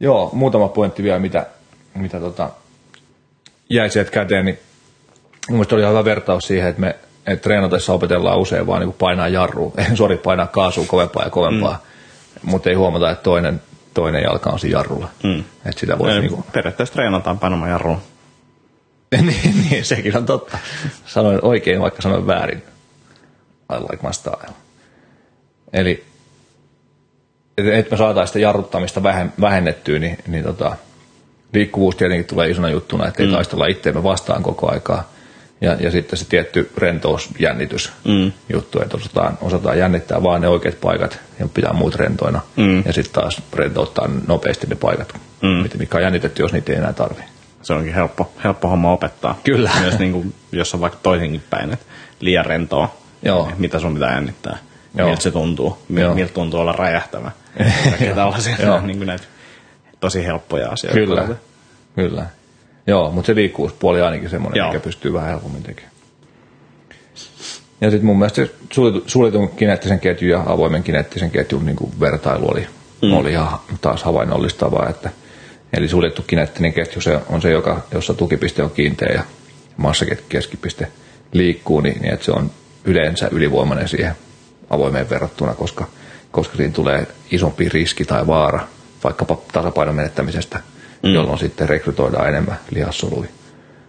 Joo, 0.00 0.30
muutama 0.32 0.68
pointti 0.68 1.02
vielä, 1.02 1.18
mitä, 1.18 1.46
mitä 1.94 2.20
tota, 2.20 2.50
jäi 3.70 3.90
sieltä 3.90 4.10
käteen, 4.10 4.44
niin 4.44 4.58
mun 5.50 5.66
oli 5.72 5.86
hyvä 5.88 6.04
vertaus 6.04 6.44
siihen, 6.44 6.68
että 6.68 6.80
me 6.80 6.96
et 7.28 7.42
treenatessa 7.42 7.92
opetellaan 7.92 8.38
usein 8.38 8.66
vaan 8.66 8.80
niin 8.80 8.92
painaa 8.92 9.28
jarrua, 9.28 9.72
ei 9.90 9.96
sori 9.96 10.16
painaa 10.16 10.46
kaasua 10.46 10.84
kovempaa 10.86 11.24
ja 11.24 11.30
kovempaa, 11.30 11.72
mm. 11.72 12.50
mutta 12.50 12.70
ei 12.70 12.74
huomata, 12.74 13.10
että 13.10 13.22
toinen, 13.22 13.62
toinen 13.94 14.22
jalka 14.22 14.50
on 14.50 14.58
siinä 14.58 14.78
jarrulla. 14.78 15.08
Mm. 15.22 15.44
Että 15.66 15.80
sitä 15.80 15.98
voisi 15.98 16.16
Ei, 16.16 16.20
niinku, 16.20 16.44
Periaatteessa 16.52 16.92
treenataan 16.92 17.38
painamaan 17.38 17.70
jarruun. 17.70 17.98
niin, 19.20 19.64
niin, 19.70 19.84
sekin 19.84 20.16
on 20.16 20.26
totta. 20.26 20.58
Sanoin 21.06 21.38
oikein, 21.42 21.80
vaikka 21.80 22.02
sanoin 22.02 22.26
väärin. 22.26 22.62
I 23.72 23.80
like 23.90 24.06
my 24.06 24.12
style. 24.12 24.54
Eli 25.72 26.04
että 27.58 27.74
et 27.74 27.90
me 27.90 27.96
saataisiin 27.96 28.28
sitä 28.28 28.38
jarruttamista 28.38 29.02
vähennettyä, 29.40 29.98
niin, 29.98 30.18
niin 30.26 30.44
tota, 30.44 30.76
liikkuvuus 31.52 31.96
tietenkin 31.96 32.26
tulee 32.26 32.50
isona 32.50 32.70
juttuna, 32.70 33.08
että 33.08 33.22
ei 33.22 33.28
mm. 33.28 33.34
taistella 33.34 33.66
itseämme 33.66 34.02
vastaan 34.02 34.42
koko 34.42 34.72
aikaa. 34.72 35.10
Ja, 35.60 35.76
ja 35.80 35.90
sitten 35.90 36.18
se 36.18 36.24
tietty 36.28 36.70
rentousjännitys 36.76 37.92
mm. 38.04 38.32
juttu, 38.52 38.82
että 38.82 38.96
osataan, 38.96 39.38
osataan 39.40 39.78
jännittää 39.78 40.22
vaan 40.22 40.40
ne 40.40 40.48
oikeat 40.48 40.80
paikat 40.80 41.20
ja 41.40 41.48
pitää 41.54 41.72
muut 41.72 41.94
rentoina. 41.94 42.40
Mm. 42.56 42.82
Ja 42.86 42.92
sitten 42.92 43.22
taas 43.22 43.42
rentouttaa 43.54 44.10
nopeasti 44.26 44.66
ne 44.66 44.74
paikat, 44.74 45.14
mm. 45.42 45.78
mitkä 45.78 45.96
on 45.96 46.02
jännitetty, 46.02 46.42
jos 46.42 46.52
niitä 46.52 46.72
ei 46.72 46.78
enää 46.78 46.92
tarvitse. 46.92 47.24
Se 47.62 47.72
onkin 47.72 47.94
helppo, 47.94 48.32
helppo 48.44 48.68
homma 48.68 48.92
opettaa. 48.92 49.38
Kyllä. 49.44 49.70
Myös 49.80 49.98
niin 49.98 50.12
kuin, 50.12 50.34
jos 50.52 50.74
on 50.74 50.80
vaikka 50.80 50.98
toisinkin 51.02 51.42
päin, 51.50 51.72
että 51.72 51.86
liian 52.20 52.46
rentoa. 52.46 52.96
Joo. 53.22 53.46
Niin 53.46 53.60
Mitä 53.60 53.78
sun 53.78 53.94
pitää 53.94 54.14
jännittää. 54.14 54.58
Joo. 54.98 55.08
Miltä 55.08 55.22
se 55.22 55.30
tuntuu. 55.30 55.78
Joo. 55.90 56.14
miltä 56.14 56.32
tuntuu 56.32 56.60
olla 56.60 56.72
räjähtävä. 56.72 57.30
Tällaisia 58.14 58.56
Joo. 58.62 58.80
niin 58.86 58.96
kuin 58.96 59.06
näitä 59.06 59.24
tosi 60.00 60.26
helppoja 60.26 60.68
asioita. 60.68 60.98
Kyllä, 60.98 61.28
kyllä. 61.94 62.26
Joo, 62.88 63.10
mutta 63.10 63.26
se 63.26 63.34
liikkuvuuspuoli 63.34 64.00
ainakin 64.00 64.30
semmoinen, 64.30 64.58
Joo. 64.58 64.68
mikä 64.68 64.80
pystyy 64.80 65.12
vähän 65.12 65.28
helpommin 65.28 65.62
tekemään. 65.62 65.92
Ja 67.80 67.90
sitten 67.90 68.06
mun 68.06 68.18
mielestä 68.18 68.46
suljetun 69.06 69.48
kineettisen 69.48 70.00
ketjun 70.00 70.30
ja 70.30 70.42
avoimen 70.46 70.82
kineettisen 70.82 71.30
ketjun 71.30 71.66
niin 71.66 71.76
kuin 71.76 71.92
vertailu 72.00 72.50
oli, 72.50 72.66
mm. 73.02 73.12
oli 73.12 73.30
ihan 73.30 73.58
taas 73.80 74.02
havainnollistavaa. 74.02 74.88
Että, 74.88 75.10
eli 75.72 75.88
suljettu 75.88 76.22
kineettinen 76.26 76.72
ketju 76.72 77.00
se 77.00 77.20
on 77.28 77.42
se, 77.42 77.50
joka, 77.50 77.86
jossa 77.92 78.14
tukipiste 78.14 78.62
on 78.62 78.70
kiinteä 78.70 79.12
ja 79.12 79.22
massakeskipiste 79.76 80.88
liikkuu, 81.32 81.80
niin, 81.80 82.02
niin 82.02 82.14
että 82.14 82.24
se 82.24 82.32
on 82.32 82.50
yleensä 82.84 83.28
ylivoimainen 83.32 83.88
siihen 83.88 84.14
avoimeen 84.70 85.10
verrattuna, 85.10 85.54
koska, 85.54 85.84
koska 86.30 86.56
siinä 86.56 86.72
tulee 86.72 87.06
isompi 87.30 87.68
riski 87.68 88.04
tai 88.04 88.26
vaara 88.26 88.60
vaikkapa 89.04 89.38
tasapainon 89.52 89.94
menettämisestä, 89.94 90.60
mm. 91.02 91.14
jolloin 91.14 91.38
sitten 91.38 91.68
rekrytoidaan 91.68 92.28
enemmän 92.28 92.58
lihassoluja. 92.70 93.28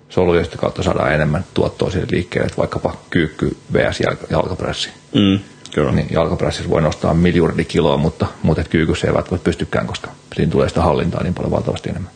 Soluja, 0.09 0.39
joista 0.39 0.57
kautta 0.57 0.83
saadaan 0.83 1.13
enemmän 1.13 1.45
tuottoa 1.53 1.91
sille 1.91 2.07
liikkeelle, 2.11 2.45
että 2.45 2.57
vaikkapa 2.57 2.95
kyykky 3.09 3.57
vs. 3.73 3.99
jalka- 3.99 4.27
jalkapressi. 4.29 4.89
Mm, 5.15 5.39
kyllä. 5.73 5.91
Niin 5.91 6.07
jalkaprässissä 6.11 6.69
voi 6.69 6.81
nostaa 6.81 7.13
miljardi 7.13 7.65
kiloa, 7.65 7.97
mutta, 7.97 8.27
mutta 8.43 8.63
kyykyssä 8.63 9.07
ei 9.07 9.13
välttämättä 9.13 9.45
pystykään, 9.45 9.87
koska 9.87 10.11
siinä 10.35 10.51
tulee 10.51 10.69
sitä 10.69 10.81
hallintaa 10.81 11.23
niin 11.23 11.33
paljon 11.33 11.51
valtavasti 11.51 11.89
enemmän. 11.89 12.11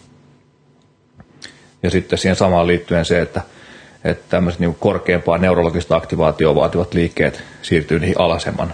Ja 1.83 1.89
sitten 1.89 2.19
siihen 2.19 2.35
samaan 2.35 2.67
liittyen 2.67 3.05
se, 3.05 3.21
että, 3.21 3.41
että 4.03 4.23
tämmöiset 4.29 4.59
niin 4.59 4.75
korkeampaa 4.79 5.37
neurologista 5.37 5.95
aktivaatioa 5.95 6.55
vaativat 6.55 6.93
liikkeet 6.93 7.43
siirtyy 7.61 7.99
niihin 7.99 8.19
alasemman 8.19 8.73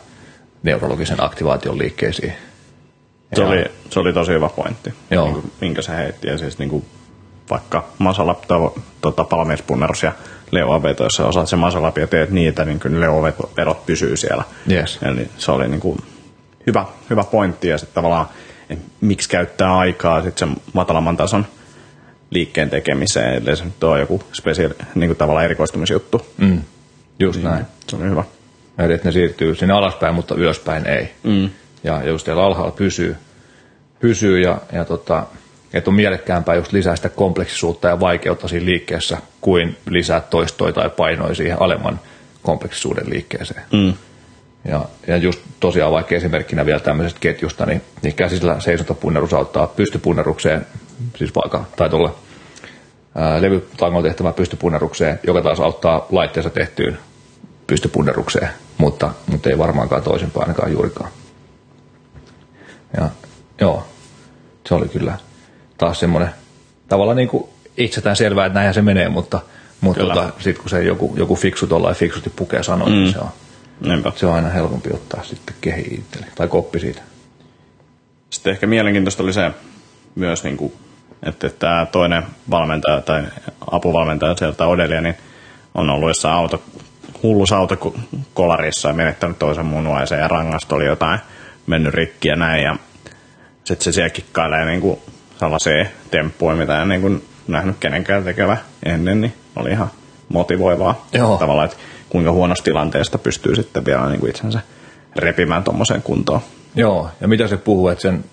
neurologisen 0.63 1.23
aktivaation 1.23 1.77
liikkeisiin. 1.77 2.33
Se 3.35 3.43
oli, 3.43 3.65
se 3.89 3.99
oli 3.99 4.13
tosi 4.13 4.31
hyvä 4.31 4.49
pointti, 4.49 4.93
Joo. 5.11 5.23
Niin 5.23 5.33
kuin, 5.33 5.51
minkä 5.61 5.81
se 5.81 5.95
heitti. 5.97 6.27
Ja 6.27 6.37
siis 6.37 6.59
niin 6.59 6.69
kuin, 6.69 6.85
vaikka 7.49 7.87
masalap, 7.97 8.43
tota, 9.01 9.23
palamiespunnerus 9.23 10.03
ja 10.03 10.11
leuaveto, 10.51 11.03
jos 11.03 11.13
sä 11.13 11.25
osaat 11.25 11.47
se 11.47 11.55
masalap 11.55 11.97
ja 11.97 12.07
teet 12.07 12.29
niitä, 12.29 12.65
niin 12.65 12.79
kyllä 12.79 12.95
ne 12.95 13.01
leuavedot 13.01 13.85
pysyy 13.85 14.17
siellä. 14.17 14.43
Yes. 14.71 14.99
Eli 15.01 15.29
se 15.37 15.51
oli 15.51 15.67
niin 15.67 15.79
kuin 15.79 15.99
hyvä, 16.67 16.85
hyvä 17.09 17.23
pointti 17.23 17.67
ja 17.67 17.77
sitten 17.77 17.95
tavallaan, 17.95 18.25
miksi 19.01 19.29
käyttää 19.29 19.77
aikaa 19.77 20.21
sitten 20.21 20.49
sen 20.49 20.57
matalamman 20.73 21.17
tason 21.17 21.45
liikkeen 22.29 22.69
tekemiseen, 22.69 23.33
ellei 23.33 23.57
se 23.57 23.65
nyt 23.65 23.83
ole 23.83 23.99
joku 23.99 24.23
spesiaali, 24.33 24.73
niin 24.95 25.09
kuin 25.09 25.17
tavallaan 25.17 25.45
erikoistumisjuttu. 25.45 26.25
Mm. 26.37 26.61
Just 27.19 27.43
näin. 27.43 27.65
Se 27.87 27.95
oli 27.95 28.05
hyvä. 28.05 28.23
Eli 28.77 28.93
että 28.93 29.07
ne 29.07 29.11
siirtyy 29.11 29.55
sinne 29.55 29.73
alaspäin, 29.73 30.15
mutta 30.15 30.35
ylöspäin 30.35 30.87
ei. 30.87 31.13
Mm. 31.23 31.49
Ja 31.83 32.07
just 32.07 32.25
siellä 32.25 32.43
alhaalla 32.43 32.71
pysyy, 32.71 33.15
pysyy 33.99 34.39
ja, 34.39 34.61
ja 34.71 34.85
tota, 34.85 35.23
että 35.73 35.89
on 35.89 35.95
mielekkäämpää 35.95 36.55
just 36.55 36.71
lisää 36.73 36.95
sitä 36.95 37.09
kompleksisuutta 37.09 37.87
ja 37.87 37.99
vaikeutta 37.99 38.47
siinä 38.47 38.65
liikkeessä, 38.65 39.17
kuin 39.41 39.77
lisää 39.89 40.21
toistoja 40.21 40.73
tai 40.73 40.89
painoja 40.89 41.35
siihen 41.35 41.61
alemman 41.61 41.99
kompleksisuuden 42.43 43.09
liikkeeseen. 43.09 43.61
Mm. 43.71 43.93
Ja, 44.65 44.85
ja 45.07 45.17
just 45.17 45.39
tosiaan 45.59 45.91
vaikka 45.91 46.15
esimerkkinä 46.15 46.65
vielä 46.65 46.79
tämmöisestä 46.79 47.19
ketjusta, 47.19 47.65
niin, 47.65 47.81
niin 48.01 48.15
käsillä 48.15 48.59
seisontapunnerus 48.59 49.33
auttaa 49.33 49.67
pystypunnerukseen, 49.67 50.65
siis 51.17 51.35
vaikka, 51.35 51.65
tai 51.75 51.89
tuolla 51.89 52.15
ää, 53.15 53.41
levytangolla 53.41 54.03
tehtävään 54.03 54.33
pystypunnerukseen, 54.33 55.19
joka 55.23 55.41
taas 55.41 55.59
auttaa 55.59 56.07
laitteessa 56.11 56.49
tehtyyn 56.49 56.97
pystypunnerukseen, 57.67 58.49
mutta, 58.77 59.11
mutta 59.27 59.49
ei 59.49 59.57
varmaankaan 59.57 60.03
toisinpäin 60.03 60.43
ainakaan 60.43 60.71
juurikaan. 60.71 61.11
Ja 62.97 63.09
joo, 63.61 63.87
se 64.67 64.75
oli 64.75 64.87
kyllä 64.87 65.17
taas 65.77 65.99
semmoinen 65.99 66.29
tavallaan 66.87 67.17
niin 67.17 67.29
kuin 67.29 67.49
itsestään 67.77 68.15
selvää, 68.15 68.45
että 68.45 68.53
näinhän 68.53 68.73
se 68.73 68.81
menee, 68.81 69.09
mutta, 69.09 69.39
mutta 69.81 69.99
Kyllä. 70.01 70.13
tota, 70.13 70.29
sitten 70.39 70.61
kun 70.61 70.69
se 70.69 70.83
joku, 70.83 71.13
joku 71.17 71.35
fiksu 71.35 71.67
tuollain 71.67 71.95
fiksusti 71.95 72.29
pukee 72.35 72.63
sanoa, 72.63 72.87
mm. 72.87 72.93
niin 72.93 73.11
se 73.11 73.19
on, 73.19 73.29
Niinpä. 73.81 74.11
se 74.15 74.25
on 74.25 74.33
aina 74.33 74.49
helpompi 74.49 74.89
ottaa 74.93 75.23
sitten 75.23 75.55
kehi 75.61 76.03
tai 76.35 76.47
koppi 76.47 76.79
siitä. 76.79 77.01
Sitten 78.29 78.51
ehkä 78.51 78.67
mielenkiintoista 78.67 79.23
oli 79.23 79.33
se 79.33 79.51
myös, 80.15 80.43
niin 80.43 80.57
kuin, 80.57 80.73
että 81.23 81.49
tämä 81.49 81.87
toinen 81.91 82.23
valmentaja 82.49 83.01
tai 83.01 83.23
apuvalmentaja 83.71 84.35
sieltä 84.35 84.67
Odelia, 84.67 85.01
niin 85.01 85.15
on 85.75 85.89
ollut 85.89 86.09
jossain 86.09 86.35
auto, 86.35 86.63
hullussa 87.23 87.57
autokolarissa 87.57 88.87
ja 88.87 88.93
menettänyt 88.93 89.39
toisen 89.39 89.65
munuaisen 89.65 90.19
ja 90.19 90.27
rangasta 90.27 90.75
oli 90.75 90.85
jotain 90.85 91.19
mennyt 91.67 91.93
rikki 91.93 92.27
ja 92.27 92.35
näin. 92.35 92.63
Ja 92.63 92.75
sitten 93.63 93.83
se 93.83 93.91
siellä 93.91 94.09
kikkailee 94.09 94.65
niin 94.65 94.81
kuin 94.81 94.99
sellaisia 95.39 95.85
temppuja, 96.11 96.55
mitä 96.55 96.81
en 96.81 96.89
niin 96.89 97.01
kuin 97.01 97.25
nähnyt 97.47 97.75
kenenkään 97.79 98.23
tekevä 98.23 98.57
ennen, 98.85 99.21
niin 99.21 99.33
oli 99.55 99.69
ihan 99.71 99.91
motivoivaa. 100.29 101.07
Joo. 101.13 101.37
Tavallaan, 101.37 101.65
että 101.65 101.77
kuinka 102.09 102.31
huonosta 102.31 102.63
tilanteesta 102.63 103.17
pystyy 103.17 103.55
sitten 103.55 103.85
vielä 103.85 104.09
niin 104.09 104.19
kuin 104.19 104.29
itsensä 104.29 104.59
repimään 105.15 105.63
tuommoiseen 105.63 106.01
kuntoon. 106.01 106.41
Joo, 106.75 107.09
ja 107.21 107.27
mitä 107.27 107.47
se 107.47 107.57
puhuu, 107.57 107.87
että 107.87 108.01
sen 108.01 108.23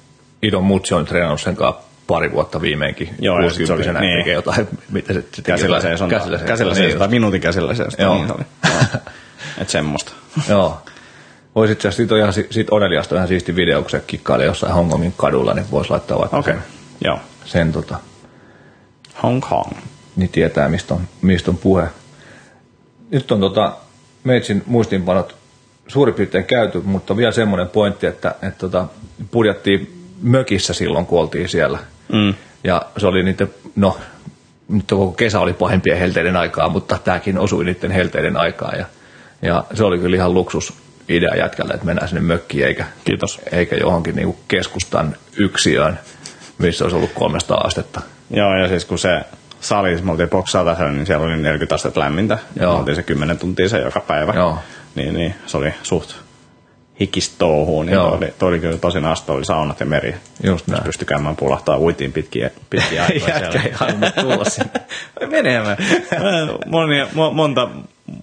Idon 0.43 0.65
Mutsi 0.65 0.95
on 0.95 1.05
treenannut 1.05 1.41
sen 1.41 1.57
kanssa 1.57 1.83
pari 2.07 2.33
vuotta 2.33 2.61
viimeinkin. 2.61 3.11
Joo, 3.19 3.41
ja 3.41 3.51
sit 3.51 3.67
se 3.67 3.73
oli- 3.73 3.83
60-vuotiaana 3.83 4.01
niin. 4.01 4.19
tekee 4.19 4.35
jotain, 4.35 4.69
mitä 4.91 5.13
se, 5.13 5.23
teki 5.23 5.43
Käsillä 5.43 5.77
jotain- 5.77 5.83
seisonta. 5.91 6.15
Käsillä 6.15 6.39
seisonta, 6.39 6.65
Käsillä 6.75 7.05
niin. 7.07 7.11
Minuutin 7.11 7.41
käsillä 7.41 7.75
seisonta. 7.75 8.03
Joo. 8.03 8.15
Niin 8.15 8.33
oli. 8.33 8.45
Joo. 8.65 9.01
Et 9.59 9.69
semmoista. 9.69 10.13
Joo. 10.49 10.81
Voisi 11.57 11.73
itse 11.73 11.89
asiassa, 11.89 11.97
siitä 11.97 12.15
on 12.15 12.21
ihan, 12.21 12.33
si- 12.33 12.47
siitä 12.51 12.75
Odeliasta 12.75 13.15
on 13.15 13.17
ihan 13.17 13.29
siisti 13.29 13.57
video, 13.57 13.83
kun 13.83 13.91
se 13.91 14.03
kikkailee 14.07 14.47
jossain 14.47 14.73
Hongkongin 14.73 15.15
kadulla, 15.17 15.55
niin 15.55 15.67
voisi 15.71 15.91
laittaa 15.91 16.19
vaikka 16.19 16.37
Okei. 16.37 16.55
Okay. 16.55 16.67
sen, 16.67 16.73
Joo. 17.05 17.19
sen 17.45 17.73
tota, 17.73 17.99
Hong 19.23 19.43
Kong. 19.49 19.73
niin 20.17 20.29
tietää, 20.29 20.69
mistä 20.69 20.95
on, 20.95 21.01
mistä 21.23 21.51
on 21.51 21.57
puhe. 21.57 21.89
Nyt 23.11 23.33
on 23.33 23.41
tota, 23.41 23.77
Meitsin 24.25 24.63
muistinpanot 24.67 25.37
suurin 25.89 26.15
piirtein 26.15 26.45
käyty, 26.45 26.81
mutta 26.85 27.17
vielä 27.17 27.33
semmoinen 27.33 27.69
pointti, 27.69 28.07
että, 28.07 28.35
että 28.43 28.59
tota, 28.59 28.87
pudjattiin 29.31 30.09
mökissä 30.23 30.73
silloin, 30.75 31.07
kun 31.07 31.21
oltiin 31.21 31.49
siellä. 31.49 31.79
Mm. 32.13 32.35
Ja 32.65 32.83
se 32.99 33.07
oli 33.07 33.23
niiden, 33.23 33.51
no, 33.77 33.99
nyt 34.69 34.85
koko 34.91 35.13
kesä 35.13 35.41
oli 35.41 35.53
pahimpien 35.53 35.99
helteiden 35.99 36.37
aikaa, 36.37 36.69
mutta 36.69 36.99
tämäkin 37.05 37.39
osui 37.39 37.65
niiden 37.65 37.91
helteiden 37.91 38.37
aikaa. 38.37 38.73
Ja, 38.73 38.87
ja 39.43 39.65
se 39.75 39.85
oli 39.85 39.99
kyllä 39.99 40.17
ihan 40.17 40.35
luksus 40.35 40.86
idea 41.09 41.37
jätkälle, 41.37 41.75
että 41.75 41.87
mennään 41.87 42.09
sinne 42.09 42.21
mökkiin 42.21 42.67
eikä, 42.67 42.85
Kiitos. 43.05 43.41
eikä 43.53 43.77
johonkin 43.77 44.17
niinku 44.17 44.37
keskustan 44.49 45.17
yksiöön, 45.37 45.99
missä 46.59 46.85
olisi 46.85 46.97
ollut 46.97 47.13
300 47.13 47.59
astetta. 47.59 48.01
Joo, 48.31 48.57
ja 48.57 48.69
siis 48.69 48.85
kun 48.85 48.99
se 48.99 49.21
sali, 49.61 49.89
siis 49.89 50.03
me 50.03 50.11
oltiin 50.11 50.31
boksaa 50.31 50.65
tasolla, 50.65 50.91
niin 50.93 51.07
siellä 51.07 51.27
oli 51.27 51.37
40 51.37 51.75
astetta 51.75 52.01
lämmintä. 52.01 52.39
Joo. 52.61 52.73
Me 52.73 52.79
oltiin 52.79 52.97
se 52.97 53.03
10 53.03 53.39
tuntia 53.39 53.69
se 53.69 53.79
joka 53.79 54.01
päivä. 54.01 54.33
Joo. 54.33 54.59
Niin, 54.95 55.15
niin 55.15 55.35
se 55.47 55.57
oli 55.57 55.75
suht 55.83 56.15
hikistouhuu, 57.01 57.83
niin 57.83 57.95
Joo. 57.95 58.09
toi 58.09 58.19
oli, 58.19 58.35
toi 58.39 58.49
oli 58.49 58.61
kyllä 58.61 58.77
tosi 58.77 59.01
nasta, 59.01 59.33
oli 59.33 59.45
saunat 59.45 59.81
ja 59.81 59.87
meri. 59.87 60.17
Just 60.43 60.67
näin. 60.67 60.85
Pystyi 60.85 61.07
käymään 61.07 61.37
pulahtaa, 61.37 61.79
uitiin 61.79 62.13
pitkiä, 62.13 62.51
pitkiä 62.71 63.05
aikoja 63.05 63.39
Jätkä 63.43 63.63
ei 63.63 63.73
halunnut 63.73 64.15
tulla 64.15 64.45
sinne. 64.45 64.71
Menemään. 65.31 65.77
monia, 66.67 67.07
mo, 67.15 67.31
monta, 67.31 67.69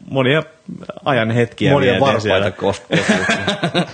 monia 0.09 0.43
ajan 1.05 1.31
hetkiä. 1.31 1.71
Monia 1.71 1.99
varpaita. 1.99 2.51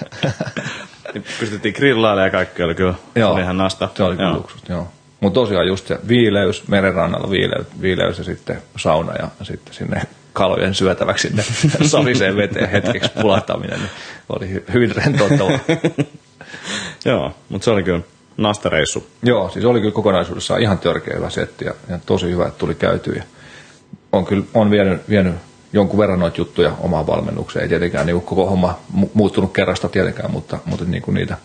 Pystyttiin 1.39 1.75
grillailemaan 1.77 2.27
ja 2.27 2.31
kaikki 2.31 2.63
oli 2.63 2.75
kyllä. 2.75 2.93
Oli 3.25 3.41
ihan 3.41 3.57
nasta. 3.57 3.89
Se 3.97 4.03
oli 4.03 4.15
kyllä 4.15 4.29
Joo. 4.29 4.37
luksus, 4.37 4.61
joo. 4.69 4.87
Mutta 5.19 5.39
tosiaan 5.39 5.67
just 5.67 5.87
se 5.87 5.99
viileys, 6.07 6.67
merenrannalla 6.67 7.29
viileys, 7.29 7.67
viileys 7.81 8.17
ja 8.17 8.23
sitten 8.23 8.61
sauna 8.77 9.13
ja 9.19 9.45
sitten 9.45 9.73
sinne 9.73 10.01
kalojen 10.33 10.75
syötäväksi 10.75 11.27
sinne 11.27 11.43
saviseen 11.87 12.35
veteen 12.35 12.69
hetkeksi 12.69 13.11
pulahtaminen, 13.21 13.79
niin 13.79 13.89
oli 14.29 14.53
hy- 14.53 14.73
hyvin 14.73 14.95
rentouttavaa. 14.95 15.59
Joo, 17.05 17.31
mutta 17.49 17.65
se 17.65 17.71
oli 17.71 17.83
kyllä 17.83 18.01
nastareissu. 18.37 19.07
joo, 19.23 19.49
siis 19.49 19.65
oli 19.65 19.79
kyllä 19.79 19.93
kokonaisuudessaan 19.93 20.61
ihan 20.61 20.79
törkeä 20.79 21.15
hyvä 21.15 21.29
setti 21.29 21.65
ja, 21.65 21.73
ja 21.89 21.99
tosi 22.05 22.31
hyvä, 22.31 22.47
että 22.47 22.59
tuli 22.59 22.75
käytyä. 22.75 23.15
Ja 23.15 23.23
on 24.11 24.25
kyllä 24.25 24.43
on 24.53 24.71
vienyt, 24.71 25.09
vienyt 25.09 25.35
jonkun 25.74 25.99
verran 25.99 26.20
noita 26.20 26.38
juttuja 26.38 26.76
omaan 26.80 27.07
valmennukseen. 27.07 27.63
Ei 27.63 27.70
tietenkään 27.70 28.05
niin 28.05 28.22
koko 28.22 28.49
homma 28.49 28.80
mu- 28.97 29.09
muuttunut 29.13 29.53
kerrasta 29.53 29.89
tietenkään, 29.89 30.32
mutta, 30.32 30.59
mutta 30.65 30.86
niin 30.86 31.01
kuin 31.01 31.15
niitä, 31.15 31.38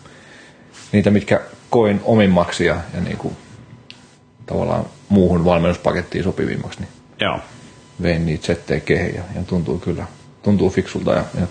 niitä, 0.92 1.10
mitkä 1.10 1.40
koin 1.70 2.00
omimmaksi 2.04 2.64
ja, 2.64 2.76
ja 2.94 3.00
niin 3.00 3.16
kuin 3.16 3.36
tavallaan 4.46 4.84
muuhun 5.08 5.44
valmennuspakettiin 5.44 6.24
sopivimmaksi, 6.24 6.80
niin 6.80 6.88
Joo. 7.20 7.38
vein 8.02 8.26
niitä 8.26 8.46
settejä 8.46 8.80
kehiin 8.80 9.14
ja, 9.14 9.22
ja 9.34 9.42
tuntuu 9.42 9.78
kyllä, 9.78 10.06
tuntuu 10.42 10.70
fiksulta 10.70 11.12
ja, 11.12 11.24
ja 11.40 11.46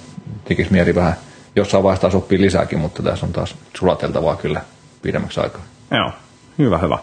tekisi 0.46 0.72
mieli 0.72 0.96
vähän 0.96 1.16
jossain 1.56 1.84
vaiheessa 1.84 2.02
taas 2.02 2.16
oppii 2.16 2.42
lisääkin, 2.42 2.80
mutta 2.80 3.04
tässä 3.04 3.26
on 3.26 3.34
taas 3.34 3.56
sulateltavaa 3.78 4.36
kyllä 4.36 4.62
pidemmäksi 5.02 5.40
aikaa. 5.40 5.62
Joo, 5.92 6.12
hyvä, 6.60 6.78
hyvä. 6.78 6.98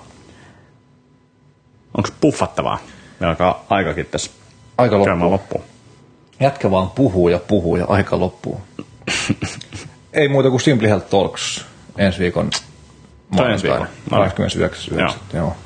Onko 1.96 2.08
puffattavaa? 2.20 2.78
Meillä 3.20 3.30
alkaa 3.30 3.64
aikakin 3.70 4.06
tässä 4.06 4.30
Aika 4.80 5.04
käymään 5.04 5.30
loppuu. 5.30 5.60
loppuun. 5.60 5.64
Jätkä 6.40 6.70
vaan 6.70 6.90
puhuu 6.90 7.28
ja 7.28 7.38
puhuu 7.38 7.76
ja 7.76 7.84
aika 7.88 8.20
loppuu. 8.20 8.60
Ei 10.12 10.28
muuta 10.28 10.50
kuin 10.50 10.60
Simply 10.60 10.88
Health 10.88 11.06
Talks 11.06 11.64
ensi 11.98 12.18
viikon. 12.18 12.50
No 13.36 13.44
niin. 13.48 13.86
29.9. 15.10 15.14
Joo. 15.34 15.56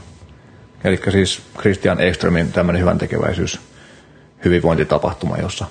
Eli 0.84 1.00
siis 1.12 1.42
Christian 1.58 2.00
Ekströmin 2.00 2.52
tämmöinen 2.52 2.80
hyvän 2.80 2.98
tekeväisyys 2.98 3.60
hyvinvointitapahtuma, 4.44 5.36
jossa 5.36 5.66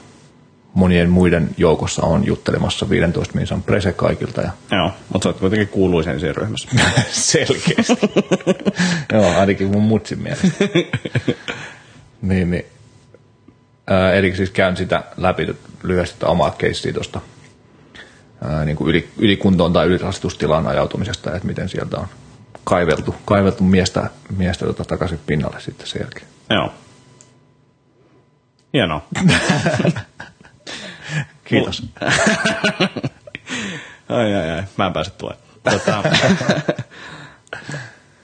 monien 0.74 1.10
muiden 1.10 1.50
joukossa 1.58 2.02
on 2.02 2.26
juttelemassa 2.26 2.90
15 2.90 3.36
minsan 3.36 3.64
prese 3.64 3.94
kaikilta. 3.94 4.42
Ja 4.42 4.52
Joo, 4.72 4.92
mutta 5.10 5.24
sä 5.24 5.30
oot 5.30 5.40
kuitenkin 5.40 5.68
kuuluisen 5.68 6.20
siinä 6.20 6.34
ryhmässä. 6.34 6.70
Selkeästi. 7.12 8.10
Joo, 9.14 9.40
ainakin 9.40 9.68
mun 9.68 9.84
mutsin 9.84 10.20
mielestä. 10.20 10.48
niin, 12.22 12.52
niin. 12.52 12.66
Eli 14.14 14.36
siis 14.36 14.50
käyn 14.50 14.78
sitä 14.78 15.04
läpi 15.18 15.56
lyhyesti 15.84 16.20
tätä 16.20 16.32
omaa 16.32 16.52
keissiä 16.52 16.94
tuosta 16.94 17.22
niin 18.66 18.78
kuin 18.78 18.90
yli, 18.90 19.10
ylikuntoon 19.18 19.74
tai 19.74 19.88
ylirasitustilaan 19.88 20.68
ajautumisesta, 20.68 21.36
että 21.36 21.48
miten 21.48 21.70
sieltä 21.70 21.98
on 21.98 22.08
kaiveltu, 22.64 23.16
kaiveltu 23.26 23.64
miestä, 23.64 24.10
miestä 24.38 24.66
tota 24.66 24.86
takaisin 24.86 25.20
pinnalle 25.26 25.62
sitten 25.62 25.88
sen 25.88 26.00
jälkeen. 26.02 26.28
Joo. 26.50 26.74
Hienoa. 28.74 29.08
Kiitos. 31.46 31.84
ai 34.10 34.36
ai 34.36 34.52
ai, 34.52 34.64
mä 34.78 34.86
en 34.86 34.94
pääse 34.94 35.12
tulemaan. 35.12 35.44
Tota, 35.64 36.04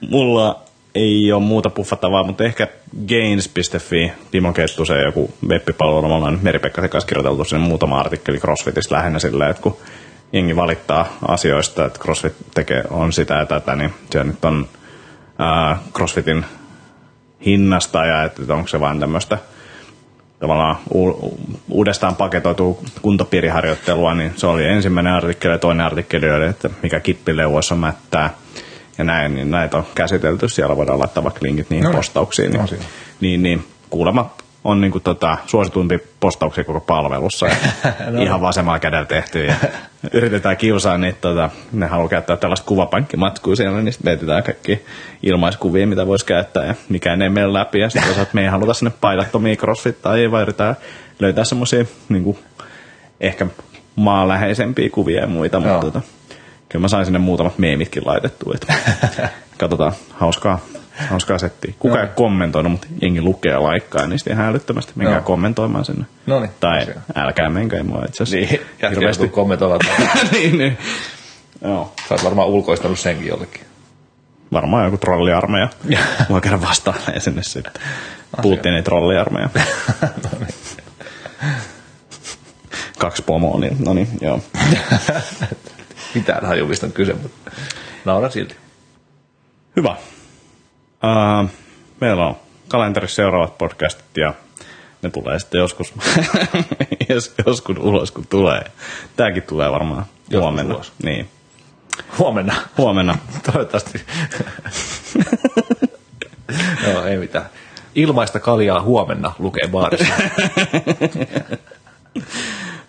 mulla 0.10 0.69
ei 0.94 1.32
ole 1.32 1.42
muuta 1.42 1.70
puffattavaa, 1.70 2.24
mutta 2.24 2.44
ehkä 2.44 2.68
gains.fi, 3.08 4.12
Timo 4.30 4.52
Kettusen 4.52 5.02
joku 5.02 5.34
web-palvelu, 5.48 6.08
me 6.08 6.14
ollaan 6.14 6.38
Meri-Pekkasen 6.42 6.90
kanssa 6.90 7.08
kirjoiteltu 7.08 7.44
sinne 7.44 7.66
muutama 7.68 8.00
artikkeli 8.00 8.38
CrossFitista 8.38 8.94
lähinnä 8.94 9.18
silleen, 9.18 9.50
että 9.50 9.62
kun 9.62 9.76
jengi 10.32 10.56
valittaa 10.56 11.16
asioista, 11.28 11.84
että 11.84 11.98
CrossFit 11.98 12.34
tekee, 12.54 12.84
on 12.90 13.12
sitä 13.12 13.34
ja 13.34 13.46
tätä, 13.46 13.76
niin 13.76 13.94
se 14.10 14.24
nyt 14.24 14.44
on 14.44 14.68
ää, 15.38 15.78
CrossFitin 15.94 16.44
hinnasta 17.46 18.06
ja 18.06 18.24
että 18.24 18.54
onko 18.54 18.68
se 18.68 18.80
vain 18.80 19.00
tämmöistä 19.00 19.38
tavallaan 20.40 20.76
u- 20.94 21.38
uudestaan 21.70 22.16
paketoituu 22.16 22.84
kuntopiiriharjoittelua, 23.02 24.14
niin 24.14 24.32
se 24.36 24.46
oli 24.46 24.66
ensimmäinen 24.66 25.12
artikkeli 25.12 25.54
ja 25.54 25.58
toinen 25.58 25.86
artikkeli 25.86 26.30
oli, 26.30 26.46
että 26.46 26.70
mikä 26.82 27.00
kippileuvoissa 27.00 27.74
mättää 27.74 28.30
ja 29.00 29.04
näin, 29.04 29.34
niin 29.34 29.50
näitä 29.50 29.76
on 29.76 29.86
käsitelty. 29.94 30.48
Siellä 30.48 30.76
voidaan 30.76 30.98
laittaa 30.98 31.24
vaikka 31.24 31.40
linkit 31.42 31.70
niihin 31.70 31.84
No 31.84 31.90
niin. 31.90 31.96
postauksiin. 31.96 32.52
Niin, 32.52 32.68
siinä. 32.68 32.84
niin, 33.20 33.42
niin 33.42 33.64
kuulemma 33.90 34.30
on 34.64 34.80
niin 34.80 34.92
kuin 34.92 35.02
tota, 35.02 35.38
suositumpi 35.46 35.98
postauksia 36.20 36.64
koko 36.64 36.80
palvelussa. 36.80 37.46
Ja 37.84 38.10
No 38.10 38.22
ihan 38.22 38.40
vasemmalla 38.40 38.78
kädellä 38.78 39.04
tehty. 39.04 39.44
Ja 39.44 39.54
yritetään 40.12 40.56
kiusaa 40.56 40.98
niitä, 40.98 41.18
tota, 41.20 41.50
ne 41.72 41.86
haluaa 41.86 42.08
käyttää 42.08 42.36
tällaista 42.36 42.66
kuvapankkimatskua 42.66 43.56
siellä, 43.56 43.82
niin 43.82 43.92
sitten 43.92 44.10
mietitään 44.10 44.42
kaikki 44.42 44.84
ilmaiskuvia, 45.22 45.86
mitä 45.86 46.06
voisi 46.06 46.26
käyttää 46.26 46.66
ja 46.66 46.74
mikään 46.88 47.22
ei 47.22 47.30
mene 47.30 47.52
läpi. 47.52 47.80
Ja 47.80 47.90
sitten 47.90 48.10
että 48.10 48.34
me 48.34 48.42
ei 48.42 48.48
haluta 48.48 48.74
sinne 48.74 48.92
paidattomia 49.00 49.56
crossfit 49.56 50.02
tai 50.02 50.30
vaan 50.30 50.42
yritetään 50.42 50.76
löytää 51.20 51.44
semmoisia 51.44 51.84
niin 52.08 52.38
ehkä 53.20 53.46
maanläheisempiä 53.96 54.90
kuvia 54.90 55.20
ja 55.20 55.26
muita, 55.26 55.56
Joo. 55.56 55.72
mutta 55.72 55.86
tota, 55.86 56.00
kyllä 56.70 56.82
mä 56.82 56.88
sain 56.88 57.04
sinne 57.04 57.18
muutamat 57.18 57.58
meemitkin 57.58 58.02
laitettua. 58.06 58.54
Että 58.54 58.74
katsotaan, 59.58 59.92
hauskaa, 60.12 60.58
hauskaa 61.08 61.38
settiä. 61.38 61.74
Kuka 61.78 62.02
ei 62.02 62.08
kommentoinut, 62.14 62.72
mutta 62.72 62.86
jengi 63.02 63.20
lukee 63.20 63.52
ja 63.52 63.62
laikkaa, 63.62 64.06
niin 64.06 64.18
sitten 64.18 64.32
ihan 64.32 64.46
älyttömästi 64.46 64.92
menkää 64.94 65.14
Joo. 65.16 65.22
kommentoimaan 65.22 65.84
sinne. 65.84 66.04
Noniin, 66.26 66.50
Tai 66.60 66.78
asia. 66.82 67.00
älkää 67.14 67.48
menkää, 67.50 67.76
ei 67.76 67.82
mua 67.82 68.04
itse 68.08 68.22
asiassa 68.22 68.56
Niin, 68.82 69.02
joutuu 69.02 69.28
kommentoimaan. 69.28 69.80
niin, 70.32 70.58
niin. 70.58 70.78
Joo. 71.62 71.92
Sä 72.08 72.14
oot 72.14 72.24
varmaan 72.24 72.48
ulkoistanut 72.48 72.98
senkin 72.98 73.26
jollekin. 73.28 73.60
Varmaan 74.52 74.84
joku 74.84 74.96
trolliarmeija. 74.96 75.68
Voi 76.30 76.40
käydä 76.40 76.60
vastailemaan 76.60 77.20
sinne 77.20 77.42
sitten. 77.42 77.72
Putinin 78.42 78.84
trolliarmeija. 78.84 79.48
Kaksi 82.98 83.22
pomoa, 83.22 83.60
niin 83.60 83.76
no 83.84 83.94
niin, 83.94 84.08
joo. 84.20 84.40
Mitään 86.14 86.46
hajuvista 86.46 86.86
on 86.86 86.92
kyse, 86.92 87.12
mutta 87.12 87.50
nauran 88.04 88.32
silti. 88.32 88.56
Hyvä. 89.76 89.96
Uh, 91.04 91.50
meillä 92.00 92.26
on 92.26 92.36
kalenterissa 92.68 93.16
seuraavat 93.16 93.58
podcastit 93.58 94.16
ja 94.16 94.34
ne 95.02 95.10
tulee 95.10 95.38
sitten 95.38 95.58
joskus, 95.58 95.94
jos, 97.08 97.34
joskus 97.46 97.76
ulos, 97.78 98.10
kun 98.10 98.26
tulee. 98.30 98.62
Tämäkin 99.16 99.42
tulee 99.42 99.72
varmaan 99.72 100.04
Joskus 100.18 100.40
huomenna. 100.40 100.74
ulos. 100.74 100.92
Niin. 101.02 101.28
Huomenna. 102.18 102.54
Huomenna. 102.78 103.18
Toivottavasti. 103.52 104.04
Joo, 106.92 107.04
ei 107.04 107.16
mitään. 107.16 107.46
Ilmaista 107.94 108.40
kaljaa 108.40 108.82
huomenna 108.82 109.32
lukee 109.38 109.68
baarissa. 109.68 110.14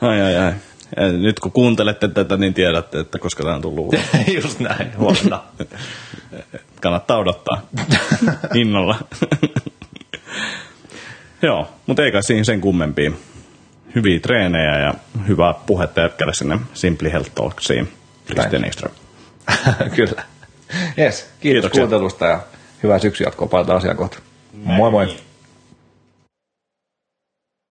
Ai 0.01 0.22
ai 0.22 0.38
ai. 0.38 0.53
Ja 0.97 1.11
nyt 1.11 1.39
kun 1.39 1.51
kuuntelette 1.51 2.07
tätä, 2.07 2.37
niin 2.37 2.53
tiedätte, 2.53 2.99
että 2.99 3.19
koska 3.19 3.43
tämä 3.43 3.55
on 3.55 3.61
tullut 3.61 3.85
ulos. 3.93 4.05
Just 4.43 4.59
näin, 4.59 4.97
huomenna. 4.97 5.43
Kannattaa 6.81 7.17
odottaa 7.17 7.61
innolla. 8.53 8.95
Joo, 11.41 11.67
mutta 11.87 12.03
ei 12.03 12.11
kai 12.11 12.23
siinä 12.23 12.43
sen 12.43 12.61
kummempia. 12.61 13.11
Hyviä 13.95 14.19
treenejä 14.19 14.79
ja 14.79 14.93
hyvää 15.27 15.53
puhetta 15.53 16.01
jätkälle 16.01 16.33
sinne 16.33 16.59
Simply 16.73 17.11
Health 17.11 17.31
Talksiin. 17.35 17.87
Christian 18.25 18.65
Ekström. 18.65 18.93
Kyllä. 19.95 20.23
Yes, 20.97 21.21
kiitos 21.21 21.31
Kiitoksia. 21.39 21.81
kuuntelusta 21.81 22.25
ja 22.25 22.39
hyvää 22.83 22.99
syksy 22.99 23.23
jatkoa. 23.23 23.47
Palataan 23.47 23.77
asiaan 23.77 23.97
kohta. 23.97 24.19
Moi 24.53 24.91
moi. 24.91 25.15